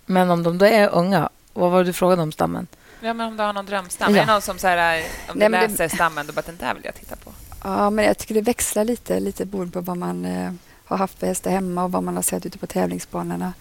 Men 0.07 0.31
om 0.31 0.43
de 0.43 0.59
då 0.59 0.65
är 0.67 0.89
unga, 0.89 1.29
vad 1.53 1.71
var 1.71 1.79
det 1.79 1.85
du 1.85 1.93
frågade 1.93 2.23
om 2.23 2.33
stammen? 2.33 2.67
Ja, 3.01 3.15
men 3.15 3.27
om 3.27 3.37
du 3.37 3.43
har 3.43 3.53
någon 3.53 3.67
drömstam? 3.67 4.15
Ja. 4.15 4.23
Är 4.23 4.27
det 4.27 4.33
någon 4.33 4.43
som 4.43 4.59
så 4.59 4.67
här, 4.67 4.99
om 4.99 5.39
Nej, 5.39 5.49
du 5.49 5.51
men 5.53 5.61
det- 5.63 5.69
läser 5.69 5.89
stammen, 5.89 6.27
då 6.27 6.33
bara 6.33 6.43
den 6.43 6.57
där 6.57 6.75
vill 6.75 6.85
jag 6.85 6.95
titta 6.95 7.17
på? 7.17 7.33
Ja, 7.65 7.91
men 7.91 8.05
jag 8.05 8.19
tycker 8.19 8.35
det 8.35 8.41
växlar 8.41 8.85
lite, 8.85 9.21
lite 9.21 9.47
beroende 9.47 9.73
på 9.73 9.81
vad 9.81 9.97
man 9.97 10.25
eh, 10.25 10.53
har 10.89 10.97
haft 10.97 11.19
för 11.19 11.27
hästar 11.27 11.51
hemma 11.51 11.85
och 11.85 11.93
vad 11.93 12.03
man 12.03 12.17
har 12.17 12.23
sett 12.23 12.47
ute 12.47 12.59
på 12.59 12.67
tävlingsbanorna. 12.67 13.53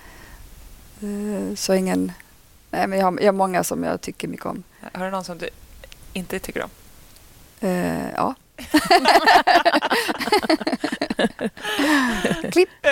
Eh, 1.02 1.56
så 1.56 1.74
ingen... 1.74 2.12
Nej, 2.72 2.88
men 2.88 3.00
jag 3.00 3.06
har, 3.06 3.20
jag 3.20 3.28
har 3.28 3.32
många 3.32 3.64
som 3.64 3.84
jag 3.84 4.02
tycker 4.02 4.28
mycket 4.28 4.46
om. 4.46 4.64
Har 4.94 5.06
du 5.06 5.12
någon 5.12 5.24
som 5.24 5.38
du 5.38 5.50
inte 6.14 6.40
tycker 6.40 6.64
om? 6.64 6.70
Eh, 7.60 8.10
ja. 8.16 8.36
Klipp! 12.52 12.70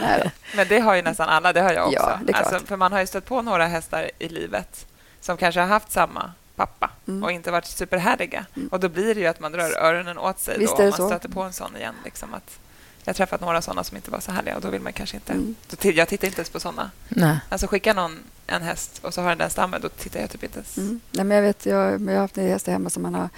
Nej. 0.00 0.30
Men 0.54 0.68
det 0.68 0.80
har 0.80 0.94
ju 0.94 1.02
nästan 1.02 1.28
alla, 1.28 1.52
det 1.52 1.60
har 1.60 1.72
jag 1.72 1.86
också. 1.86 2.18
Ja, 2.26 2.34
alltså, 2.34 2.66
för 2.66 2.76
man 2.76 2.92
har 2.92 3.00
ju 3.00 3.06
stött 3.06 3.26
på 3.26 3.42
några 3.42 3.66
hästar 3.66 4.10
i 4.18 4.28
livet 4.28 4.86
som 5.20 5.36
kanske 5.36 5.60
har 5.60 5.68
haft 5.68 5.92
samma 5.92 6.32
pappa 6.58 6.90
Mm. 7.08 7.22
och 7.22 7.32
inte 7.32 7.50
varit 7.50 7.64
superhärliga. 7.66 8.46
Mm. 8.56 8.68
Och 8.68 8.80
då 8.80 8.88
blir 8.88 9.14
det 9.14 9.20
ju 9.20 9.26
att 9.26 9.40
man 9.40 9.52
drar 9.52 9.70
öronen 9.78 10.18
åt 10.18 10.38
sig 10.40 10.58
Visst 10.58 10.76
då, 10.76 10.82
om 10.82 10.88
man 10.98 11.08
stöter 11.08 11.28
på 11.28 11.42
en 11.42 11.52
sån 11.52 11.76
igen. 11.76 11.94
Liksom 12.04 12.34
att 12.34 12.58
jag 13.04 13.10
har 13.10 13.14
träffat 13.14 13.40
några 13.40 13.62
såna 13.62 13.84
som 13.84 13.96
inte 13.96 14.10
var 14.10 14.20
så 14.20 14.32
härliga 14.32 14.56
och 14.56 14.62
då 14.62 14.70
vill 14.70 14.80
man 14.80 14.92
kanske 14.92 15.16
inte... 15.16 15.32
Mm. 15.32 15.54
Jag 15.82 16.08
tittar 16.08 16.28
inte 16.28 16.38
ens 16.40 16.50
på 16.50 16.60
såna. 16.60 16.90
Nej. 17.08 17.38
Alltså 17.48 17.66
skicka 17.66 17.94
någon 17.94 18.18
en 18.46 18.62
häst 18.62 19.00
och 19.02 19.14
så 19.14 19.20
har 19.22 19.28
den 19.28 19.38
den 19.38 19.50
stammen, 19.50 19.80
då 19.80 19.88
tittar 19.88 20.20
jag 20.20 20.30
typ 20.30 20.42
inte 20.44 20.58
ens. 20.58 20.76
Mm. 20.78 21.00
Nej, 21.10 21.24
men 21.24 21.36
jag, 21.36 21.42
vet, 21.42 21.66
jag, 21.66 22.00
jag 22.02 22.12
har 22.12 22.20
haft 22.20 22.36
hästar 22.36 22.72
hemma 22.72 22.90
som 22.90 23.02
man 23.02 23.14
har 23.14 23.28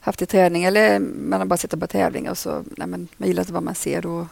haft 0.00 0.22
i 0.22 0.26
träning 0.26 0.64
eller 0.64 0.98
man 0.98 1.40
har 1.40 1.46
bara 1.46 1.56
sett 1.56 1.80
på 1.80 1.86
tävlingar 1.86 2.30
och 2.30 2.38
så, 2.38 2.64
nej, 2.76 2.86
men 2.86 3.08
man 3.16 3.28
gillar 3.28 3.42
inte 3.42 3.52
vad 3.52 3.62
man 3.62 3.74
ser 3.74 4.02
då. 4.02 4.28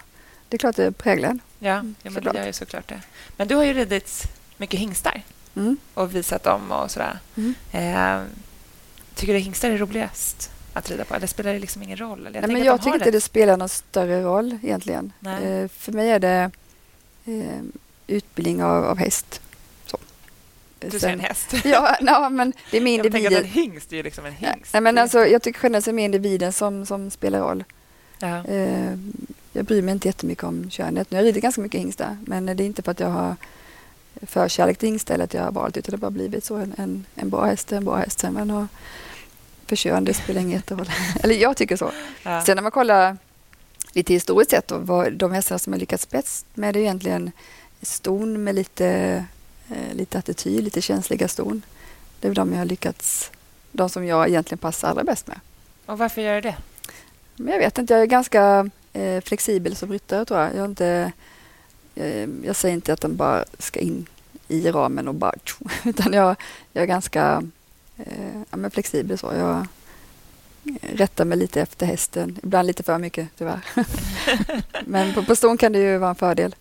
Det 0.48 0.56
är 0.56 0.58
klart 0.58 0.76
det 0.76 0.92
präglar 0.92 1.28
en. 1.28 1.40
Ja, 1.58 1.72
Mm, 1.72 1.94
ja 2.02 2.10
men 2.10 2.14
såklart. 2.14 2.34
det 2.34 2.40
gör 2.40 2.46
ju 2.46 2.52
såklart 2.52 2.88
det. 2.88 3.00
Men 3.36 3.48
du 3.48 3.54
har 3.54 3.64
ju 3.64 3.72
ridit 3.72 4.22
mycket 4.56 4.80
hingstar 4.80 5.22
Mm. 5.56 5.76
och 5.94 6.14
visat 6.14 6.42
dem 6.42 6.72
och 6.72 6.90
sådär. 6.90 7.18
Mm. 7.36 7.54
Eh, 7.72 8.22
tycker 9.14 9.32
du 9.32 9.38
hingstar 9.38 9.70
är 9.70 9.78
roligast 9.78 10.50
att 10.72 10.90
rida 10.90 11.04
på? 11.04 11.14
Eller 11.14 11.26
spelar 11.26 11.52
det 11.52 11.58
liksom 11.58 11.82
ingen 11.82 11.96
roll? 11.96 12.18
Eller 12.20 12.30
Nej, 12.30 12.40
tänker 12.40 12.52
men 12.52 12.64
jag 12.64 12.78
de 12.78 12.84
tycker 12.84 12.94
inte 12.98 13.10
det 13.10 13.20
spelar 13.20 13.56
någon 13.56 13.68
större 13.68 14.22
roll 14.22 14.58
egentligen. 14.62 15.12
Nej. 15.20 15.44
Eh, 15.44 15.68
för 15.68 15.92
mig 15.92 16.10
är 16.10 16.18
det 16.18 16.50
eh, 17.24 17.60
utbildning 18.06 18.62
av, 18.64 18.84
av 18.84 18.98
häst. 18.98 19.40
Så. 19.86 19.98
Du 20.78 20.90
Sen- 20.90 21.00
ser 21.00 21.08
en 21.08 21.20
häst. 21.20 21.54
Ja, 21.64 21.96
no, 22.00 22.28
men 22.30 22.52
det 22.70 22.76
är 22.76 22.80
mer 22.80 23.04
Jag 23.04 23.12
tänker 23.12 23.18
att 23.28 23.32
en 23.32 23.38
individen. 23.38 23.62
hingst 23.72 23.92
är 23.92 23.96
ju 23.96 24.02
liksom 24.02 24.24
en 24.26 24.32
hingst. 24.32 24.72
Nej, 24.72 24.80
men 24.82 24.94
Det- 24.94 25.02
alltså, 25.02 25.26
jag 25.26 25.42
tycker 25.42 25.60
generellt 25.62 25.82
att 25.82 25.84
det 25.84 25.90
är 25.90 25.92
mer 25.92 26.04
individen 26.04 26.52
som, 26.52 26.86
som 26.86 27.10
spelar 27.10 27.38
roll. 27.40 27.64
ja. 28.18 28.44
Eh, 28.46 28.98
jag 29.56 29.64
bryr 29.64 29.82
mig 29.82 29.92
inte 29.92 30.08
jättemycket 30.08 30.44
om 30.44 30.70
könet. 30.70 31.10
Nu 31.10 31.16
har 31.16 31.22
jag 31.22 31.28
ridit 31.28 31.42
ganska 31.42 31.60
mycket 31.60 31.80
hingstar, 31.80 32.16
men 32.26 32.46
det 32.46 32.52
är 32.52 32.66
inte 32.66 32.82
för 32.82 32.90
att 32.90 33.00
jag 33.00 33.08
har 33.08 33.36
förkärlek 34.22 34.78
till 34.78 35.20
att 35.20 35.34
jag 35.34 35.42
har 35.42 35.52
valt, 35.52 35.76
utan 35.76 35.90
det 35.90 35.96
har 35.96 36.00
bara 36.00 36.10
blivit 36.10 36.44
så. 36.44 36.56
En, 36.56 36.74
en, 36.78 37.04
en 37.14 37.30
bra 37.30 37.44
häst 37.44 37.72
är 37.72 37.76
en 37.76 37.84
bra 37.84 37.96
häst. 37.96 38.20
Sen 38.20 38.34
man 38.34 38.50
har 38.50 38.68
för 39.66 39.76
kön, 39.76 40.04
det 40.04 40.14
spelar 40.14 40.40
ingen 40.40 40.52
jätteroll. 40.52 40.90
eller 41.22 41.34
jag 41.34 41.56
tycker 41.56 41.76
så. 41.76 41.92
Ja. 42.22 42.44
Sen 42.44 42.56
när 42.56 42.62
man 42.62 42.72
kollar 42.72 43.16
lite 43.92 44.12
historiskt 44.12 44.50
sett, 44.50 44.70
och 44.70 44.86
vad, 44.86 45.12
de 45.12 45.32
hästarna 45.32 45.58
som 45.58 45.72
har 45.72 45.80
lyckats 45.80 46.10
bäst 46.10 46.46
med 46.54 46.74
det 46.74 46.78
är 46.78 46.82
egentligen 46.82 47.32
ston 47.82 48.44
med 48.44 48.54
lite, 48.54 48.86
eh, 49.68 49.94
lite 49.94 50.18
attityd, 50.18 50.64
lite 50.64 50.80
känsliga 50.80 51.28
ston. 51.28 51.62
Det 52.20 52.28
är 52.28 52.34
de 52.34 52.52
jag 52.52 52.58
har 52.58 52.64
lyckats, 52.64 53.30
de 53.72 53.88
som 53.88 54.06
jag 54.06 54.28
egentligen 54.28 54.58
passar 54.58 54.88
allra 54.88 55.04
bäst 55.04 55.26
med. 55.26 55.40
Och 55.86 55.98
varför 55.98 56.22
gör 56.22 56.34
du 56.34 56.40
det? 56.40 56.56
Men 57.36 57.52
jag 57.52 57.58
vet 57.58 57.78
inte, 57.78 57.94
jag 57.94 58.02
är 58.02 58.06
ganska 58.06 58.70
eh, 58.92 59.20
flexibel 59.20 59.76
som 59.76 59.92
ryttare 59.92 60.24
tror 60.24 60.40
jag. 60.40 60.50
Jag, 60.50 60.58
är 60.58 60.64
inte, 60.64 61.12
jag 62.44 62.56
säger 62.56 62.74
inte 62.74 62.92
att 62.92 63.00
den 63.00 63.16
bara 63.16 63.44
ska 63.58 63.80
in 63.80 64.06
i 64.48 64.70
ramen 64.70 65.08
och 65.08 65.14
bara 65.14 65.34
tjo, 65.44 65.56
utan 65.84 66.12
jag, 66.12 66.36
jag 66.72 66.82
är 66.82 66.86
ganska 66.86 67.42
eh, 67.96 68.36
ja, 68.50 68.56
men 68.56 68.70
flexibel 68.70 69.18
så. 69.18 69.32
Jag 69.38 69.66
eh, 70.64 70.96
rättar 70.96 71.24
mig 71.24 71.38
lite 71.38 71.60
efter 71.60 71.86
hästen, 71.86 72.38
ibland 72.42 72.66
lite 72.66 72.82
för 72.82 72.98
mycket 72.98 73.28
tyvärr. 73.38 73.60
men 74.86 75.14
på, 75.14 75.22
på 75.24 75.36
ston 75.36 75.56
kan 75.58 75.72
det 75.72 75.78
ju 75.78 75.98
vara 75.98 76.10
en 76.10 76.16
fördel. 76.16 76.54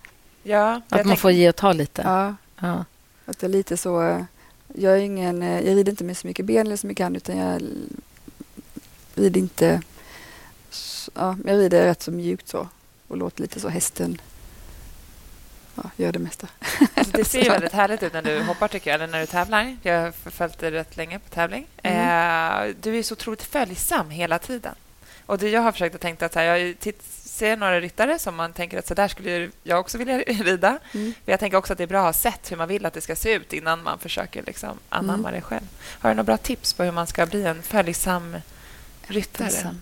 Ja, 0.44 0.82
Att 0.90 1.06
man 1.06 1.18
får 1.18 1.32
ge 1.32 1.50
och 1.50 1.56
ta 1.56 1.74
lite. 1.74 2.02
Ja, 2.02 2.36
Ja. 2.60 2.86
att 3.26 3.42
jag 3.42 3.50
är 3.50 3.54
lite 3.54 3.78
så, 3.78 4.02
eh, 4.02 4.24
jag 4.76 4.94
är 4.94 4.98
ingen, 4.98 5.42
eh, 5.42 5.60
jag 5.68 5.78
rider 5.78 5.92
inte 5.92 6.04
med 6.04 6.18
så 6.18 6.28
mycket 6.28 6.46
ben 6.46 6.66
eller 6.68 6.78
så 6.78 6.88
mycket 6.88 7.04
hand 7.06 7.18
utan 7.18 7.38
jag 7.38 7.62
rider 9.16 9.40
inte, 9.42 9.82
ja, 11.14 11.38
jag 11.46 11.58
rider 11.58 11.86
rätt 11.86 12.02
så 12.02 12.12
mjukt 12.12 12.48
så 12.48 12.68
och 13.08 13.18
låter 13.18 13.42
lite 13.42 13.60
så 13.60 13.70
hästen 13.70 14.22
ja, 15.76 15.84
göra 15.98 16.12
det 16.12 16.20
mesta. 16.20 16.48
Alltså, 16.94 17.18
det 17.18 17.26
ser 17.26 17.44
ju 17.44 17.50
väldigt 17.50 17.72
härligt 17.74 18.04
ut 18.04 18.14
när 18.14 18.22
du 18.22 18.42
hoppar, 18.44 18.68
tycker 18.68 18.90
jag, 18.92 18.96
eller 18.96 19.08
när 19.08 19.20
du 19.20 19.26
tävlar. 19.26 19.78
Jag 19.82 20.02
har 20.02 20.12
följt 20.12 20.58
dig 20.60 20.72
rätt 20.72 20.98
länge 20.98 21.20
på 21.20 21.30
tävling. 21.30 21.68
Mm. 21.84 22.70
Eh, 22.70 22.76
du 22.82 22.98
är 23.00 23.04
så 23.04 23.14
otroligt 23.14 23.44
följsam 23.44 24.10
hela 24.10 24.40
tiden. 24.40 24.76
Och 25.26 25.38
det 25.38 25.50
jag 25.50 25.62
har 25.62 25.72
försökt 25.72 25.96
att 25.96 26.02
tänka 26.02 26.26
att 26.26 26.34
så 26.34 26.40
här, 26.40 26.46
jag 26.56 26.76
ser 27.10 27.58
några 27.58 27.82
ryttare 27.82 28.20
som 28.20 28.36
man 28.36 28.54
tänker 28.54 28.80
att 28.80 28.88
så 28.88 28.94
där 28.94 29.08
skulle 29.08 29.50
jag 29.64 29.80
också 29.80 29.98
vilja 29.98 30.18
rida. 30.28 30.68
Mm. 30.70 31.06
Men 31.26 31.32
jag 31.34 31.40
tänker 31.40 31.58
också 31.58 31.74
att 31.74 31.78
det 31.78 31.84
är 31.84 31.88
bra 31.88 32.00
att 32.00 32.06
ha 32.06 32.14
sett 32.32 32.52
hur 32.52 32.58
man 32.58 32.68
vill 32.68 32.86
att 32.86 32.94
det 32.94 33.02
ska 33.02 33.16
se 33.16 33.34
ut 33.34 33.54
innan 33.54 33.84
man 33.84 34.00
försöker 34.00 34.44
liksom 34.44 34.78
anamma 34.90 35.30
Mm. 35.30 35.34
det 35.34 35.42
själv. 35.42 35.68
Har 36.00 36.10
du 36.10 36.14
några 36.16 36.24
bra 36.24 36.38
tips 36.38 36.74
på 36.74 36.84
hur 36.84 36.92
man 36.92 37.08
ska 37.08 37.26
bli 37.26 37.46
en 37.46 37.62
följsam 37.62 38.38
ryttare? 39.08 39.50
Följsam. 39.50 39.82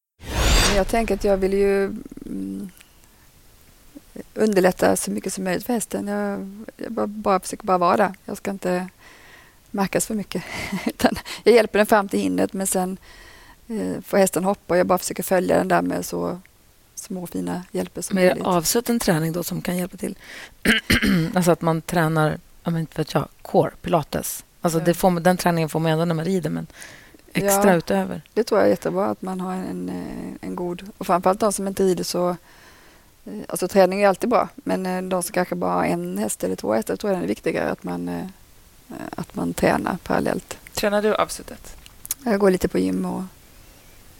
Men 0.71 0.77
jag 0.77 0.87
tänker 0.87 1.15
att 1.15 1.23
jag 1.23 1.37
vill 1.37 1.53
ju 1.53 1.85
mm, 2.25 2.69
underlätta 4.33 4.95
så 4.95 5.11
mycket 5.11 5.33
som 5.33 5.43
möjligt 5.43 5.65
för 5.65 5.73
hästen. 5.73 6.07
Jag, 6.07 6.63
jag 6.77 6.91
bara, 6.91 7.07
bara 7.07 7.39
försöker 7.39 7.65
bara 7.65 7.77
vara 7.77 7.97
där. 7.97 8.13
Jag 8.25 8.37
ska 8.37 8.51
inte 8.51 8.87
märkas 9.71 10.05
för 10.07 10.13
mycket. 10.15 10.43
Jag 11.43 11.55
hjälper 11.55 11.79
den 11.79 11.85
fram 11.85 12.07
till 12.07 12.19
hindret 12.19 12.53
men 12.53 12.67
sen 12.67 12.97
eh, 13.67 14.01
får 14.01 14.17
hästen 14.17 14.43
hoppa 14.43 14.73
och 14.73 14.77
jag 14.77 14.87
bara 14.87 14.97
försöker 14.97 15.23
följa 15.23 15.57
den 15.57 15.67
där 15.67 15.81
med 15.81 16.05
så 16.05 16.39
små 16.95 17.27
fina 17.27 17.63
hjälper 17.71 18.01
som 18.01 18.15
möjligt. 18.15 18.43
avsutten 18.43 18.99
träning 18.99 19.31
då 19.31 19.43
som 19.43 19.61
kan 19.61 19.77
hjälpa 19.77 19.97
till. 19.97 20.15
alltså 21.35 21.51
att 21.51 21.61
man 21.61 21.81
tränar, 21.81 22.39
jag 22.63 22.71
vet 22.71 22.79
inte 22.79 22.97
vet 22.97 23.13
jag, 23.13 23.27
core, 23.41 23.71
pilates. 23.81 24.43
Alltså 24.61 24.79
Ja. 24.79 24.85
det 24.85 24.93
får, 24.93 25.19
den 25.19 25.37
träningen 25.37 25.69
får 25.69 25.79
man 25.79 25.91
ändå 25.91 26.05
när 26.05 26.15
man 26.15 26.25
rider, 26.25 26.49
men 26.49 26.67
extra 27.33 27.71
Ja. 27.71 27.77
utöver. 27.77 28.21
Det 28.33 28.43
tror 28.43 28.59
jag 28.59 28.65
är 28.67 28.69
jättebra 28.71 29.05
att 29.05 29.21
man 29.21 29.41
har 29.41 29.53
en, 29.53 29.89
eh, 29.89 30.47
en 30.47 30.55
god... 30.55 30.89
Och 30.97 31.07
framförallt 31.07 31.39
de 31.39 31.53
som 31.53 31.67
inte 31.67 31.83
rider 31.83 32.03
så... 32.03 32.29
eh, 33.25 33.33
Alltså 33.47 33.67
träning 33.67 34.01
är 34.01 34.07
alltid 34.07 34.29
bra 34.29 34.47
men 34.55 34.85
eh, 34.85 35.01
de 35.01 35.23
som 35.23 35.33
kanske 35.33 35.55
bara 35.55 35.71
har 35.73 35.85
en 35.85 36.17
häst 36.17 36.43
eller 36.43 36.55
två 36.55 36.73
hästar 36.73 36.95
tror 36.95 37.13
jag 37.13 37.21
det 37.21 37.25
är 37.25 37.27
viktigare 37.27 37.69
att 37.71 37.83
man, 37.83 38.29
att 39.15 39.35
man 39.35 39.53
tränar 39.53 39.97
parallellt. 40.03 40.57
Tränar 40.73 41.01
du 41.01 41.15
avsuttet? 41.15 41.75
Jag 42.25 42.39
går 42.39 42.51
lite 42.51 42.67
på 42.67 42.79
gym 42.79 43.05
och 43.05 43.23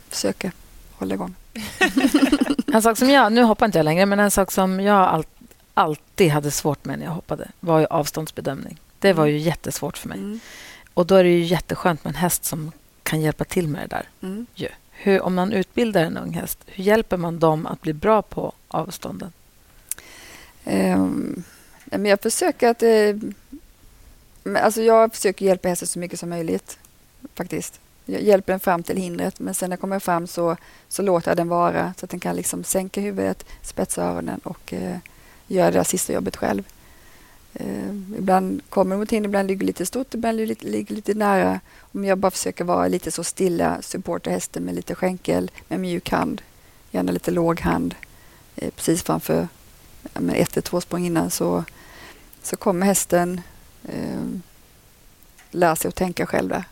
försöker 0.09 0.51
hålla 0.91 1.13
igång. 1.13 1.35
En 2.73 2.81
sak 2.81 2.97
som 2.97 3.09
jag, 3.09 3.33
nu 3.33 3.43
hoppar 3.43 3.65
inte 3.65 3.77
jag 3.79 3.83
längre, 3.85 4.05
men 4.05 4.19
en 4.19 4.31
sak 4.31 4.51
som 4.51 4.79
jag 4.79 4.97
all, 4.97 5.23
alltid 5.73 6.31
hade 6.31 6.51
svårt 6.51 6.85
med 6.85 6.99
när 6.99 7.05
jag 7.05 7.13
hoppade 7.13 7.47
var 7.59 7.79
ju 7.79 7.85
avståndsbedömning. 7.85 8.79
Det 8.99 9.13
var 9.13 9.25
ju 9.25 9.37
jättesvårt 9.37 9.97
för 9.97 10.09
mig. 10.09 10.17
Mm. 10.17 10.39
Och 10.93 11.05
då 11.05 11.15
är 11.15 11.23
det 11.23 11.29
ju 11.29 11.43
jätteskönt 11.43 12.03
med 12.03 12.11
en 12.11 12.15
häst 12.15 12.45
som 12.45 12.71
kan 13.11 13.21
hjälpa 13.21 13.43
till 13.43 13.67
med 13.67 13.81
det 13.81 13.95
där. 13.95 14.09
Mm. 14.21 14.45
Ju. 14.55 14.67
Hur, 14.91 15.21
om 15.21 15.35
man 15.35 15.53
utbildar 15.53 16.03
en 16.03 16.17
ung 16.17 16.33
häst, 16.33 16.59
hur 16.65 16.83
hjälper 16.83 17.17
man 17.17 17.39
dem 17.39 17.65
att 17.65 17.81
bli 17.81 17.93
bra 17.93 18.21
på 18.21 18.53
avstånden? 18.67 19.31
Men 21.85 22.05
jag 22.05 22.21
försöker 22.21 22.69
att... 22.69 22.83
Eh, 22.83 23.15
alltså 24.63 24.81
jag 24.81 25.13
försöker 25.13 25.45
hjälpa 25.45 25.69
hästen 25.69 25.87
så 25.87 25.99
mycket 25.99 26.19
som 26.19 26.29
möjligt. 26.29 26.79
Faktiskt. 27.33 27.79
Jag 28.05 28.21
hjälper 28.21 28.53
den 28.53 28.59
fram 28.59 28.83
till 28.83 28.97
hindret 28.97 29.39
men 29.39 29.53
sen 29.53 29.69
när 29.69 29.77
jag 29.77 29.81
kommer 29.81 29.99
fram 29.99 30.27
så, 30.27 30.57
så 30.87 31.01
låter 31.01 31.29
jag 31.29 31.37
den 31.37 31.47
vara 31.47 31.93
så 31.97 32.05
att 32.05 32.09
den 32.09 32.19
kan 32.19 32.35
liksom 32.35 32.63
sänka 32.63 33.01
huvudet, 33.01 33.45
spetsa 33.61 34.03
öronen 34.03 34.39
och 34.43 34.73
eh, 34.73 34.97
göra 35.47 35.71
det 35.71 35.77
där 35.77 35.83
sista 35.83 36.13
jobbet 36.13 36.37
själv. 36.37 36.63
Eh, 37.53 37.89
ibland 38.17 38.61
kommer 38.69 38.95
de 38.95 38.99
mot 38.99 39.11
hinder, 39.11 39.27
ibland 39.27 39.47
ligger 39.47 39.65
lite 39.65 39.85
stort, 39.85 40.13
ibland 40.13 40.37
ligger 40.37 40.65
lite, 40.65 40.93
lite 40.93 41.13
nära. 41.13 41.59
Om 41.79 42.05
jag 42.05 42.17
bara 42.17 42.31
försöker 42.31 42.63
vara 42.63 42.87
lite 42.87 43.11
så 43.11 43.23
stilla, 43.23 43.81
supporta 43.81 44.29
hästen 44.29 44.63
med 44.63 44.75
lite 44.75 44.95
skänkel, 44.95 45.51
med 45.67 45.79
mjuk 45.79 46.09
hand, 46.09 46.41
gärna 46.91 47.11
lite 47.11 47.31
låg 47.31 47.59
hand, 47.59 47.95
eh, 48.55 48.69
precis 48.69 49.03
framför 49.03 49.47
med 50.13 50.35
ett 50.41 50.51
eller 50.51 50.61
två 50.61 50.81
språng 50.81 51.05
innan 51.05 51.31
så, 51.31 51.63
så 52.43 52.55
kommer 52.55 52.85
hästen 52.85 53.41
eh, 53.83 54.25
lära 55.51 55.75
sig 55.75 55.89
att 55.89 55.95
tänka 55.95 56.25
själv 56.25 56.49
där. 56.49 56.63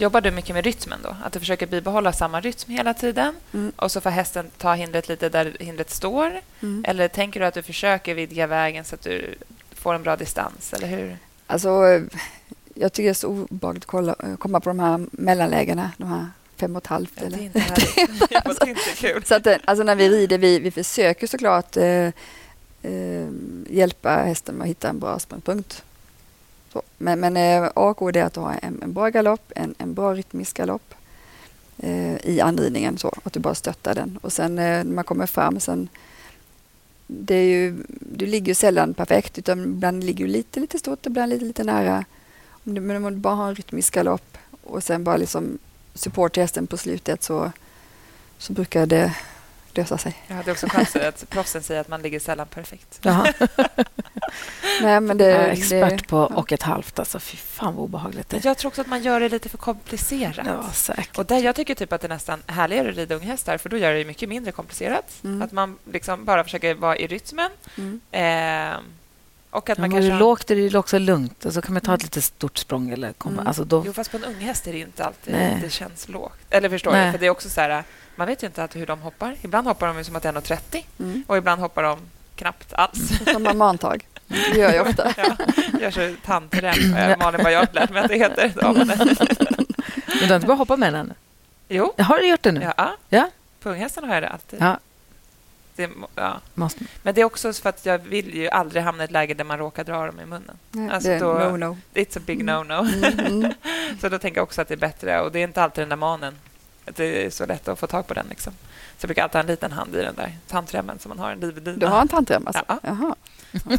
Jobbar 0.00 0.20
du 0.20 0.30
mycket 0.30 0.54
med 0.54 0.64
rytmen 0.64 0.98
då? 1.02 1.16
Att 1.24 1.32
du 1.32 1.38
försöker 1.40 1.66
bibehålla 1.66 2.12
samma 2.12 2.40
rytm 2.40 2.70
hela 2.72 2.94
tiden 2.94 3.34
Mm. 3.52 3.72
och 3.76 3.92
så 3.92 4.00
får 4.00 4.10
hästen 4.10 4.50
ta 4.58 4.74
hindret 4.74 5.08
lite 5.08 5.28
där 5.28 5.56
hindret 5.60 5.90
står? 5.90 6.40
Mm. 6.60 6.84
Eller 6.88 7.08
tänker 7.08 7.40
du 7.40 7.46
att 7.46 7.54
du 7.54 7.62
försöker 7.62 8.14
vidga 8.14 8.46
vägen 8.46 8.84
så 8.84 8.94
att 8.94 9.02
du 9.02 9.34
får 9.74 9.94
en 9.94 10.02
bra 10.02 10.16
distans? 10.16 10.72
Eller 10.72 10.86
hur? 10.86 11.16
Alltså, 11.46 11.70
jag 12.74 12.92
tycker 12.92 13.04
det 13.08 13.12
är 13.12 13.14
så 13.14 13.28
obehagligt 13.50 13.94
att 13.94 14.22
eh, 14.24 14.36
komma 14.36 14.60
på 14.60 14.70
de 14.70 14.80
här 14.80 15.06
mellanlägena, 15.12 15.90
de 15.96 16.08
här 16.08 16.26
fem 16.56 16.76
och 16.76 16.82
ett 16.82 16.86
halvt. 16.86 17.12
Ja, 17.14 17.22
det 17.22 17.26
är 17.26 17.32
eller? 17.34 17.44
inte 17.44 17.58
härligt. 17.58 18.28
Det 18.28 18.64
är 18.64 18.68
inte 18.68 18.80
kul. 18.96 19.24
Så 19.24 19.34
att, 19.34 19.46
eh, 19.46 19.56
alltså 19.64 19.84
när 19.84 19.94
vi 19.94 20.08
rider, 20.08 20.38
vi, 20.38 20.58
vi 20.58 20.70
försöker 20.70 21.26
såklart 21.26 21.76
eh, 21.76 22.06
eh, 22.82 23.28
hjälpa 23.70 24.10
hästen 24.10 24.54
med 24.54 24.64
att 24.64 24.70
hitta 24.70 24.88
en 24.88 24.98
bra 24.98 25.18
språngpunkt. 25.18 25.82
Så. 26.72 26.82
Men, 26.98 27.20
men 27.20 27.36
eh, 27.36 27.64
A 27.64 27.70
och 27.74 28.02
O 28.02 28.08
är 28.08 28.22
att 28.22 28.36
ha 28.36 28.54
en, 28.54 28.82
en 28.82 28.92
bra 28.92 29.08
galopp, 29.08 29.52
en, 29.56 29.74
en 29.78 29.94
bra 29.94 30.14
rytmisk 30.14 30.56
galopp 30.56 30.94
eh, 31.78 32.16
i 32.16 32.40
anridningen. 32.40 32.98
Så, 32.98 33.14
att 33.22 33.32
du 33.32 33.40
bara 33.40 33.54
stöttar 33.54 33.94
den. 33.94 34.18
Och 34.22 34.32
sen 34.32 34.58
eh, 34.58 34.64
när 34.64 34.84
man 34.84 35.04
kommer 35.04 35.26
fram 35.26 35.60
sen 35.60 35.88
det 37.12 37.34
är 37.34 37.44
ju, 37.44 37.84
du 37.88 38.26
ligger 38.26 38.48
ju 38.48 38.54
sällan 38.54 38.94
perfekt 38.94 39.38
utan 39.38 39.64
ibland 39.64 40.04
ligger 40.04 40.24
du 40.24 40.30
lite, 40.30 40.60
lite 40.60 40.78
stort, 40.78 41.06
ibland 41.06 41.30
lite, 41.30 41.44
lite 41.44 41.64
nära. 41.64 42.04
Om 42.64 42.74
du, 42.74 42.80
men 42.80 43.04
om 43.04 43.12
du 43.12 43.18
bara 43.18 43.34
har 43.34 43.48
en 43.48 43.54
rytmisk 43.54 43.94
galopp 43.94 44.38
och 44.62 44.82
sen 44.82 45.04
bara 45.04 45.16
liksom 45.16 45.58
support 45.94 46.36
hästen 46.36 46.66
på 46.66 46.76
slutet 46.76 47.22
så, 47.22 47.52
så 48.38 48.52
brukar 48.52 48.86
det 48.86 49.16
lösa 49.76 49.98
sig. 49.98 50.14
Jag 50.26 50.36
hade 50.36 50.52
också 50.52 50.68
säga 50.92 51.08
att 51.08 51.30
proffsen 51.30 51.62
säger 51.62 51.80
att 51.80 51.88
man 51.88 52.02
ligger 52.02 52.20
sällan 52.20 52.46
perfekt. 52.46 53.00
Nej, 54.82 55.00
men 55.00 55.18
det, 55.18 55.24
jag 55.28 55.42
är 55.42 55.48
expert 55.48 55.98
det, 55.98 56.08
på 56.08 56.16
ja. 56.16 56.36
och 56.36 56.52
ett 56.52 56.62
halvt. 56.62 56.98
Alltså, 56.98 57.18
fy 57.18 57.36
fan 57.36 57.74
vad 57.74 57.84
obehagligt 57.84 58.28
det 58.28 58.36
är. 58.36 58.46
jag 58.46 58.58
tror 58.58 58.68
också 58.68 58.80
att 58.80 58.86
man 58.86 59.02
gör 59.02 59.20
det 59.20 59.28
lite 59.28 59.48
för 59.48 59.58
komplicerat. 59.58 60.46
Ja, 60.46 60.70
säkert. 60.72 61.18
Och 61.18 61.26
där 61.26 61.38
jag 61.38 61.56
tycker 61.56 61.74
typ 61.74 61.92
att 61.92 62.00
det 62.00 62.06
är 62.06 62.08
nästan 62.08 62.42
härligare 62.46 62.88
att 62.88 62.96
rida 62.96 63.14
unghästar 63.14 63.58
för 63.58 63.68
då 63.68 63.76
gör 63.76 63.92
det 63.92 64.04
mycket 64.04 64.28
mindre 64.28 64.52
komplicerat. 64.52 65.20
Mm. 65.24 65.42
Att 65.42 65.52
man 65.52 65.78
liksom 65.92 66.24
bara 66.24 66.44
försöker 66.44 66.74
vara 66.74 66.96
i 66.96 67.06
rytmen. 67.06 67.50
Mm. 67.76 68.00
Eh, 68.10 68.80
och 69.50 69.70
att 69.70 69.78
Ja, 69.78 69.82
man 69.82 69.92
är 69.92 69.96
kanske... 69.96 70.12
det 70.12 70.18
lågt 70.18 70.50
är 70.50 70.70
det 70.70 70.78
också 70.78 70.98
lugnt. 70.98 71.44
Och 71.44 71.52
så 71.52 71.62
kan 71.62 71.72
man 71.72 71.82
ta 71.82 71.94
ett 71.94 72.02
lite 72.02 72.22
stort 72.22 72.58
språng. 72.58 72.90
Eller 72.90 73.12
komma. 73.12 73.34
Mm. 73.34 73.46
Alltså 73.46 73.64
då, 73.64 73.82
Jo, 73.86 73.92
fast 73.92 74.10
på 74.10 74.16
en 74.16 74.24
unghäst 74.24 74.66
är 74.66 74.72
det 74.72 74.78
ju 74.78 74.84
inte 74.84 75.04
alltid 75.04 75.34
Nej. 75.34 75.58
det 75.62 75.70
känns 75.70 76.08
lågt. 76.08 76.38
Eller 76.50 76.68
förstår 76.68 76.92
Nej. 76.92 77.06
du? 77.06 77.12
För 77.12 77.18
det 77.18 77.26
är 77.26 77.30
också 77.30 77.48
så 77.48 77.60
här, 77.60 77.84
man 78.20 78.26
vet 78.28 78.42
ju 78.42 78.46
inte 78.46 78.62
alltid 78.62 78.80
hur 78.80 78.86
de 78.86 79.00
hoppar. 79.00 79.36
Ibland 79.42 79.66
hoppar 79.66 79.94
de 79.94 80.04
som 80.04 80.16
att 80.16 80.22
det 80.22 80.28
är 80.28 80.32
1,30 80.32 80.84
Mm. 80.98 81.24
och 81.26 81.36
ibland 81.36 81.60
hoppar 81.60 81.82
de 81.82 81.98
knappt 82.36 82.72
alls. 82.74 83.24
Som 83.32 83.42
man 83.42 83.56
mantag. 83.56 84.06
Det 84.26 84.58
gör 84.58 84.72
jag 84.72 84.88
ofta. 84.88 85.14
Ja, 85.16 85.36
gör 85.80 85.90
så 85.90 86.14
tandrem. 86.24 86.94
Eh, 86.94 87.18
Malin 87.18 87.40
bara, 87.42 87.50
jag 87.52 87.58
har 87.58 87.62
inte 87.66 87.74
lärt 87.80 87.90
mig 87.90 88.02
att 88.02 88.08
det 88.08 88.16
heter. 88.18 88.52
Ja, 88.60 88.72
men, 88.72 88.88
du 90.20 90.26
har 90.28 90.34
inte 90.34 90.46
bara 90.46 90.56
hoppat 90.56 90.78
med 90.78 90.92
den 90.92 91.00
ännu? 91.00 91.14
jo, 91.68 91.94
Jag 91.96 92.04
har 92.04 92.18
du 92.18 92.28
gjort 92.28 92.42
det 92.42 92.52
nu? 92.52 92.70
ja. 92.76 92.96
Ja. 93.08 93.28
På 93.62 93.68
unghästen 93.70 94.04
har 94.04 94.14
jag 94.14 94.22
det 94.22 94.28
alltid. 94.28 94.60
Ja. 94.62 94.78
Det, 95.76 95.90
ja. 96.14 96.40
Måste. 96.54 96.84
Men 97.02 97.14
det 97.14 97.20
är 97.20 97.24
också 97.24 97.52
för 97.52 97.68
att 97.68 97.86
jag 97.86 97.98
vill 97.98 98.34
ju 98.34 98.48
aldrig 98.48 98.82
hamna 98.82 99.02
i 99.02 99.04
ett 99.04 99.10
läge 99.10 99.34
där 99.34 99.44
man 99.44 99.58
råkar 99.58 99.84
dra 99.84 100.06
dem 100.06 100.20
i 100.20 100.26
munnen. 100.26 100.56
Nej, 100.70 100.90
Alltså 100.90 101.08
det 101.08 101.14
är 101.14 101.20
då- 101.20 101.32
no, 101.34 101.56
no. 101.56 101.76
It's 101.94 102.18
a 102.18 102.22
big 102.26 102.44
no-no. 102.44 103.04
Mm, 103.04 103.18
mm. 103.42 103.52
Så 104.00 104.08
då 104.08 104.18
tänker 104.18 104.38
jag 104.38 104.42
också 104.42 104.62
att 104.62 104.68
det 104.68 104.74
är 104.74 104.78
bättre. 104.78 105.20
Och 105.20 105.32
det 105.32 105.38
är 105.38 105.44
inte 105.44 105.62
alltid 105.62 105.82
den 105.82 105.88
där 105.88 105.96
manen. 105.96 106.34
Att 106.90 106.96
det 106.96 107.24
är 107.26 107.30
så 107.30 107.46
lätt 107.46 107.68
att 107.68 107.78
få 107.78 107.86
tag 107.86 108.06
på 108.06 108.14
den. 108.14 108.26
Liksom. 108.30 108.52
Så 108.98 109.04
jag 109.04 109.08
brukar 109.08 109.22
alltid 109.22 109.34
ha 109.34 109.40
en 109.40 109.46
liten 109.46 109.72
hand 109.72 109.96
i 109.96 110.02
den 110.02 110.14
där 110.14 110.32
tandremmen 110.48 110.98
som 110.98 111.08
man 111.08 111.18
har 111.18 111.30
en 111.30 111.40
livdina. 111.40 111.76
Du 111.76 111.86
har 111.86 112.00
en 112.00 112.08
tandrem 112.08 112.46
alltså? 112.46 112.64
Ja. 112.68 112.78
Jaha. 112.82 113.14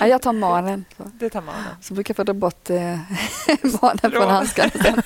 ja, 0.00 0.06
jag 0.06 0.22
tar 0.22 0.32
manen. 0.32 0.84
Det 0.96 1.30
tar 1.30 1.42
manen. 1.42 1.76
så 1.80 1.94
brukar 1.94 2.12
jag 2.12 2.16
få 2.16 2.24
dra 2.24 2.32
bort 2.32 2.70
eh, 2.70 2.98
manen 3.82 4.10
från 4.10 4.28
handskarna 4.28 4.70
sen. 4.70 5.00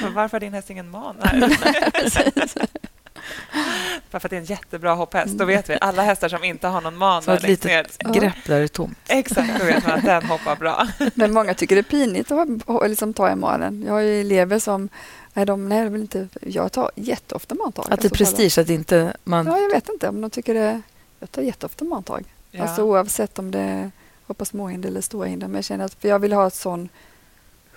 Varför 0.14 0.32
har 0.32 0.40
din 0.40 0.54
häst 0.54 0.70
ingen 0.70 0.90
man? 0.90 1.16
Bara 4.10 4.20
för 4.20 4.26
att 4.26 4.30
det 4.30 4.36
är 4.36 4.40
en 4.40 4.44
jättebra 4.44 4.94
hopphäst. 4.94 5.34
Då 5.34 5.44
vet 5.44 5.70
vi. 5.70 5.78
Alla 5.80 6.02
hästar 6.02 6.28
som 6.28 6.44
inte 6.44 6.68
har 6.68 6.80
någon 6.80 6.96
man 6.96 7.22
Så 7.22 7.30
ett 7.30 7.42
ner. 7.42 7.48
litet 7.48 7.98
grepp 8.14 8.34
där 8.46 8.60
är 8.60 8.68
tomt. 8.68 8.98
Exakt, 9.08 9.58
då 9.60 9.64
vet 9.64 9.86
man 9.86 9.98
att 9.98 10.04
den 10.04 10.22
hoppar 10.24 10.56
bra. 10.56 10.88
Men 11.14 11.32
många 11.32 11.54
tycker 11.54 11.74
det 11.76 11.80
är 11.80 11.82
pinigt 11.82 12.30
att 12.30 12.48
ha- 12.66 12.86
liksom, 12.86 13.14
ta 13.14 13.30
i 13.30 13.34
manen. 13.34 13.82
Jag 13.86 13.92
har 13.92 14.00
ju 14.00 14.20
elever 14.20 14.58
som 14.58 14.88
Nej, 15.36 15.46
de, 15.46 15.68
nej, 15.68 15.84
de 15.84 15.92
vill 15.92 16.02
inte. 16.02 16.28
Jag 16.40 16.72
tar 16.72 16.90
jätteofta 16.96 17.54
mantag. 17.54 17.82
Att 17.82 18.00
det 18.00 18.06
är 18.06 18.10
Alltså, 18.10 18.36
prestige 18.36 18.58
att 18.58 18.68
inte 18.70 19.16
man... 19.24 19.46
Ja, 19.46 19.58
jag 19.58 19.68
vet 19.70 19.88
inte 19.88 20.08
om 20.08 20.20
de 20.20 20.30
tycker 20.30 20.54
det. 20.54 20.82
Jag 21.20 21.32
tar 21.32 21.42
jätteofta 21.42 21.84
mantag. 21.84 22.24
Ja. 22.50 22.62
Alltså 22.62 22.82
oavsett 22.82 23.38
om 23.38 23.50
det 23.50 23.58
är 23.58 23.90
hoppa 24.26 24.44
småhinder 24.44 24.88
eller 24.88 25.00
stora 25.00 25.26
hinder. 25.28 25.46
Men 25.48 25.54
jag 25.54 25.64
känner 25.64 25.84
att 25.84 25.94
för 25.94 26.08
jag 26.08 26.18
vill 26.18 26.32
ha 26.32 26.46
ett 26.46 26.54
sån 26.54 26.88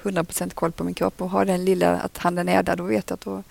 100% 0.04 0.54
koll 0.54 0.72
på 0.72 0.84
min 0.84 0.94
kropp 0.94 1.22
och 1.22 1.30
ha 1.30 1.46
den 1.46 1.66
lilla 1.66 1.98
att 1.98 2.18
handen 2.18 2.50
är 2.50 2.64
där, 2.64 2.76
då 2.76 2.84
vet 2.84 3.10
jag 3.10 3.14
att 3.18 3.22
då, 3.22 3.44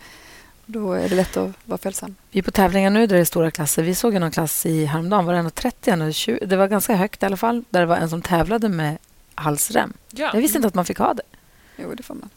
då 0.67 0.93
är 0.93 1.09
det 1.09 1.15
lätt 1.15 1.37
att 1.37 1.51
vara 1.65 1.79
följsam. 1.79 2.15
Vi 2.31 2.39
är 2.39 2.43
på 2.43 2.51
tävlingar 2.51 2.91
nu 2.91 3.07
där 3.07 3.17
det 3.17 3.21
är 3.21 3.25
stora 3.25 3.51
klasser. 3.51 3.83
Vi 3.83 3.95
såg 3.95 4.15
någon 4.15 4.31
klass 4.31 4.67
i 4.67 4.85
häromdagen. 4.85 5.27
Var 5.27 5.35
det 5.35 5.41
1,30 5.41 5.93
eller 5.93 6.13
20? 6.13 6.47
Det 6.47 6.57
var 6.57 6.69
ganska 6.69 6.95
högt 6.95 7.23
i 7.23 7.27
alla 7.27 7.37
fall. 7.37 7.65
Där 7.71 7.81
det 7.81 7.87
var 7.87 7.97
en 7.97 8.11
som 8.11 8.23
tävlade 8.23 8.69
med 8.69 8.99
halsrem. 9.35 9.93
Ja. 10.11 10.31
Jag 10.35 10.41
visste 10.41 10.59
inte 10.59 10.69
att 10.69 10.75
man 10.75 10.85
fick 10.85 10.99
ha 10.99 11.15
det. 11.15 11.23
Jo, 11.77 11.95
det 11.95 12.03
får 12.03 12.15
man. 12.15 12.31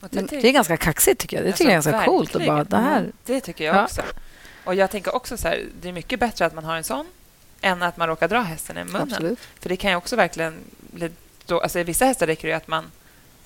Men 0.00 0.26
det 0.26 0.48
är 0.48 0.52
ganska 0.52 0.76
kaxigt, 0.76 1.20
tycker 1.20 1.36
jag. 1.36 1.46
Det 1.46 1.52
tycker 1.52 1.76
alltså, 1.76 1.90
jag 1.90 1.94
är 1.94 2.06
ganska 2.06 2.10
coolt. 2.10 2.34
Och 2.34 2.40
bara, 2.40 2.64
det, 2.64 2.76
här... 2.76 3.12
det 3.24 3.40
tycker 3.40 3.64
jag 3.64 3.76
ja. 3.76 3.84
också. 3.84 4.02
Och 4.64 4.74
jag 4.74 4.90
tänker 4.90 5.14
också 5.14 5.36
så 5.36 5.48
här, 5.48 5.64
det 5.80 5.88
är 5.88 5.92
mycket 5.92 6.20
bättre 6.20 6.46
att 6.46 6.54
man 6.54 6.64
har 6.64 6.76
en 6.76 6.84
sån 6.84 7.06
än 7.60 7.82
att 7.82 7.96
man 7.96 8.08
råkar 8.08 8.28
dra 8.28 8.40
hästen 8.40 8.78
i 8.78 8.84
munnen. 8.84 9.02
Absolut. 9.02 9.38
För 9.60 9.68
det 9.68 9.76
kan 9.76 9.90
ju 9.90 9.96
också 9.96 10.16
verkligen 10.16 10.56
bli... 10.78 11.10
Då, 11.46 11.60
alltså, 11.60 11.78
I 11.78 11.84
vissa 11.84 12.04
hästar 12.04 12.26
räcker 12.26 12.48
det 12.48 12.54
att 12.54 12.68
man 12.68 12.90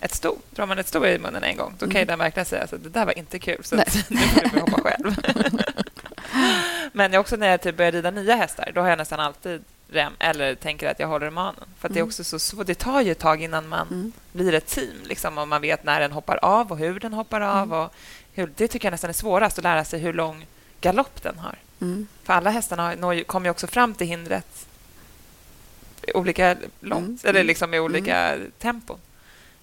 ett 0.03 0.15
sto. 0.15 0.39
Drar 0.51 0.67
man 0.67 0.79
ett 0.79 0.89
sto 0.89 1.07
i 1.07 1.19
munnen 1.19 1.45
en 1.45 1.57
gång, 1.57 1.75
då 1.79 1.87
kan 1.87 1.97
mm. 1.97 2.07
den 2.07 2.19
verkligen 2.19 2.47
säga 2.47 2.63
att 2.63 2.71
det 2.71 2.89
där 2.89 3.07
var 3.07 3.19
inte 3.19 3.39
kul, 3.39 3.65
så 3.65 3.77
nu 3.77 4.19
får 4.19 4.49
du 4.55 4.61
hoppa 4.61 4.81
själv. 4.83 5.17
Men 6.93 7.15
också 7.15 7.37
när 7.37 7.49
jag 7.49 7.63
typ 7.63 7.77
börjar 7.77 7.93
rida 7.93 8.11
nya 8.11 8.37
hästar, 8.37 8.73
då 8.75 8.81
har 8.81 8.89
jag 8.89 8.99
nästan 8.99 9.21
alltid 9.21 9.65
rem 9.89 10.13
eller 10.19 10.55
tänker 10.55 10.91
att 10.91 10.99
jag 10.99 11.09
håller 11.09 11.31
manen. 11.31 11.65
För 11.79 11.89
mm. 11.89 11.95
det 11.95 12.01
är 12.01 12.05
också 12.05 12.25
så 12.25 12.39
svårt. 12.39 12.67
Det 12.67 12.75
tar 12.75 13.01
ju 13.01 13.13
ett 13.13 13.19
tag 13.19 13.43
innan 13.43 13.69
man 13.69 13.89
mm. 13.89 14.13
blir 14.33 14.55
ett 14.55 14.67
team. 14.67 14.97
Liksom, 15.05 15.39
och 15.39 15.49
man 15.49 15.61
vet 15.61 15.85
när 15.85 16.01
den 16.01 16.13
hoppar 16.13 16.39
av 16.43 16.73
och 16.73 16.79
hur 16.79 17.01
den 17.01 17.13
hoppar 17.13 17.41
av. 17.41 17.63
Mm. 17.63 17.79
Och 17.79 17.95
hur, 18.33 18.51
det 18.57 18.69
tycker 18.69 18.87
jag 18.87 18.93
nästan 18.93 19.11
är 19.11 19.15
svårast, 19.15 19.59
att 19.59 19.65
lära 19.65 19.85
sig 19.85 20.01
hur 20.01 20.13
lång 20.13 20.47
galopp 20.81 21.23
den 21.23 21.39
har. 21.39 21.55
Mm. 21.81 22.07
För 22.23 22.33
alla 22.33 22.51
hästarna 22.51 22.97
kommer 23.27 23.47
ju 23.47 23.51
också 23.51 23.67
fram 23.67 23.95
till 23.95 24.07
hindret 24.07 24.67
olika 26.15 26.57
långt, 26.81 27.25
mm. 27.25 27.31
eller 27.31 27.45
liksom 27.45 27.75
i 27.75 27.79
olika 27.79 28.17
mm. 28.17 28.51
tempon. 28.59 28.99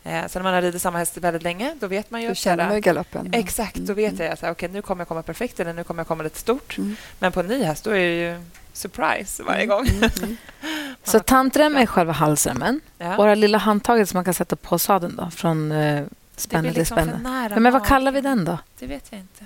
Eh, 0.03 0.27
sen 0.27 0.29
när 0.33 0.43
man 0.43 0.53
har 0.53 0.61
ridit 0.61 0.81
samma 0.81 0.97
häst 0.97 1.17
väldigt 1.17 1.43
länge, 1.43 1.75
då 1.79 1.87
vet 1.87 2.11
man 2.11 2.21
ju... 2.21 2.27
Då 2.27 2.35
känner 2.35 2.69
man 2.69 2.81
galoppen. 2.81 3.33
Exakt, 3.33 3.75
då 3.75 3.93
vet 3.93 4.19
jag 4.19 4.27
att 4.27 4.43
okay, 4.43 4.69
nu 4.69 4.81
kommer 4.81 5.01
jag 5.01 5.07
komma 5.07 5.23
perfekt 5.23 5.59
eller 5.59 5.73
nu 5.73 5.83
kommer 5.83 5.99
jag 5.99 6.07
komma 6.07 6.23
lite 6.23 6.39
stort. 6.39 6.77
Men 7.19 7.31
på 7.31 7.39
en 7.39 7.47
ny 7.47 7.63
häst, 7.63 7.83
då 7.83 7.89
är 7.89 7.95
det 7.95 8.15
ju 8.15 8.41
surprise 8.73 9.43
varje 9.43 9.65
gång. 9.65 9.87
Mm, 9.87 10.09
mm. 10.21 10.37
så 11.03 11.19
tantrem 11.19 11.77
är 11.77 11.85
själva 11.85 12.13
halsremmen. 12.13 12.81
Ja. 12.97 13.17
Och 13.17 13.25
det 13.25 13.35
lilla 13.35 13.57
handtaget 13.57 14.09
som 14.09 14.17
man 14.17 14.25
kan 14.25 14.33
sätta 14.33 14.55
på 14.55 14.79
sadeln 14.79 15.15
då, 15.15 15.29
från 15.29 15.71
uh, 15.71 16.05
spänne 16.35 16.69
till 16.69 16.79
liksom 16.79 16.97
spänne. 16.97 17.49
Ja, 17.49 17.59
men 17.59 17.73
vad 17.73 17.85
kallar 17.85 18.11
vi 18.11 18.21
den 18.21 18.45
då? 18.45 18.57
Det 18.79 18.85
vet 18.85 19.07
jag 19.09 19.19
inte. 19.19 19.45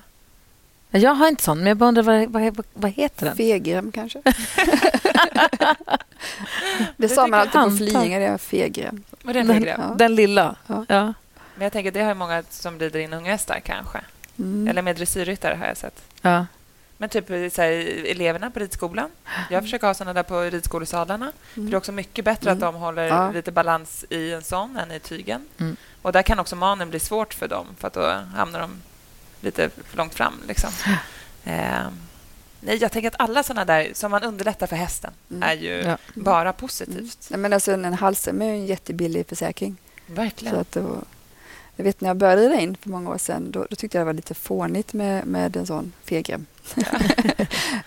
Jag 0.96 1.14
har 1.14 1.28
inte 1.28 1.44
sån, 1.44 1.58
men 1.58 1.68
jag 1.68 1.78
bara 1.78 1.88
undrar 1.88 2.04
vad, 2.04 2.56
vad, 2.56 2.66
vad 2.74 2.92
heter 2.92 3.26
den? 3.26 3.36
Fegrem, 3.36 3.92
kanske. 3.92 4.22
det 6.98 7.10
sa 7.10 7.28
man 7.28 7.40
alltid 7.40 7.62
på 7.62 7.70
Flyinge, 7.78 8.20
det 8.20 8.26
är 8.26 8.38
fegrem. 8.38 9.04
Den, 9.24 9.48
den, 9.48 9.64
ja. 9.64 9.96
den 9.98 10.16
lilla? 10.16 10.56
Ja. 10.68 10.86
ja. 10.90 11.14
Men 11.56 11.64
jag 11.64 11.72
tänker, 11.72 11.92
det 11.92 12.02
har 12.02 12.14
många 12.14 12.44
som 12.50 12.80
rider 12.80 13.00
in 13.00 13.14
unga 13.14 13.32
hästar, 13.32 13.60
kanske. 13.66 14.00
Mm. 14.38 14.68
Eller 14.68 14.82
med 14.82 14.96
dressyrryttare, 14.96 15.56
har 15.56 15.68
jag 15.68 15.78
sett. 15.78 16.04
Ja. 16.22 16.46
Men 16.98 17.10
typ 17.10 17.28
så 17.28 17.62
här, 17.62 17.72
eleverna 18.06 18.52
på 18.52 18.60
ridskolan. 18.60 19.10
Jag 19.50 19.64
försöker 19.64 19.88
ha 19.88 19.94
såna 19.94 20.14
där 20.14 20.24
på 20.24 20.42
ridskolesadlarna. 20.42 21.26
Mm. 21.26 21.34
För 21.54 21.62
det 21.62 21.76
är 21.76 21.78
också 21.78 21.92
mycket 21.92 22.26
bättre 22.26 22.52
mm. 22.52 22.64
att 22.64 22.74
de 22.74 22.82
håller 22.82 23.04
ja. 23.04 23.32
lite 23.32 23.52
balans 23.52 24.06
i 24.10 24.34
en 24.34 24.44
sån 24.44 24.78
än 24.78 24.92
i 24.92 25.00
tygen. 25.00 25.46
Mm. 25.58 25.76
Och 26.02 26.12
där 26.12 26.22
kan 26.22 26.40
också 26.40 26.56
manen 26.56 26.90
bli 26.90 27.00
svårt 27.00 27.34
för 27.34 27.48
dem, 27.48 27.68
för 27.78 27.88
att 27.88 27.94
då 27.94 28.20
hamnar 28.36 28.60
de 28.60 28.82
lite 29.42 29.70
för 29.70 29.98
långt 29.98 30.14
fram. 30.14 30.34
Liksom. 30.48 30.70
Eh, 31.46 31.88
nej, 32.66 32.78
jag 32.78 32.92
tänker 32.92 33.08
att 33.08 33.20
alla 33.20 33.44
såna 33.44 33.66
där 33.66 33.92
som 33.94 34.12
man 34.12 34.24
underlättar 34.24 34.68
för 34.68 34.76
hästen 34.76 35.14
mm. 35.30 35.44
är 35.44 35.54
ju 35.54 35.70
ja. 35.70 35.98
bara 36.16 36.54
positivt. 36.54 37.30
Mm. 37.30 37.42
men 37.42 37.54
alltså, 37.54 37.72
en 37.72 37.94
halsrem 37.94 38.42
är 38.42 38.50
en 38.50 38.66
jättebillig 38.66 39.28
försäkring. 39.28 39.78
Verkligen. 40.08 40.54
Så 40.54 40.60
att 40.60 40.72
då, 40.72 41.04
jag 41.76 41.84
vet 41.84 42.02
när 42.02 42.10
jag 42.10 42.18
började 42.18 42.42
rida 42.42 42.60
in 42.60 42.78
för 42.78 42.90
många 42.90 43.10
år 43.10 43.18
sedan, 43.18 43.52
då, 43.52 43.66
då, 43.70 43.76
tyckte 43.76 43.98
jag 43.98 44.02
det 44.02 44.06
var 44.06 44.14
lite 44.14 44.34
fånigt 44.34 44.94
med, 44.94 45.28
med 45.28 45.58
en 45.58 45.66
sån 45.66 45.94
fegrem. 46.04 46.46
Ja. 46.76 46.84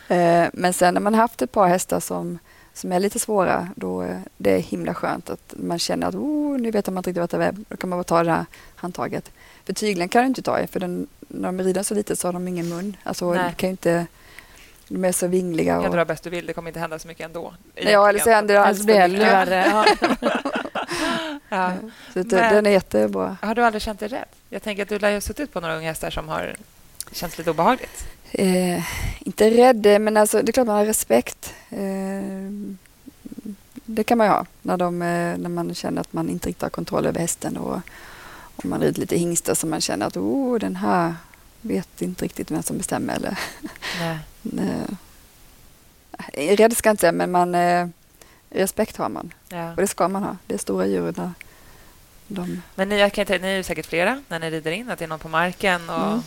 Eh, 0.08 0.48
men 0.52 0.72
sen 0.72 0.94
när 0.94 1.00
man 1.00 1.14
haft 1.14 1.42
ett 1.42 1.52
par 1.52 1.68
hästar 1.68 2.00
som, 2.00 2.38
som 2.74 2.92
är 2.92 3.00
lite 3.00 3.18
svåra, 3.18 3.68
då 3.76 4.02
eh, 4.02 4.18
det 4.36 4.50
är 4.50 4.58
himla 4.58 4.94
skönt 4.94 5.30
att 5.30 5.54
man 5.56 5.78
känner 5.78 6.06
att 6.06 6.14
oh, 6.14 6.58
nu 6.58 6.70
vet 6.70 6.86
man 6.86 6.96
inte 6.96 7.10
riktigt 7.10 7.20
vart 7.20 7.30
det 7.30 7.44
är. 7.44 7.54
Då 7.68 7.76
kan 7.76 7.90
man 7.90 7.98
bara 7.98 8.04
ta 8.04 8.22
det 8.22 8.30
här 8.30 8.46
handtaget. 8.76 9.30
För 9.64 9.72
tyglen 9.72 10.08
kan 10.08 10.22
du 10.22 10.26
inte 10.26 10.42
ta 10.42 10.60
i, 10.60 10.66
för 10.66 10.80
den, 10.80 11.06
när 11.28 11.48
de 11.52 11.60
rider 11.60 11.82
så 11.82 11.94
lite 11.94 12.16
så 12.16 12.28
har 12.28 12.32
de 12.32 12.48
ingen 12.48 12.68
mun. 12.68 12.96
Alltså, 13.02 13.32
Nej. 13.32 13.54
kan 13.56 13.70
inte, 13.70 14.06
de 14.88 15.04
är 15.04 15.12
så 15.12 15.26
vingliga. 15.26 15.76
Du 15.76 15.82
kan 15.82 15.92
dra 15.92 16.04
bäst 16.04 16.24
du 16.24 16.30
vill, 16.30 16.46
det 16.46 16.52
kommer 16.52 16.68
inte 16.68 16.80
hända 16.80 16.98
så 16.98 17.08
mycket 17.08 17.24
ändå. 17.24 17.54
Ja, 17.74 18.08
eller 18.08 18.20
så 18.20 18.30
händer 18.30 18.54
det 18.54 18.60
alls 18.60 18.88
ännu 18.88 19.18
värre. 19.18 19.84
Ja. 21.48 21.72
Så 22.12 22.22
det, 22.22 22.36
men, 22.36 22.54
den 22.54 22.66
är 22.66 22.70
jättebra. 22.70 23.36
Har 23.42 23.54
du 23.54 23.64
aldrig 23.64 23.82
känt 23.82 24.00
dig 24.00 24.08
rädd? 24.08 24.28
Jag 24.50 24.62
tänker 24.62 24.82
att 24.82 24.88
du 24.88 24.98
lär 24.98 25.12
ha 25.12 25.20
suttit 25.20 25.52
på 25.52 25.60
några 25.60 25.76
unga 25.76 25.88
hästar 25.88 26.10
som 26.10 26.28
har 26.28 26.56
känts 27.12 27.38
lite 27.38 27.50
obehagligt. 27.50 28.06
Eh, 28.32 28.84
inte 29.18 29.50
rädd, 29.50 30.00
men 30.00 30.16
alltså, 30.16 30.42
det 30.42 30.50
är 30.50 30.52
klart 30.52 30.66
man 30.66 30.76
har 30.76 30.84
respekt. 30.84 31.54
Eh, 31.70 32.50
det 33.84 34.04
kan 34.04 34.18
man 34.18 34.26
ju 34.26 34.32
ha 34.32 34.46
när, 34.62 34.76
de, 34.76 35.02
eh, 35.02 35.38
när 35.38 35.48
man 35.48 35.74
känner 35.74 36.00
att 36.00 36.12
man 36.12 36.28
inte 36.28 36.48
riktigt 36.48 36.62
har 36.62 36.70
kontroll 36.70 37.06
över 37.06 37.20
hästen 37.20 37.56
och, 37.56 37.80
och 38.56 38.64
man 38.64 38.80
rider 38.80 39.00
lite 39.00 39.16
hingstar 39.16 39.54
som 39.54 39.70
man 39.70 39.80
känner 39.80 40.06
att 40.06 40.16
oh, 40.16 40.58
den 40.58 40.76
här 40.76 41.14
vet 41.60 42.02
inte 42.02 42.24
riktigt 42.24 42.50
vem 42.50 42.62
som 42.62 42.78
bestämmer. 42.78 43.16
Eller. 43.16 43.38
Nej. 44.00 44.18
Eh, 46.32 46.56
rädd 46.56 46.76
ska 46.76 46.88
jag 46.88 46.92
inte 46.92 47.00
säga, 47.00 47.12
men 47.12 47.30
man, 47.30 47.54
eh, 47.54 47.88
respekt 48.50 48.96
har 48.96 49.08
man. 49.08 49.34
Ja. 49.48 49.70
Och 49.70 49.76
det 49.76 49.86
ska 49.86 50.08
man 50.08 50.22
ha. 50.22 50.36
Det 50.46 50.54
är 50.54 50.58
stora 50.58 50.86
djur. 50.86 51.14
De... 52.26 52.62
Men 52.74 52.88
ni, 52.88 52.98
jag 52.98 53.12
kan, 53.12 53.26
ni 53.26 53.48
är 53.48 53.62
säkert 53.62 53.86
flera 53.86 54.22
när 54.28 54.38
ni 54.38 54.50
rider 54.50 54.70
in, 54.70 54.90
att 54.90 54.98
det 54.98 55.04
är 55.04 55.08
någon 55.08 55.18
på 55.18 55.28
marken 55.28 55.90
och 55.90 56.06
mm. 56.06 56.22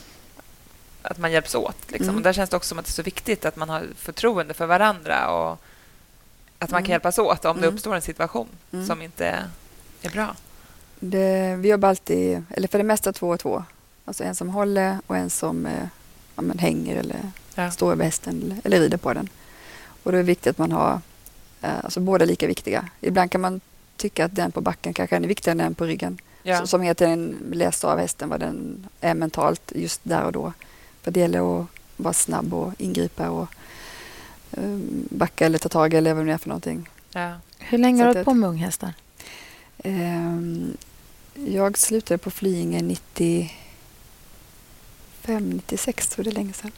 att 1.02 1.18
man 1.18 1.32
hjälps 1.32 1.56
åt. 1.56 1.92
Liksom. 1.92 2.10
Mm. 2.10 2.24
där 2.24 2.34
känns 2.34 2.50
det 2.50 2.58
också 2.58 2.68
som 2.68 2.80
att 2.80 2.86
det 2.86 2.90
är 2.90 2.94
så 2.94 3.04
viktigt 3.04 3.46
att 3.46 3.56
man 3.56 3.70
har 3.70 3.88
förtroende 3.96 4.54
för 4.54 4.66
varandra 4.66 5.32
och 5.32 5.52
att 6.60 6.70
man 6.70 6.78
mm. 6.78 6.86
kan 6.86 6.92
hjälpas 6.92 7.20
åt 7.20 7.46
om 7.46 7.58
det 7.58 7.68
mm. 7.68 7.76
uppstår 7.76 7.96
en 7.96 8.02
situation 8.02 8.48
mm. 8.72 8.88
som 8.88 9.02
inte 9.02 9.44
är 10.02 10.10
bra. 10.10 10.36
Det, 11.00 11.56
vi 11.56 11.70
jobbar 11.70 11.90
alltid, 11.90 12.44
eller 12.50 12.68
för 12.68 12.78
det 12.78 12.84
mesta 12.84 13.14
två 13.14 13.30
och 13.30 13.40
två. 13.40 13.64
Alltså 14.06 14.24
en 14.24 14.36
som 14.36 14.50
håller 14.50 14.98
och 15.08 15.18
en 15.18 15.30
som 15.30 15.66
eh, 15.66 15.88
ja, 16.36 16.44
hänger 16.58 16.96
eller 16.96 17.32
ja. 17.64 17.72
står 17.72 17.92
över 17.92 18.06
hästen 18.06 18.62
eller, 18.64 18.80
rider 18.80 18.98
på 18.98 19.14
den. 19.14 19.30
Och 20.04 20.12
det 20.12 20.18
är 20.18 20.24
viktigt 20.24 20.48
att 20.48 20.58
man 20.58 20.72
har 20.72 21.02
Eh, 21.62 21.84
alltså 21.84 22.00
båda 22.00 22.26
lika 22.26 22.48
viktiga. 22.48 22.90
Ibland 23.02 23.32
kan 23.32 23.42
man 23.42 23.62
tycka 23.98 24.26
att 24.26 24.36
den 24.36 24.52
på 24.52 24.62
backen 24.62 24.94
kanske 24.94 25.16
är 25.16 25.20
viktigare 25.20 25.52
än 25.52 25.58
den 25.58 25.76
på 25.76 25.86
ryggen. 25.86 26.18
Ja. 26.44 26.68
som 26.68 26.82
heter 26.82 27.08
en 27.08 27.38
läst 27.54 27.84
av 27.84 28.00
hästen 28.00 28.30
vad 28.30 28.40
den 28.40 28.88
är 29.02 29.14
mentalt 29.14 29.72
just 29.76 30.02
där 30.04 30.24
och 30.24 30.32
då. 30.32 30.54
För 31.02 31.12
det 31.12 31.20
gäller 31.20 31.62
att 31.62 31.68
vara 31.98 32.14
snabb 32.14 32.54
och 32.54 32.74
ingripa 32.78 33.30
och 33.30 33.48
um, 34.52 35.08
backa 35.10 35.46
eller 35.46 35.58
ta 35.58 35.70
tag 35.70 35.94
eller 35.94 36.14
vad 36.14 36.26
det 36.26 36.34
är 36.34 36.38
för 36.38 36.50
någonting. 36.50 36.90
Ja. 37.12 37.34
Hur 37.58 37.78
länge 37.78 38.04
har 38.04 38.08
du 38.08 38.14
hållit 38.14 38.26
på 38.26 38.34
med 38.34 38.50
unghästar? 38.50 38.94
Um, 39.84 40.78
jag 41.34 41.78
slutade 41.78 42.18
på 42.18 42.32
Flyinge 42.32 42.82
95, 42.82 43.50
96, 45.50 46.12
så 46.12 46.22
det 46.22 46.30
är 46.30 46.34
länge 46.34 46.54
sedan. 46.54 46.72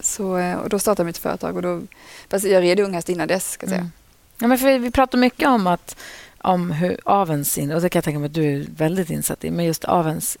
Så, 0.00 0.36
eh, 0.36 0.56
och 0.56 0.68
då 0.68 0.78
startade 0.78 1.02
jag 1.02 1.06
mitt 1.06 1.18
företag. 1.18 1.56
Och 1.56 1.62
då, 1.62 1.80
fast 2.28 2.46
jag 2.46 2.62
red 2.62 2.80
unghäst 2.80 3.08
innan 3.08 3.28
dess. 3.28 3.50
Ska 3.50 3.64
jag 3.64 3.70
säga. 3.70 3.80
Mm. 3.80 3.92
Ja, 4.40 4.46
men 4.46 4.58
för 4.58 4.78
vi 4.78 4.90
pratar 4.90 5.18
mycket 5.18 5.48
om 5.48 5.66
att 5.66 5.96
om 6.42 6.70
hur 6.70 6.98
avens, 7.04 7.58
och 7.58 7.80
det 7.80 7.88
kan 7.88 7.98
jag 7.98 8.04
tänka 8.04 8.18
mig 8.18 8.26
att 8.26 8.34
du 8.34 8.44
är 8.44 8.66
väldigt 8.76 9.10
insatt 9.10 9.44
i, 9.44 9.50
men 9.50 9.64
just 9.64 9.84
avens 9.84 10.38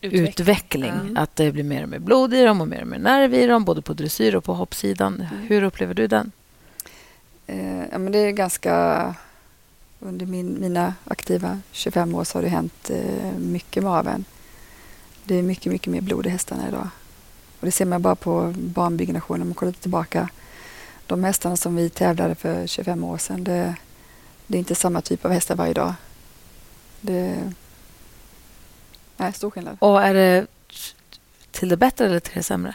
utveckling. 0.00 0.28
utveckling 0.28 0.90
mm. 0.90 1.16
Att 1.16 1.36
det 1.36 1.52
blir 1.52 1.64
mer 1.64 1.82
och 1.82 1.88
mer 1.88 1.98
blod 1.98 2.34
i 2.34 2.44
dem 2.44 2.60
och 2.60 2.68
mer 2.68 2.80
och 2.80 2.88
mer 2.88 2.98
nerv 2.98 3.34
i 3.34 3.46
dem, 3.46 3.64
både 3.64 3.82
på 3.82 3.92
dressyr 3.92 4.34
och 4.34 4.44
på 4.44 4.54
hoppsidan. 4.54 5.14
Mm. 5.14 5.46
Hur 5.46 5.62
upplever 5.62 5.94
du 5.94 6.06
den? 6.06 6.32
Eh, 7.46 7.80
ja, 7.92 7.98
men 7.98 8.12
det 8.12 8.18
är 8.18 8.30
ganska... 8.30 9.14
Under 10.00 10.26
min, 10.26 10.60
mina 10.60 10.94
aktiva 11.04 11.60
25 11.72 12.14
år 12.14 12.24
så 12.24 12.38
har 12.38 12.42
det 12.42 12.48
hänt 12.48 12.90
eh, 12.90 13.38
mycket 13.38 13.82
med 13.82 13.92
aveln. 13.92 14.24
Det 15.24 15.34
är 15.34 15.42
mycket, 15.42 15.72
mycket 15.72 15.92
mer 15.92 16.00
blod 16.00 16.26
i 16.26 16.28
hästarna 16.28 16.68
idag. 16.68 16.88
Och 17.60 17.66
det 17.66 17.72
ser 17.72 17.84
man 17.84 18.02
bara 18.02 18.14
på 18.14 18.54
banbyggnationen 18.56 19.42
om 19.42 19.48
man 19.48 19.54
kollar 19.54 19.72
tillbaka 19.72 20.28
de 21.06 21.24
hästarna 21.24 21.56
som 21.56 21.76
vi 21.76 21.90
tävlade 21.90 22.34
för 22.34 22.66
25 22.66 23.04
år 23.04 23.18
sedan, 23.18 23.44
det, 23.44 23.74
det 24.46 24.56
är 24.56 24.58
inte 24.58 24.74
samma 24.74 25.00
typ 25.00 25.24
av 25.24 25.30
hästar 25.30 25.56
varje 25.56 25.74
dag. 25.74 25.94
Det 27.00 27.52
är 29.16 29.32
stor 29.32 29.50
skillnad. 29.50 29.76
Och 29.80 30.02
är 30.02 30.14
det 30.14 30.46
till 31.50 31.68
det 31.68 31.76
bättre 31.76 32.06
eller 32.06 32.20
till 32.20 32.34
det 32.34 32.42
sämre? 32.42 32.74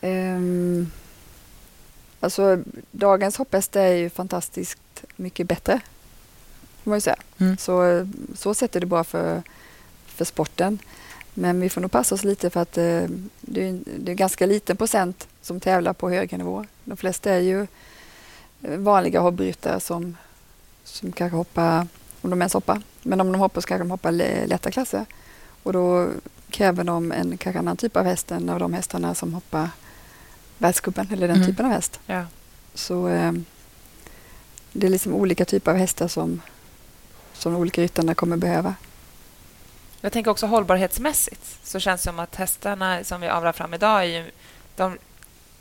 Um, 0.00 0.90
alltså, 2.20 2.62
dagens 2.90 3.36
hopphäst 3.36 3.76
är 3.76 3.88
ju 3.88 4.10
fantastiskt 4.10 5.04
mycket 5.16 5.46
bättre, 5.46 5.80
får 6.82 6.90
man 6.90 6.96
ju 6.96 7.00
säga. 7.00 7.16
Mm. 7.38 7.56
Så, 7.56 8.08
så 8.34 8.54
sett 8.54 8.76
är 8.76 8.80
det 8.80 8.86
bra 8.86 9.04
för, 9.04 9.42
för 10.06 10.24
sporten. 10.24 10.78
Men 11.34 11.60
vi 11.60 11.68
får 11.68 11.80
nog 11.80 11.90
passa 11.90 12.14
oss 12.14 12.24
lite 12.24 12.50
för 12.50 12.60
att 12.60 12.78
eh, 12.78 13.04
det, 13.40 13.68
är, 13.68 13.78
det 13.98 14.12
är 14.12 14.16
ganska 14.16 14.46
liten 14.46 14.76
procent 14.76 15.28
som 15.42 15.60
tävlar 15.60 15.92
på 15.92 16.10
högre 16.10 16.36
nivå. 16.36 16.64
De 16.84 16.96
flesta 16.96 17.30
är 17.30 17.40
ju 17.40 17.66
eh, 18.62 18.78
vanliga 18.78 19.20
hobbyryttare 19.20 19.80
som, 19.80 20.16
som 20.84 21.12
kanske 21.12 21.36
hoppar, 21.36 21.86
om 22.20 22.30
de 22.30 22.42
ens 22.42 22.54
hoppar, 22.54 22.82
men 23.02 23.20
om 23.20 23.32
de 23.32 23.38
hoppar 23.38 23.60
så 23.60 23.66
kanske 23.66 23.84
de 23.84 23.90
hoppar 23.90 24.12
lätta 24.46 24.70
klasser. 24.70 25.06
Och 25.62 25.72
då 25.72 26.08
kräver 26.50 26.84
de 26.84 27.12
en 27.12 27.36
kanske 27.38 27.58
annan 27.58 27.76
typ 27.76 27.96
av 27.96 28.04
häst 28.04 28.30
än 28.30 28.48
av 28.48 28.58
de 28.58 28.72
hästarna 28.72 29.14
som 29.14 29.34
hoppar 29.34 29.68
världscupen 30.58 31.08
eller 31.12 31.28
den 31.28 31.36
mm. 31.36 31.48
typen 31.48 31.66
av 31.66 31.72
häst. 31.72 32.00
Ja. 32.06 32.24
Så 32.74 33.08
eh, 33.08 33.32
det 34.72 34.86
är 34.86 34.90
liksom 34.90 35.14
olika 35.14 35.44
typer 35.44 35.70
av 35.70 35.76
hästar 35.76 36.08
som, 36.08 36.40
som 37.32 37.52
de 37.52 37.58
olika 37.58 37.82
ryttarna 37.82 38.14
kommer 38.14 38.36
behöva. 38.36 38.74
Jag 40.04 40.12
tänker 40.12 40.30
också 40.30 40.46
hållbarhetsmässigt 40.46 41.58
så 41.62 41.80
känns 41.80 42.00
det 42.00 42.04
som 42.04 42.18
att 42.18 42.34
hästarna 42.34 43.04
som 43.04 43.20
vi 43.20 43.28
avlar 43.28 43.52
fram 43.52 43.74
idag 43.74 44.00
är 44.00 44.04
ju... 44.04 44.30
De, 44.76 44.98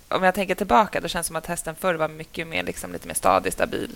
om 0.09 0.23
jag 0.23 0.35
tänker 0.35 0.55
tillbaka, 0.55 1.01
då 1.01 1.07
känns 1.07 1.25
det 1.25 1.27
som 1.27 1.35
att 1.35 1.45
hästen 1.45 1.75
förr 1.75 1.93
var 1.95 2.07
mycket 2.07 2.47
mer, 2.47 2.63
liksom, 2.63 2.91
lite 2.93 3.07
mer 3.07 3.13
stadig, 3.15 3.53
stabil, 3.53 3.95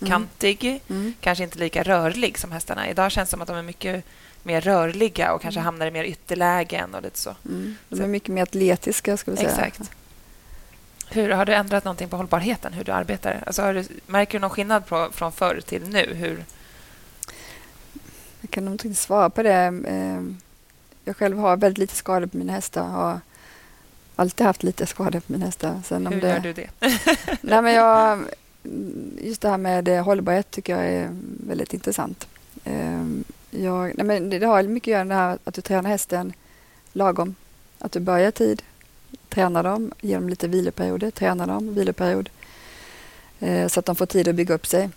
Mm. 0.00 0.10
kantig. 0.10 0.80
Mm. 0.88 1.14
Kanske 1.20 1.44
inte 1.44 1.58
lika 1.58 1.82
rörlig 1.82 2.38
som 2.38 2.52
hästarna. 2.52 2.88
Idag 2.88 3.12
känns 3.12 3.28
det 3.28 3.30
som 3.30 3.42
att 3.42 3.48
de 3.48 3.56
är 3.56 3.62
mycket 3.62 4.04
mer 4.42 4.60
rörliga 4.60 5.32
och 5.32 5.42
kanske 5.42 5.60
hamnar 5.60 5.86
i 5.86 5.90
mer 5.90 6.04
ytterlägen 6.04 6.94
och 6.94 7.02
lite 7.02 7.18
så. 7.18 7.34
Mm. 7.44 7.76
De 7.88 7.96
Så- 7.96 8.02
är 8.02 8.06
mycket 8.06 8.28
mer 8.28 8.42
atletiska, 8.42 9.16
ska 9.16 9.30
vi 9.30 9.36
säga. 9.36 9.48
Exakt. 9.50 9.90
Hur, 11.10 11.30
har 11.30 11.46
du 11.46 11.54
ändrat 11.54 11.84
någonting 11.84 12.08
på 12.08 12.16
hållbarheten, 12.16 12.72
hur 12.72 12.84
du 12.84 12.92
arbetar? 12.92 13.42
Alltså, 13.46 13.72
du, 13.72 13.84
märker 14.06 14.32
du 14.32 14.40
någon 14.40 14.50
skillnad 14.50 14.86
på, 14.86 15.08
från 15.12 15.32
förr 15.32 15.60
till 15.66 15.88
nu? 15.88 16.14
Hur, 16.14 16.44
Jag 18.48 18.52
kan 18.52 18.64
nog 18.64 18.74
inte 18.86 18.94
svara 18.94 19.30
på 19.30 19.42
det. 19.42 19.82
Eh, 19.86 20.22
Jag 21.04 21.16
själv 21.16 21.38
har 21.38 21.56
väldigt 21.56 21.78
lite 21.78 21.94
skador 21.94 22.26
på 22.26 22.36
mina 22.36 22.52
hästar. 22.52 22.82
Har 22.84 23.20
alltid 24.16 24.46
haft 24.46 24.62
lite 24.62 24.86
skador 24.86 25.20
på 25.20 25.32
mina 25.32 25.44
hästar. 25.44 25.80
Sen 25.84 26.06
hur 26.06 26.20
det... 26.20 26.28
gör 26.28 26.40
du 26.40 26.52
det? 26.52 26.68
Nej, 27.40 27.62
men 27.62 27.72
jag, 27.74 28.18
just 29.22 29.40
det 29.40 29.48
här 29.48 29.56
med 29.58 29.88
hållbarhet 30.04 30.50
tycker 30.50 30.76
jag 30.76 30.86
är 30.86 31.08
väldigt 31.46 31.74
intressant. 31.74 32.28
Ehm, 32.64 33.24
Jag, 33.50 33.92
nej, 33.96 34.06
men 34.06 34.30
det 34.30 34.46
har 34.46 34.62
mycket 34.62 34.88
att 34.88 34.92
göra 34.92 35.04
med 35.04 35.16
det 35.16 35.20
här 35.20 35.38
att 35.44 35.54
du 35.54 35.60
tränar 35.60 35.90
hästen 35.90 36.32
lagom. 36.92 37.34
Att 37.78 37.92
du 37.92 38.00
börjar 38.00 38.30
tid, 38.30 38.62
tränar 39.28 39.62
dem, 39.62 39.92
ger 40.00 40.14
dem 40.14 40.28
lite 40.28 40.48
viloperioder, 40.48 41.10
tränar 41.10 41.46
dem, 41.46 41.74
viloperiod. 41.74 42.28
Eh, 43.40 43.68
Så 43.68 43.80
att 43.80 43.86
de 43.86 43.96
får 43.96 44.06
tid 44.06 44.28
att 44.28 44.34
bygga 44.34 44.54
upp 44.54 44.66
sig. 44.66 44.90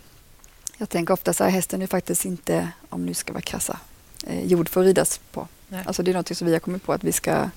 Jag 0.76 0.88
tänker 0.88 1.14
ofta 1.14 1.32
så 1.32 1.44
här, 1.44 1.50
hästen 1.50 1.82
är 1.82 1.86
faktiskt 1.86 2.24
inte, 2.24 2.68
om 2.88 3.06
nu 3.06 3.14
ska 3.14 3.32
vara 3.32 3.42
krassa, 3.42 3.78
eh, 4.26 4.46
gjord 4.46 4.68
för 4.68 4.80
att 4.80 4.86
ridas 4.86 5.20
på. 5.32 5.48
Nej. 5.68 5.84
Alltså 5.86 6.02
det 6.02 6.10
är 6.10 6.14
något 6.14 6.36
som 6.36 6.46
vi 6.46 6.52
har 6.52 6.60
kommit 6.60 6.84
på 6.84 6.92
att 6.92 7.04
vi 7.04 7.12
ska 7.12 7.50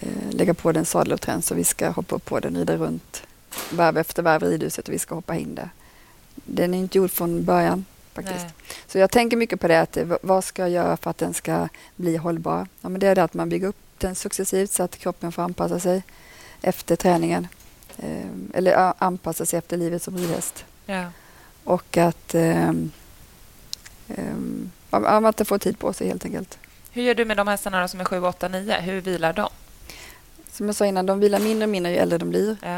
eh, 0.00 0.30
lägga 0.30 0.54
på 0.54 0.72
den 0.72 0.84
sadel 0.84 1.12
och 1.12 1.20
träns 1.20 1.50
och 1.50 1.58
vi 1.58 1.64
ska 1.64 1.90
hoppa 1.90 2.16
upp 2.16 2.24
på 2.24 2.40
den, 2.40 2.56
rida 2.56 2.76
runt 2.76 3.22
varv 3.70 3.98
efter 3.98 4.22
varv 4.22 4.42
i 4.44 4.46
ridhuset 4.46 4.88
och 4.88 4.94
vi 4.94 4.98
ska 4.98 5.14
hoppa 5.14 5.36
in 5.36 5.54
där. 5.54 5.70
Den 6.34 6.74
är 6.74 6.78
inte 6.78 6.98
gjord 6.98 7.10
från 7.10 7.44
början 7.44 7.84
faktiskt. 8.12 8.44
Nej. 8.44 8.52
Så 8.86 8.98
jag 8.98 9.10
tänker 9.10 9.36
mycket 9.36 9.60
på 9.60 9.68
det, 9.68 9.80
att 9.80 9.96
eh, 9.96 10.16
vad 10.22 10.44
ska 10.44 10.62
jag 10.62 10.70
göra 10.70 10.96
för 10.96 11.10
att 11.10 11.18
den 11.18 11.34
ska 11.34 11.68
bli 11.96 12.16
hållbar? 12.16 12.66
Ja, 12.80 12.88
men 12.88 13.00
det 13.00 13.06
är 13.06 13.14
det 13.14 13.22
att 13.24 13.34
man 13.34 13.48
bygger 13.48 13.68
upp 13.68 13.76
den 13.98 14.14
successivt 14.14 14.70
så 14.70 14.82
att 14.82 14.98
kroppen 14.98 15.32
får 15.32 15.42
anpassa 15.42 15.80
sig 15.80 16.02
efter 16.62 16.96
träningen. 16.96 17.48
Eh, 17.98 18.26
eller 18.54 18.92
anpassa 18.98 19.46
sig 19.46 19.58
efter 19.58 19.76
livet 19.76 20.02
som 20.02 20.18
ridhäst. 20.18 20.64
Ja. 20.86 21.06
Och 21.64 21.96
att 21.96 22.34
ehm, 22.34 22.90
ja, 24.90 24.98
att 24.98 25.22
man 25.22 25.46
får 25.46 25.58
tid 25.58 25.78
på 25.78 25.92
sig 25.92 26.08
helt 26.08 26.24
enkelt. 26.24 26.58
Hur 26.90 27.02
gör 27.02 27.14
du 27.14 27.24
med 27.24 27.36
de 27.36 27.48
hästarna 27.48 27.88
som 27.88 28.00
är 28.00 28.04
7, 28.04 28.20
8, 28.20 28.48
9? 28.48 28.80
Hur 28.80 29.00
vilar 29.00 29.32
de? 29.32 29.48
Som 30.50 30.66
jag 30.66 30.76
sa 30.76 30.86
innan, 30.86 31.06
de 31.06 31.20
vilar 31.20 31.38
mindre 31.38 31.64
och 31.64 31.70
mindre 31.70 31.92
ju 31.92 31.98
äldre 31.98 32.18
de 32.18 32.30
blir. 32.30 32.56
Ja. 32.62 32.76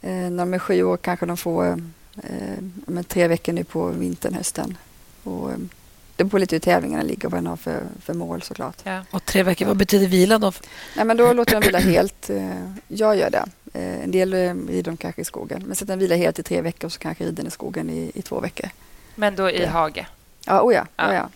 Eh, 0.00 0.30
när 0.30 0.38
de 0.38 0.54
är 0.54 0.58
sju 0.58 0.82
år 0.82 0.96
kanske 0.96 1.26
de 1.26 1.36
får 1.36 1.66
eh, 2.22 2.58
men 2.86 3.04
tre 3.04 3.28
veckor 3.28 3.52
nu 3.52 3.64
på 3.64 3.86
vintern, 3.86 4.34
hösten. 4.34 4.78
Och, 5.22 5.50
eh, 5.50 5.56
det 6.16 6.24
beror 6.24 6.38
lite 6.38 6.54
hur 6.54 6.60
tävlingarna 6.60 7.02
ligger 7.02 7.26
och 7.26 7.32
vad 7.32 7.38
den 7.38 7.46
har 7.46 7.56
för, 7.56 7.82
för 8.02 8.14
mål 8.14 8.42
såklart. 8.42 8.76
Ja. 8.82 9.00
Och 9.10 9.24
tre 9.24 9.42
veckor, 9.42 9.66
vad 9.66 9.76
betyder 9.76 10.06
vila 10.06 10.38
då? 10.38 10.52
Nej, 10.96 11.04
men 11.04 11.16
då 11.16 11.32
låter 11.32 11.60
de 11.60 11.66
vila 11.66 11.78
helt. 11.78 12.30
Eh, 12.30 12.70
jag 12.88 13.16
gör 13.16 13.30
det. 13.30 13.44
Eh, 13.74 14.04
en 14.04 14.10
del 14.10 14.34
eh, 14.34 14.54
rider 14.54 14.82
de 14.82 14.96
kanske 14.96 15.20
i 15.20 15.24
skogen. 15.24 15.62
Men 15.66 15.76
sätter 15.76 15.92
den 15.92 15.98
vila 15.98 16.16
helt 16.16 16.38
i 16.38 16.42
tre 16.42 16.60
veckor 16.60 16.88
så 16.88 16.98
kanske 16.98 17.24
rider 17.24 17.36
den 17.36 17.46
i 17.46 17.50
skogen 17.50 17.90
i, 17.90 18.10
i 18.14 18.22
två 18.22 18.40
veckor. 18.40 18.70
Men 19.14 19.36
då 19.36 19.50
i 19.50 19.62
Ja. 19.62 19.68
hage? 19.68 20.06
Ja, 20.46 20.60
oh 20.62 20.74
ja. 20.74 20.86
Ja. 20.96 21.08
Oh 21.10 21.14
ja. 21.14 21.28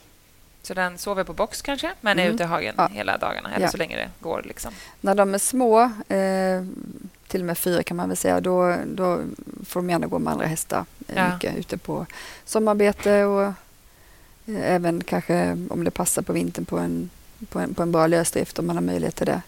Så 0.62 0.74
den 0.74 0.98
sover 0.98 1.24
på 1.24 1.32
box 1.32 1.62
kanske, 1.62 1.92
men 2.00 2.18
är 2.18 2.22
Mm. 2.22 2.34
ute 2.34 2.44
i 2.44 2.46
hagen 2.46 2.74
Ja. 2.78 2.86
hela 2.92 3.18
dagarna, 3.18 3.54
eller 3.54 3.66
Ja. 3.66 3.70
så 3.70 3.76
länge 3.76 3.96
det 3.96 4.08
går. 4.20 4.42
Liksom. 4.46 4.72
När 5.00 5.14
de 5.14 5.34
är 5.34 5.38
små, 5.38 5.80
eh, 6.08 6.64
till 7.28 7.40
och 7.40 7.46
med 7.46 7.58
fyra 7.58 7.82
kan 7.82 7.96
man 7.96 8.08
väl 8.08 8.16
säga, 8.16 8.40
då, 8.40 8.76
då 8.86 9.20
får 9.66 9.80
de 9.80 9.90
gärna 9.90 10.06
gå 10.06 10.18
med 10.18 10.32
andra 10.32 10.46
hästar. 10.46 10.84
Eh, 11.08 11.16
Ja. 11.16 11.34
Mycket 11.34 11.56
ute 11.56 11.78
på 11.78 12.06
sommarbete 12.44 13.24
och 13.24 13.42
eh, 14.46 14.74
även 14.74 15.04
kanske 15.04 15.66
om 15.70 15.84
det 15.84 15.90
passar 15.90 16.22
på 16.22 16.32
vintern 16.32 16.64
på 16.64 16.78
en, 16.78 17.10
på 17.48 17.58
en, 17.58 17.74
på 17.74 17.82
en 17.82 17.92
bra 17.92 18.06
lösdrift 18.06 18.58
om 18.58 18.66
man 18.66 18.76
har 18.76 18.82
möjlighet 18.82 19.16
till 19.16 19.26
det. 19.26 19.42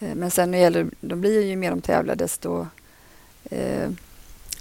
Eh, 0.00 0.14
men 0.14 0.30
sen 0.30 0.50
när 0.50 0.58
det 0.58 0.62
gäller, 0.62 0.90
de 1.00 1.20
blir 1.20 1.42
ju 1.44 1.56
mer 1.56 1.70
de 1.70 1.80
tävlar 1.80 2.14
desto 2.14 2.66
eh, 3.44 3.90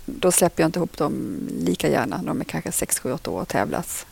då 0.05 0.31
släpper 0.31 0.63
jag 0.63 0.67
inte 0.67 0.79
ihop 0.79 0.97
dem 0.97 1.39
lika 1.59 1.89
gärna. 1.89 2.21
De 2.23 2.39
är 2.41 2.45
kanske 2.45 2.71
6, 2.71 2.99
7, 2.99 3.11
8 3.11 3.31
år 3.31 3.41
och 3.41 3.47
tävlas. 3.47 4.05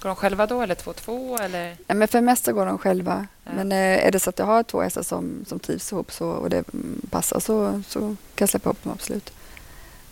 Går 0.00 0.08
de 0.08 0.16
själva 0.16 0.46
då, 0.46 0.62
eller 0.62 0.74
två, 0.74 0.92
två? 0.92 1.38
Eller? 1.38 1.64
Nej, 1.86 1.96
men 1.96 2.08
för 2.08 2.18
det 2.18 2.24
mesta 2.24 2.52
går 2.52 2.66
de 2.66 2.78
själva. 2.78 3.26
Ja. 3.44 3.50
Men 3.54 3.72
eh, 3.72 4.06
är 4.06 4.10
det 4.12 4.20
så 4.20 4.30
att 4.30 4.38
jag 4.38 4.46
har 4.46 4.62
två 4.62 4.80
hästar 4.82 5.02
som, 5.02 5.44
som 5.48 5.58
trivs 5.58 5.92
ihop 5.92 6.12
så, 6.12 6.28
och 6.28 6.50
det 6.50 6.64
passar 7.10 7.40
så, 7.40 7.82
så 7.88 8.00
kan 8.00 8.16
jag 8.34 8.48
släppa 8.48 8.68
ihop 8.68 8.82
dem 8.82 8.92
absolut. 8.92 9.32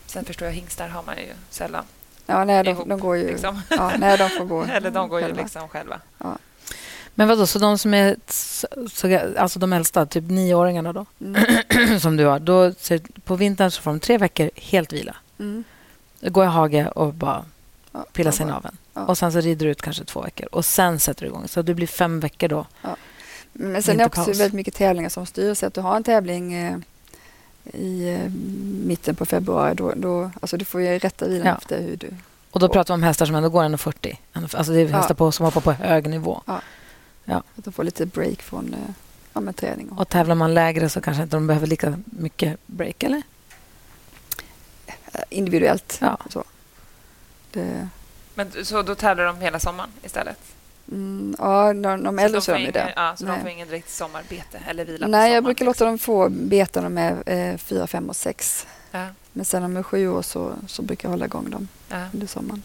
Sen 0.06 0.24
förstår 0.24 0.48
jag, 0.48 0.54
hingstar 0.54 0.88
har 0.88 1.02
man 1.02 1.16
ju 1.16 1.32
sällan. 1.50 1.84
Ja, 2.26 2.44
nej, 2.44 2.64
de, 2.64 2.70
Ihop, 2.70 2.88
de 2.88 3.00
går 3.00 3.16
ju... 3.16 3.26
Liksom. 3.26 3.60
Ja, 3.70 3.92
nej, 3.98 4.18
de 4.18 4.30
får 4.30 4.44
gå 4.44 4.62
eller 4.72 4.90
de 4.90 5.08
går 5.08 5.20
ju 5.20 5.26
själva. 5.26 5.42
liksom 5.42 5.68
själva. 5.68 6.00
Men 7.14 7.28
vad 7.28 7.38
då, 7.38 7.46
så 7.46 7.58
de 7.58 7.78
som 7.78 7.94
är 7.94 8.16
så, 8.26 8.66
så, 8.92 9.20
alltså 9.38 9.58
de 9.58 9.72
äldsta, 9.72 10.06
typ 10.06 10.24
nioåringarna 10.30 10.92
då, 10.92 11.06
Mm. 11.20 12.00
som 12.00 12.16
du 12.16 12.24
har, 12.24 12.38
då, 12.38 12.72
på 13.24 13.36
vintern 13.36 13.70
så 13.70 13.82
får 13.82 13.90
de 13.90 14.00
tre 14.00 14.18
veckor 14.18 14.50
helt 14.56 14.92
vila. 14.92 15.16
Mm. 15.38 15.64
Gå 16.20 16.44
i 16.44 16.46
hage 16.46 16.88
och 16.88 17.14
bara 17.14 17.44
Ja, 17.92 18.04
pilla 18.12 18.28
ja, 18.28 18.32
sig 18.32 18.46
i 18.46 18.48
naveln. 18.48 18.76
ja. 18.94 19.04
Och 19.04 19.18
sen 19.18 19.32
så 19.32 19.40
rider 19.40 19.66
du 19.66 19.72
ut 19.72 19.82
kanske 19.82 20.04
två 20.04 20.20
veckor 20.20 20.48
och 20.52 20.64
sen 20.64 21.00
sätter 21.00 21.20
du 21.22 21.26
igång. 21.26 21.48
Så 21.48 21.62
det 21.62 21.74
blir 21.74 21.86
fem 21.86 22.20
veckor 22.20 22.48
då. 22.48 22.66
Men 23.52 23.82
sen 23.82 24.00
är 24.00 24.06
också 24.06 24.20
Vinterpaus. 24.20 24.40
väldigt 24.40 24.52
mycket 24.54 24.74
tävlingar 24.74 25.08
som 25.08 25.26
styr. 25.26 25.54
Så 25.54 25.66
att 25.66 25.74
du 25.74 25.80
har 25.80 25.96
en 25.96 26.02
tävling 26.04 26.54
eh, 26.54 26.76
i 27.72 28.08
eh, 28.14 28.30
mitten 28.86 29.14
på 29.14 29.26
februari, 29.26 29.74
då, 29.74 29.92
då, 29.96 30.30
alltså 30.40 30.56
du 30.56 30.64
får 30.64 30.80
ju 30.80 30.98
rätta 30.98 31.28
vilan 31.28 31.46
Ja. 31.46 31.56
efter 31.56 31.82
hur 31.82 31.96
du... 31.96 32.08
Och 32.50 32.60
då 32.60 32.68
pratar 32.68 32.94
vi 32.94 32.98
om 32.98 33.02
hästar 33.02 33.26
som 33.26 33.34
ändå 33.34 33.48
går 33.48 33.62
1,40. 33.64 34.16
Alltså 34.56 34.72
det 34.72 34.80
är 34.80 34.88
Ja. 34.88 34.96
hästar 34.96 35.14
på, 35.14 35.32
som 35.32 35.44
hoppar 35.44 35.60
på 35.60 35.72
hög 35.72 36.06
nivå. 36.10 36.42
Att 37.26 37.64
de 37.64 37.72
får 37.72 37.84
lite 37.84 38.06
break 38.06 38.42
från 38.42 38.74
eh, 38.74 38.94
ja, 39.32 39.40
med 39.40 39.56
träning. 39.56 39.88
Och, 39.90 40.00
Och 40.00 40.08
tävlar 40.08 40.34
man 40.34 40.54
lägre 40.54 40.88
så 40.88 41.00
kanske 41.00 41.22
inte 41.22 41.36
de 41.36 41.46
behöver 41.46 41.66
lika 41.66 41.98
mycket 42.04 42.58
break, 42.66 43.02
eller? 43.02 43.22
eh, 44.86 45.20
individuellt. 45.30 45.98
Ja. 46.00 46.18
Så. 46.30 46.44
Det, 47.52 47.88
Men, 48.34 48.50
så 48.64 48.82
då 48.82 48.94
tävlar 48.94 49.24
de 49.24 49.40
hela 49.40 49.58
sommaren 49.58 49.90
istället? 50.02 50.38
mm, 50.92 51.36
ja, 51.38 51.72
de, 51.72 52.02
de 52.02 52.18
äldre 52.18 52.38
de 52.38 52.44
så 52.44 52.52
de 52.52 52.58
ingen, 52.58 52.72
det. 52.72 52.92
ja, 52.96 53.14
så 53.16 53.24
de 53.24 53.40
får 53.40 53.50
ingen 53.50 53.68
direkt 53.68 53.90
sommarbete 53.90 54.58
eller 54.68 54.84
vila 54.84 55.06
på 55.06 55.10
Nej, 55.10 55.32
jag 55.32 55.44
brukar 55.44 55.64
låta 55.64 55.84
dem 55.84 55.98
få 55.98 56.28
beta 56.28 56.80
när 56.80 56.90
de 56.90 56.98
är 56.98 57.50
eh, 57.52 57.56
fyra, 57.56 57.86
fem 57.86 58.08
och 58.08 58.16
sex. 58.16 58.66
Ja, 58.90 59.06
Men 59.32 59.44
sen 59.44 59.62
när 59.62 59.68
de 59.68 59.76
är 59.76 59.82
sju 59.82 60.08
år 60.08 60.22
så, 60.22 60.52
så 60.66 60.82
brukar 60.82 61.08
jag 61.08 61.10
hålla 61.10 61.24
igång 61.24 61.50
dem 61.50 61.68
ja. 61.88 62.04
under 62.12 62.26
sommaren. 62.26 62.62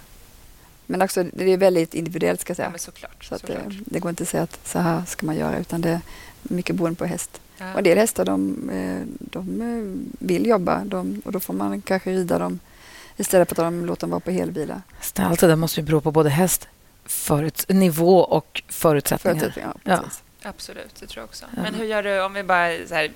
Men 0.92 1.02
också, 1.02 1.24
det 1.24 1.54
är 1.54 1.58
väldigt 1.58 1.94
individuellt 1.94 2.42
ska 2.42 2.52
jag 2.52 2.54
ja 2.54 2.56
säga. 2.56 2.70
men 2.70 2.80
såklart. 2.80 3.24
så 3.26 3.36
att, 3.36 3.42
såklart. 3.42 3.60
eh, 3.66 3.74
det 3.86 4.00
går 4.00 4.10
inte 4.10 4.24
att 4.24 4.30
säga 4.30 4.44
att 4.44 4.60
så 4.68 4.80
här 4.80 5.04
ska 5.08 5.26
man 5.26 5.36
göra 5.36 5.58
utan 5.58 5.82
det 5.82 5.90
är 5.90 6.00
mycket 6.44 6.76
beroende 6.76 6.98
på 6.98 7.06
häst. 7.06 7.42
Ja. 7.58 7.72
Och 7.72 7.78
en 7.78 7.84
del 7.84 7.98
hästar 7.98 8.26
de, 8.26 8.70
eh, 8.70 9.02
de 9.20 9.62
eh, 9.62 10.28
vill 10.28 10.46
jobba 10.46 10.84
de, 10.86 11.22
och 11.26 11.32
då 11.32 11.40
får 11.40 11.54
man 11.54 11.82
kanske 11.82 12.12
rida 12.12 12.40
dem 12.40 12.60
istället 13.18 13.50
för 13.50 13.54
att 13.54 13.68
de 13.74 13.86
låter 13.86 14.02
dem 14.02 14.10
vara 14.10 14.20
på 14.20 14.32
helvila. 14.32 14.82
Allt 15.16 15.40
det 15.40 15.48
där 15.48 15.56
måste 15.56 15.80
ju 15.80 15.86
bero 15.86 16.02
på 16.02 16.12
både 16.12 16.30
häst, 16.30 16.68
förut, 17.06 17.66
nivå 17.70 18.20
och 18.20 18.64
förutsättningar. 18.68 19.40
Förutsättningar, 19.40 19.74
Ja. 19.84 19.98
precis. 19.98 20.24
Absolut, 20.44 20.96
det 21.00 21.08
tror 21.08 21.22
jag 21.22 21.26
också. 21.26 21.46
Ja. 21.56 21.62
Men 21.62 21.74
hur 21.74 21.86
gör 21.86 22.04
du 22.04 22.22
om 22.24 22.34
vi 22.34 22.44
bara 22.44 22.70
så 22.88 22.96
här, 22.96 23.12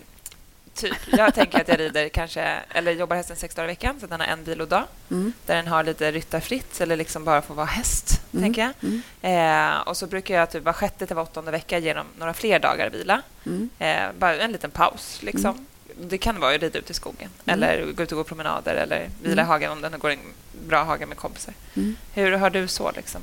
typ, 0.76 0.96
jag 1.18 1.34
tänker 1.34 1.62
att 1.62 1.68
jag 1.68 1.80
rider 1.80 2.10
kanske, 2.10 2.42
eller 2.74 2.92
jobbar 2.92 3.16
hästen 3.16 3.36
sex 3.36 3.56
dagar 3.56 3.68
i 3.70 3.72
veckan, 3.72 3.96
så 4.00 4.06
att 4.06 4.10
den 4.12 4.20
har 4.20 4.28
en 4.28 4.44
vilodag, 4.44 4.84
Mm. 5.12 5.34
där 5.46 5.56
den 5.56 5.68
har 5.68 5.84
lite 5.84 6.12
ryttarfritt, 6.12 6.82
eller 6.82 6.96
liksom 6.98 7.24
bara 7.26 7.42
får 7.42 7.56
vara 7.56 7.66
häst, 7.66 8.22
Mm. 8.34 8.44
tänker 8.44 8.62
jag. 8.62 8.74
Mm. 9.22 9.72
Eh, 9.76 9.80
och 9.82 9.98
så 9.98 10.08
brukar 10.08 10.36
jag 10.40 10.52
typ 10.52 10.64
var 10.64 10.74
sjätte 10.74 11.06
till 11.08 11.16
var 11.16 11.24
åttonde 11.24 11.52
vecka 11.52 11.78
ge 11.78 11.94
dem 11.94 12.06
några 12.20 12.34
fler 12.34 12.60
dagar 12.60 12.90
vila. 12.90 13.22
Mm. 13.46 13.70
Eh, 13.80 14.04
bara 14.20 14.36
en 14.38 14.52
liten 14.52 14.72
paus, 14.72 15.20
liksom. 15.24 15.66
Det 16.02 16.18
kan 16.18 16.40
vara 16.40 16.56
att 16.56 16.62
rida 16.62 16.80
ut 16.80 16.90
i 16.90 16.94
skogen, 16.94 17.30
Mm. 17.46 17.54
eller 17.64 17.92
gå 17.92 18.04
ut 18.04 18.12
och 18.12 18.18
gå 18.18 18.24
promenader, 18.24 18.76
eller 18.76 19.10
vila 19.22 19.34
Mm. 19.42 19.46
i 19.46 19.48
hagen 19.48 19.72
om 19.72 19.82
den 19.82 20.00
går 20.00 20.10
en 20.10 20.20
bra 20.68 20.84
hage 20.84 21.06
med 21.06 21.18
kompisar. 21.18 21.54
Mm. 21.76 21.96
Hur 22.14 22.32
har 22.32 22.50
du 22.50 22.68
så, 22.68 22.92
liksom? 22.92 23.22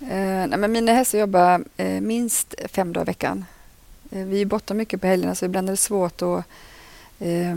Eh, 0.00 0.46
nej, 0.46 0.58
men 0.58 0.72
mina 0.72 0.92
hästar 0.92 1.18
jobbar 1.18 1.64
eh, 1.76 2.00
minst 2.00 2.54
fem 2.72 2.92
dagar 2.92 3.04
i 3.04 3.06
veckan. 3.06 3.44
Eh, 4.14 4.24
vi 4.24 4.40
är 4.40 4.46
borta 4.46 4.74
mycket 4.74 5.00
på 5.00 5.06
helgerna 5.06 5.34
så 5.34 5.44
ibland 5.44 5.68
är 5.68 5.72
det 5.72 5.76
svårt 5.76 6.22
att 6.22 6.44
eh, 7.18 7.56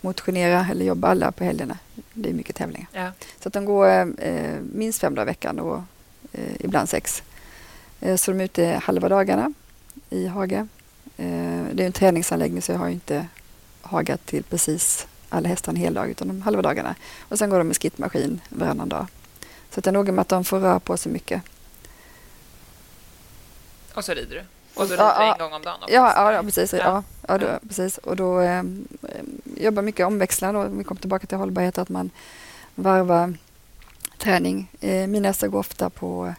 motionera 0.00 0.66
eller 0.70 0.84
jobba 0.84 1.08
alla 1.08 1.32
på 1.32 1.44
helgerna. 1.44 1.78
Det 2.12 2.28
är 2.28 2.34
mycket 2.34 2.56
tävlingar. 2.56 2.88
Ja. 2.92 3.12
Så 3.42 3.48
att 3.48 3.52
de 3.52 3.64
går 3.64 3.88
eh, 4.24 4.56
minst 4.72 5.00
fem 5.00 5.14
dagar 5.14 5.26
i 5.26 5.30
veckan 5.30 5.58
och 5.58 5.82
eh, 6.32 6.54
ibland 6.60 6.88
sex. 6.88 7.22
Eh, 8.00 8.16
så 8.16 8.30
de 8.30 8.40
är 8.40 8.44
ute 8.44 8.80
halva 8.84 9.08
dagarna 9.08 9.52
i 10.10 10.26
hage. 10.26 10.66
Eh, 11.16 11.64
det 11.72 11.82
är 11.82 11.86
en 11.86 11.92
träningsanläggning 11.92 12.62
så 12.62 12.72
jag 12.72 12.78
har 12.78 12.88
inte 12.88 13.26
hagat 13.82 14.26
till 14.26 14.42
precis 14.42 15.06
alla 15.28 15.48
hästar 15.48 15.72
en 15.72 15.76
hel 15.76 15.94
dag 15.94 16.10
utan 16.10 16.28
de 16.28 16.42
halva 16.42 16.62
dagarna. 16.62 16.94
Och 17.20 17.38
sen 17.38 17.50
går 17.50 17.58
de 17.58 17.66
med 17.66 17.76
skittmaskin 17.82 18.40
varannan 18.48 18.88
dag. 18.88 19.06
Så 19.70 19.80
att 19.80 19.84
det 19.84 19.90
är 19.90 19.92
noga 19.92 20.12
med 20.12 20.22
att 20.22 20.28
de 20.28 20.44
får 20.44 20.60
röra 20.60 20.80
på 20.80 20.96
sig 20.96 21.12
mycket. 21.12 21.42
Och 23.94 24.04
så 24.04 24.14
rider 24.14 24.34
du. 24.34 24.55
Och 24.76 24.86
så 24.86 24.94
Ja, 24.94 24.98
ja. 24.98 25.32
en 25.32 25.38
gång 25.38 25.52
om 25.52 25.62
dagen. 25.62 25.78
Ja, 25.88 26.32
ja, 26.32 26.42
precis. 26.42 26.72
Ja. 26.72 27.02
Ja. 27.28 27.38
Då, 27.38 27.46
precis. 27.68 27.98
Och 27.98 28.16
då 28.16 28.40
eh, 28.40 28.62
jobbar 29.56 29.82
mycket 29.82 30.06
omväxlande 30.06 30.60
och 30.60 30.80
vi 30.80 30.84
kommer 30.84 31.00
tillbaka 31.00 31.26
till 31.26 31.38
hållbarhet 31.38 31.78
att 31.78 31.88
man 31.88 32.10
varvar 32.74 33.34
träning. 34.18 34.70
Eh, 34.80 35.06
mina 35.06 35.28
hästar 35.28 35.48
går 35.48 35.58
ofta 35.58 35.90
på 35.90 36.34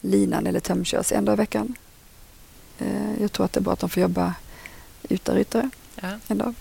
linan 0.00 0.46
eller 0.46 0.60
tömkörs 0.60 1.12
en 1.12 1.24
dag 1.24 1.32
i 1.32 1.36
veckan. 1.36 1.74
Eh, 2.78 3.20
jag 3.22 3.32
tror 3.32 3.46
att 3.46 3.52
det 3.52 3.60
är 3.60 3.62
bra 3.62 3.72
att 3.72 3.80
de 3.80 3.88
får 3.90 4.00
jobba 4.02 4.34
utan 5.08 5.34
ryttare 5.34 5.70
Ja. 6.02 6.08
en 6.28 6.38
dag. 6.38 6.54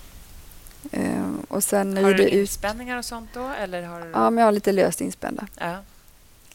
Eh, 0.92 1.24
och 1.48 1.64
sen 1.64 1.98
Har 1.98 2.14
du 2.14 2.28
inspänningar 2.28 2.98
och 2.98 3.06
sånt 3.06 3.30
då? 3.34 3.48
Eller 3.60 3.84
har 3.84 4.02
du... 4.02 4.12
Ja, 4.14 4.30
men 4.30 4.38
jag 4.38 4.46
har 4.48 4.52
lite 4.52 4.72
löst 4.72 5.02
inspända. 5.02 5.48
Ja. 5.60 5.76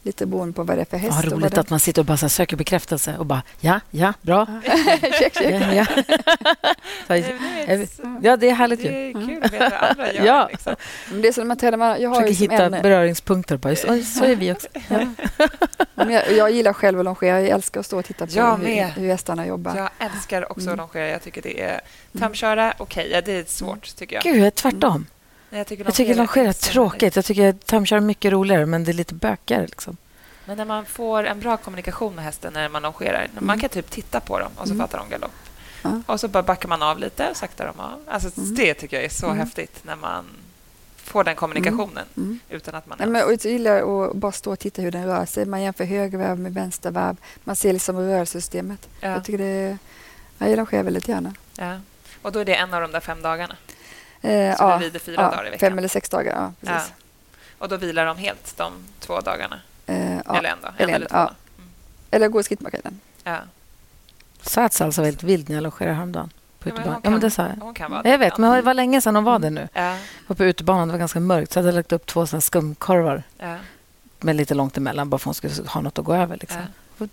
Lite 0.06 0.26
beroende 0.26 0.54
på 0.54 0.62
vad 0.62 0.76
det 0.76 0.80
är 0.80 0.84
för 0.84 0.96
häst. 0.96 1.18
Ja, 1.24 1.30
roligt 1.30 1.54
det... 1.54 1.60
att 1.60 1.70
man 1.70 1.80
sitter 1.80 2.02
och 2.02 2.06
bara 2.06 2.16
söker 2.16 2.56
bekräftelse 2.56 3.16
och 3.18 3.26
bara 3.26 3.42
ja, 3.60 3.80
ja, 3.90 4.12
bra. 4.22 4.46
check, 5.18 5.34
check. 5.34 5.62
Ja, 5.62 5.72
ja. 5.74 5.86
Så, 7.06 7.12
Nej, 7.12 7.36
men 7.40 7.66
det, 7.66 7.72
är, 7.72 7.88
ja, 8.22 8.36
det 8.36 8.48
är 8.48 8.54
härligt 8.54 8.82
det 8.82 8.88
ju. 8.88 9.08
är 9.08 9.12
kul 9.12 9.42
att 9.42 9.52
veta 9.52 9.68
vad 9.70 9.90
andra 9.90 10.12
gör. 10.12 10.24
Ja. 10.26 10.48
Liksom. 10.50 10.74
Det 11.22 11.28
är 11.28 11.32
som 11.32 11.48
när 11.48 11.76
man 11.76 12.02
jag 12.02 12.10
har 12.10 12.14
Försöker 12.16 12.30
ju 12.30 12.34
som 12.36 12.50
hitta 12.50 12.64
en, 12.76 12.82
beröringspunkter. 12.82 13.56
Bara, 13.56 13.76
så, 13.76 14.02
så 14.02 14.24
är 14.24 14.36
vi 14.42 14.52
också. 14.52 14.68
Ja. 14.88 15.06
Jag, 15.94 16.32
jag 16.32 16.50
gillar 16.50 16.72
själv 16.72 16.98
att 16.98 17.04
longera. 17.04 17.40
Jag 17.40 17.48
älskar 17.50 17.80
att 17.80 17.86
stå 17.86 17.98
och 17.98 18.04
titta 18.04 18.26
på 18.26 18.32
Jag 18.34 18.56
hur, 18.56 18.64
med. 18.64 18.86
hur 18.88 19.08
hästarna 19.08 19.46
jobbar. 19.46 19.76
Jag 19.76 19.90
älskar 19.98 20.52
också 20.52 20.68
Mm. 20.68 20.80
att 20.80 20.94
longera. 20.94 21.08
Jag 21.10 21.22
tycker 21.22 21.42
det 21.42 21.62
är... 21.62 21.80
Tömköra, 22.18 22.74
okej, 22.78 23.08
ja, 23.12 23.20
det 23.20 23.32
är 23.32 23.44
svårt 23.44 23.96
tycker 23.96 24.16
jag. 24.16 24.22
Gud, 24.22 24.36
jag 24.36 24.46
är 24.46 24.50
tvärtom. 24.50 25.06
Jag 25.50 25.66
tycker 25.66 25.84
Jag 25.84 25.94
tycker 25.94 26.14
longera 26.14 26.48
är 26.48 26.52
tråkigt. 26.52 27.16
Jag 27.16 27.24
tycker 27.24 27.52
tömköra 27.52 27.96
är 27.96 28.02
mycket 28.02 28.32
roligare, 28.32 28.66
men 28.66 28.84
det 28.84 28.90
är 28.90 28.94
lite 28.94 29.14
bökigare. 29.14 29.66
Liksom. 29.66 29.96
Men 30.44 30.56
när 30.56 30.64
man 30.64 30.84
får 30.84 31.24
en 31.24 31.40
bra 31.40 31.56
kommunikation 31.56 32.14
med 32.14 32.24
hästen 32.24 32.52
när 32.52 32.68
man 32.68 32.82
longerar, 32.82 33.28
man 33.34 33.44
Mm. 33.44 33.60
kan 33.60 33.68
typ 33.70 33.90
titta 33.90 34.20
på 34.20 34.38
dem 34.38 34.50
och 34.56 34.66
så 34.68 34.74
Mm. 34.74 34.86
fattar 34.86 34.98
de 34.98 35.08
galopp. 35.08 35.32
Ja. 35.82 36.02
Och 36.06 36.20
så 36.20 36.28
bara 36.28 36.42
backar 36.42 36.68
man 36.68 36.82
av 36.82 36.98
lite 36.98 37.30
och 37.30 37.36
saktar 37.36 37.66
de 37.66 37.80
av. 37.80 38.00
Alltså, 38.08 38.40
Mm. 38.40 38.54
Det 38.54 38.74
tycker 38.74 38.96
jag 38.96 39.04
är 39.04 39.08
så 39.08 39.26
Mm. 39.26 39.38
häftigt 39.38 39.80
när 39.84 39.96
man 39.96 40.24
får 40.96 41.24
den 41.24 41.36
kommunikationen 41.36 42.04
Mm. 42.16 42.38
utan 42.48 42.74
att 42.74 42.86
man... 42.86 42.98
Nej, 42.98 43.08
men, 43.08 43.24
och 43.34 43.40
så 43.40 43.48
gillar 43.48 43.70
jag 43.76 43.88
att 44.10 44.16
bara 44.16 44.32
stå 44.32 44.52
och 44.52 44.58
titta 44.58 44.82
hur 44.82 44.90
den 44.90 45.06
rör 45.06 45.26
sig. 45.26 45.44
Man 45.46 45.62
jämför 45.62 45.84
högervarv 45.84 46.38
med 46.38 46.54
vänstervarv. 46.54 47.16
Man 47.44 47.56
ser 47.56 47.72
liksom 47.72 47.98
rörelsesystemet. 47.98 48.88
ja, 49.00 49.08
Jag 49.08 49.24
tycker 49.24 49.38
det 49.38 49.44
är, 49.44 49.78
jag 50.48 50.56
longerar 50.56 50.82
väldigt 50.82 51.08
gärna. 51.08 51.34
ja. 51.58 51.80
Och 52.22 52.32
då 52.32 52.38
är 52.38 52.44
det 52.44 52.54
en 52.54 52.74
av 52.74 52.80
de 52.80 52.92
där 52.92 53.00
fem 53.00 53.22
dagarna. 53.22 53.56
Eh, 54.26 54.56
Så 54.56 54.62
ja, 54.64 54.78
du 54.78 54.84
rider 54.84 54.98
fyra 54.98 55.14
ja, 55.22 55.30
dagar 55.30 55.46
i 55.46 55.50
veckan? 55.50 55.58
Fem 55.70 55.78
eller 55.78 55.88
sex 55.88 56.08
dagar, 56.08 56.32
ja. 56.62 56.72
Precis. 56.72 56.92
Och 57.58 57.68
då 57.68 57.76
vilar 57.76 58.06
de 58.06 58.16
helt 58.18 58.56
de 58.56 58.72
två 59.00 59.20
dagarna? 59.20 59.60
Eh, 59.86 60.16
ja. 60.16 60.38
Eller 60.38 60.48
en 60.50 60.60
dag? 60.60 60.72
En 60.76 60.84
eller 60.84 60.88
en, 60.88 60.94
eller 60.94 61.06
två? 61.06 61.16
ja. 61.16 61.22
Mm. 61.58 61.68
Eller 62.10 62.28
gå 62.28 62.40
i 62.40 62.42
skrittmaskinen. 62.42 63.00
Ja. 63.24 63.36
Sats 64.42 64.80
alltså 64.80 65.02
väldigt 65.02 65.22
vild 65.22 65.48
när 65.48 65.56
jag 65.56 65.62
longerade 65.62 65.94
häromdagen. 65.96 66.30
På 66.58 66.68
Ja, 66.68 66.72
men 66.74 66.80
utebanan. 66.82 66.94
hon 66.94 67.00
Ja, 67.04 67.10
men 67.10 67.20
kan- 67.20 67.28
det 67.28 67.30
sa 67.30 67.42
jag. 67.42 67.64
Hon 67.64 67.74
kan 67.74 67.90
vara 67.90 68.08
Jag 68.08 68.18
vet, 68.18 68.38
men 68.38 68.52
det 68.52 68.62
var 68.62 68.74
länge 68.74 69.00
sedan 69.00 69.14
hon 69.14 69.24
var 69.24 69.38
det 69.38 69.50
nu. 69.50 69.68
Ja, 69.72 69.96
Var 70.26 70.36
på 70.36 70.44
utebanan, 70.44 70.88
det 70.88 70.92
var 70.92 70.98
ganska 70.98 71.20
mörkt, 71.20 71.52
så 71.52 71.58
jag 71.58 71.64
hade 71.64 71.76
lagt 71.76 71.92
upp 71.92 72.06
två 72.06 72.26
såna 72.26 72.40
skumkorvar 72.40 73.22
ja, 73.38 73.56
med 74.20 74.36
lite 74.36 74.54
långt 74.54 74.76
emellan, 74.76 75.10
bara 75.10 75.18
för 75.18 75.22
att 75.22 75.24
hon 75.24 75.50
skulle 75.50 75.68
ha 75.68 75.80
något 75.80 75.98
att 75.98 76.04
gå 76.04 76.14
över. 76.14 76.36
Liksom. 76.40 76.60
ja. 76.60 77.06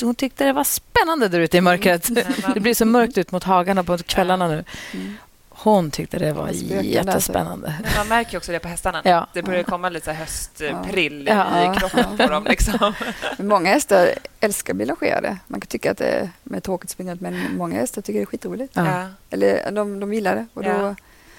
Hon, 0.00 0.14
tyckte 0.14 0.44
det 0.44 0.52
var 0.52 0.64
spännande 0.64 1.28
där 1.28 1.40
ute 1.40 1.56
i 1.56 1.60
mörkret. 1.60 2.08
Mm. 2.08 2.24
Det 2.54 2.60
blir 2.60 2.74
så 2.74 2.84
mörkt 2.84 3.18
ut 3.18 3.32
mot 3.32 3.44
hagarna 3.44 3.84
på 3.84 3.98
kvällarna 3.98 4.48
nu. 4.48 4.64
Hon 5.64 5.90
tyckte 5.90 6.18
det 6.18 6.32
var 6.32 6.46
där, 6.46 6.82
jättespännande. 6.82 7.74
Men 7.82 7.92
man 7.96 8.08
märker 8.08 8.36
också 8.38 8.52
det 8.52 8.58
på 8.58 8.68
hästarna. 8.68 9.02
Ja. 9.04 9.26
Det 9.32 9.42
börjar 9.42 9.62
komma 9.62 9.88
lite 9.88 10.12
höstprill 10.12 11.26
Ja. 11.30 11.74
i 11.74 11.78
kroppen 11.78 12.16
på 12.16 12.26
dem. 12.26 12.44
Liksom. 12.44 12.92
Många 13.38 13.70
hästar 13.70 14.10
älskar 14.40 14.72
att 14.72 14.76
bli 14.76 14.86
longerade. 14.86 15.38
Man 15.46 15.60
kan 15.60 15.66
tycka 15.66 15.90
att 15.90 15.98
det 15.98 16.06
är 16.08 16.30
med 16.42 16.62
tråkigt 16.62 16.90
springa 16.90 17.16
men 17.20 17.56
många 17.56 17.80
hästar 17.80 18.02
tycker 18.02 18.18
det 18.18 18.22
är 18.24 18.26
skitroligt. 18.26 18.72
Ja. 18.76 19.06
Eller 19.30 19.70
de, 19.70 20.00
de 20.00 20.14
gillar 20.14 20.34
det. 20.36 20.46
Och, 20.54 20.62
då, 20.62 20.68
Ja. 20.70 20.94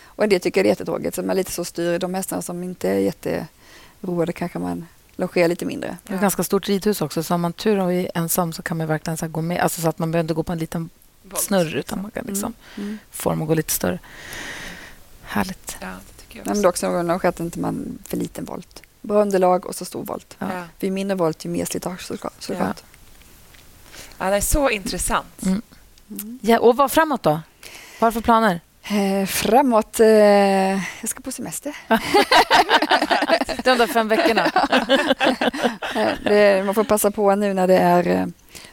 och 0.05 0.23
en 0.23 0.29
del 0.29 0.39
tycker 0.41 0.63
det 0.63 0.67
är 0.67 0.71
jättetråkigt. 0.71 1.15
Så 1.15 1.23
man 1.23 1.35
lite 1.35 1.51
så 1.51 1.65
styr 1.65 1.99
de 1.99 2.13
hästarna 2.13 2.41
som 2.41 2.63
inte 2.63 2.89
är 2.89 2.97
jätteroade 2.99 4.33
kanske 4.33 4.59
man 4.59 4.85
longerar 5.15 5.47
lite 5.47 5.65
mindre. 5.65 5.97
Det 6.03 6.13
är 6.13 6.15
ett 6.15 6.21
ganska 6.21 6.43
stort 6.43 6.67
ridhus 6.67 7.01
också, 7.01 7.23
så 7.23 7.33
har 7.33 7.37
man 7.37 7.53
tur 7.53 7.79
och 7.79 7.93
är 7.93 8.11
ensam 8.15 8.53
så 8.53 8.61
kan 8.61 8.77
man 8.77 8.87
verkligen 8.87 9.17
så 9.17 9.27
gå 9.27 9.41
med. 9.41 9.59
Alltså 9.61 9.81
så 9.81 9.89
att 9.89 9.99
man 9.99 10.11
behöver 10.11 10.23
inte 10.23 10.33
gå 10.33 10.43
på 10.43 10.51
en 10.51 10.57
liten 10.59 10.89
snurr 11.35 11.75
utan 11.75 12.01
man 12.01 12.11
kan 12.11 12.25
liksom 12.25 12.53
Mm. 12.77 12.97
få 13.11 13.29
dem 13.29 13.41
att 13.41 13.47
gå 13.47 13.53
lite 13.53 13.71
större. 13.73 13.99
Härligt. 15.23 15.77
Ja, 15.81 15.87
det 15.87 16.21
tycker 16.21 16.37
jag 16.39 16.45
Nej, 16.45 16.51
också. 16.51 16.53
men 16.53 16.61
det 16.61 16.65
är 16.65 16.69
också 16.69 16.89
någon 16.91 17.07
longerat 17.07 17.39
inte 17.39 17.59
man 17.59 17.97
för 18.05 18.17
liten 18.17 18.45
volt. 18.45 18.81
Bra 19.01 19.21
underlag 19.21 19.65
och 19.65 19.75
så 19.75 19.85
stor 19.85 20.03
volt. 20.03 20.35
Ja. 20.39 20.53
Ja. 20.53 20.63
För 20.79 20.87
ju 20.87 20.91
mindre 20.93 21.15
volt, 21.15 21.45
ju 21.45 21.49
mer 21.49 21.65
slitage 21.65 22.01
såklart. 22.01 22.33
såklart. 22.39 22.83
Ja, 24.17 24.29
det 24.29 24.35
är 24.35 24.41
så 24.41 24.69
intressant. 24.69 25.43
Mm. 25.45 25.61
Mm. 26.09 26.39
Ja, 26.41 26.59
och 26.59 26.75
vad 26.77 26.91
framåt 26.91 27.23
då? 27.23 27.29
Vad 27.29 27.41
har 27.99 28.07
du 28.07 28.13
för 28.13 28.21
planer? 28.21 28.61
Eh, 28.87 29.25
framåt, 29.25 29.99
eh, 29.99 30.07
jag 31.01 31.09
ska 31.09 31.19
på 31.21 31.31
semester. 31.31 31.75
De 33.63 33.77
där 33.77 33.87
fem 33.87 34.07
veckorna. 34.07 34.51
Eh, 35.95 36.13
det, 36.23 36.65
man 36.65 36.75
får 36.75 36.83
passa 36.83 37.11
på 37.11 37.35
nu 37.35 37.53
när 37.53 37.67
det 37.67 37.77
är 37.77 38.07
eh, 38.07 38.25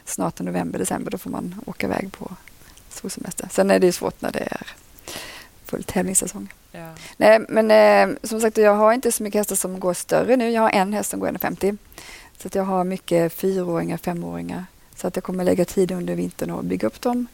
snart 0.05 0.39
november, 0.39 0.79
december. 0.79 1.11
Då 1.11 1.17
får 1.17 1.29
man 1.29 1.61
åka 1.65 1.87
iväg 1.87 2.11
på 2.11 2.31
solsemester. 2.89 3.47
Sen 3.51 3.71
är 3.71 3.79
det 3.79 3.91
svårt 3.91 4.21
när 4.21 4.31
det 4.31 4.39
är 4.39 4.67
full 5.65 5.83
tävlingssäsong. 5.83 6.53
Ja. 6.71 6.89
Nej, 7.17 7.39
men 7.49 7.71
eh, 7.71 8.17
som 8.23 8.41
sagt, 8.41 8.57
jag 8.57 8.75
har 8.75 8.93
inte 8.93 9.11
så 9.11 9.23
mycket 9.23 9.39
hästar 9.39 9.55
som 9.55 9.79
går 9.79 9.93
större 9.93 10.35
nu. 10.35 10.51
Jag 10.51 10.61
har 10.61 10.69
en 10.69 10.93
häst 10.93 11.09
som 11.09 11.19
går 11.19 11.27
1,50. 11.27 11.77
Så 12.37 12.47
att 12.47 12.55
jag 12.55 12.63
har 12.63 12.83
mycket 12.83 13.33
fyraåringar, 13.33 13.97
femåringar. 13.97 14.65
Så 14.95 15.07
att 15.07 15.15
jag 15.15 15.23
kommer 15.23 15.43
lägga 15.43 15.65
tid 15.65 15.91
under 15.91 16.15
vintern 16.15 16.51
och 16.51 16.63
bygga 16.63 16.87
upp 16.87 17.01
dem. 17.01 17.27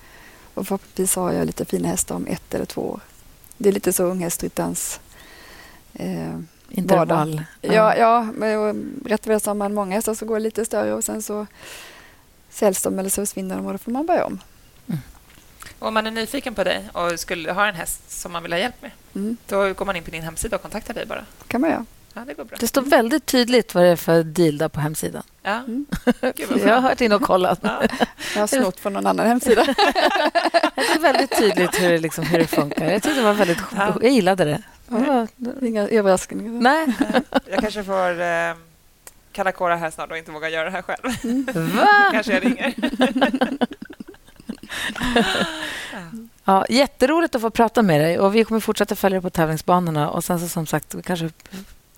Och 0.60 0.68
förhoppningsvis 0.68 1.16
har 1.16 1.32
jag 1.32 1.46
lite 1.48 1.66
fina 1.66 1.88
hästar 1.88 2.16
om 2.16 2.28
ett 2.28 2.54
eller 2.54 2.66
två 2.66 2.82
år. 2.82 3.00
Det 3.58 3.70
är 3.70 3.74
lite 3.74 3.94
så 3.94 4.04
unghästryttarens 4.04 5.00
eh, 5.94 6.36
Intervall. 6.70 7.44
Ja, 7.62 7.96
ja 7.96 8.24
men 8.36 8.86
rätt 9.06 9.28
väl 9.28 9.40
så 9.42 9.50
har 9.50 9.56
man 9.56 9.74
många 9.74 9.96
hästar 9.96 10.14
som 10.14 10.28
går 10.28 10.40
lite 10.40 10.66
större 10.66 10.94
och 10.94 11.04
sen 11.04 11.22
så 11.22 11.46
säljs 12.50 12.82
de 12.84 13.00
eller 13.00 13.10
så 13.10 13.22
försvinner 13.26 13.56
de 13.58 13.66
och 13.66 13.72
då 13.72 13.78
får 13.78 13.92
man 13.92 14.06
börja 14.06 14.26
om. 14.26 14.40
Och 15.80 15.88
Om 15.88 15.94
man 15.94 16.08
är 16.08 16.12
nyfiken 16.12 16.56
på 16.56 16.64
dig 16.64 16.90
och 16.94 17.20
skulle 17.20 17.52
ha 17.52 17.68
en 17.68 17.76
häst 17.76 18.12
som 18.12 18.32
man 18.32 18.44
vill 18.44 18.52
ha 18.54 18.60
hjälp 18.60 18.82
med, 18.82 18.92
Mm, 19.16 19.38
då 19.48 19.74
går 19.74 19.86
man 19.86 19.96
in 19.96 20.04
på 20.04 20.12
din 20.12 20.24
hemsida 20.24 20.56
och 20.56 20.62
kontaktar 20.62 20.94
dig 20.94 21.06
bara. 21.06 21.26
kan 21.48 21.62
man 21.62 21.70
göra. 21.70 21.86
Ja, 22.14 22.22
det 22.28 22.34
går 22.34 22.44
bra. 22.44 22.58
Det 22.60 22.68
står 22.68 22.82
väldigt 22.82 23.26
tydligt 23.26 23.76
vad 23.76 23.84
det 23.84 23.90
är 23.90 23.96
för 23.96 24.24
deal 24.24 24.58
där 24.58 24.70
på 24.70 24.80
hemsidan. 24.80 25.24
Ja. 25.42 25.52
Mm. 25.52 25.86
Jag 26.66 26.74
har 26.74 26.82
hört 26.82 27.02
in 27.02 27.12
och 27.12 27.22
kollat. 27.22 27.60
Ja. 27.62 27.82
Jag 28.34 28.42
har 28.42 28.48
snott 28.48 28.80
från 28.80 28.94
någon 28.94 29.08
annan 29.08 29.28
hemsida. 29.28 29.66
Det 30.76 30.96
är 30.96 31.00
väldigt 31.00 31.38
tydligt 31.38 31.82
hur 31.82 31.92
det, 31.92 31.98
liksom, 31.98 32.24
hur 32.26 32.40
det 32.40 32.48
funkar. 32.48 32.86
Jag 32.86 33.04
tyckte 33.04 33.20
det 33.20 33.26
var 33.26 33.34
väldigt... 33.34 33.58
Ja. 33.76 33.98
Jag 34.02 34.12
gillade 34.12 34.46
det. 34.46 34.62
var, 34.88 35.28
Inga 35.62 35.88
överraskningar. 35.88 36.52
nej. 36.62 36.88
Jag 37.50 37.60
kanske 37.60 37.84
får 37.84 38.22
eh, 38.22 38.54
kalla 39.32 39.52
kåra 39.52 39.76
här 39.76 39.92
snart 39.92 40.12
och 40.12 40.18
inte 40.18 40.32
våga 40.32 40.50
göra 40.50 40.66
det 40.66 40.72
här 40.72 40.82
själv. 40.82 41.76
Va? 41.76 41.88
kanske 42.12 42.34
jag 42.34 42.46
ringer. 42.46 42.74
Ja, 46.46 46.66
jätteroligt 46.70 47.36
att 47.36 47.42
få 47.42 47.50
prata 47.50 47.82
med 47.82 48.02
dig. 48.02 48.20
Och 48.20 48.36
Vi 48.36 48.44
kommer 48.44 48.60
fortsätta 48.60 48.96
följa 48.96 49.16
dig 49.16 49.22
på 49.22 49.30
tävlingsbanorna. 49.30 50.10
Och 50.10 50.24
sen 50.24 50.40
så 50.40 50.48
som 50.48 50.68
sagt, 50.68 50.96
vi 50.96 51.02
kanske 51.02 51.30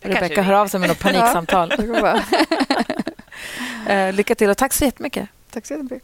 Rebecka 0.02 0.42
hör 0.42 0.54
av 0.54 0.68
sig 0.68 0.80
med 0.80 0.90
något 0.90 1.00
paniksamtal. 1.04 1.74
Eh, 3.88 4.14
lycka 4.14 4.36
till 4.36 4.50
och 4.50 4.58
tack 4.58 4.74
så 4.74 4.86
jättemycket. 4.86 5.30
Tack 5.52 5.66
så 5.66 5.74
jättemycket. 5.74 6.04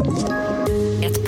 Ett 0.00 0.89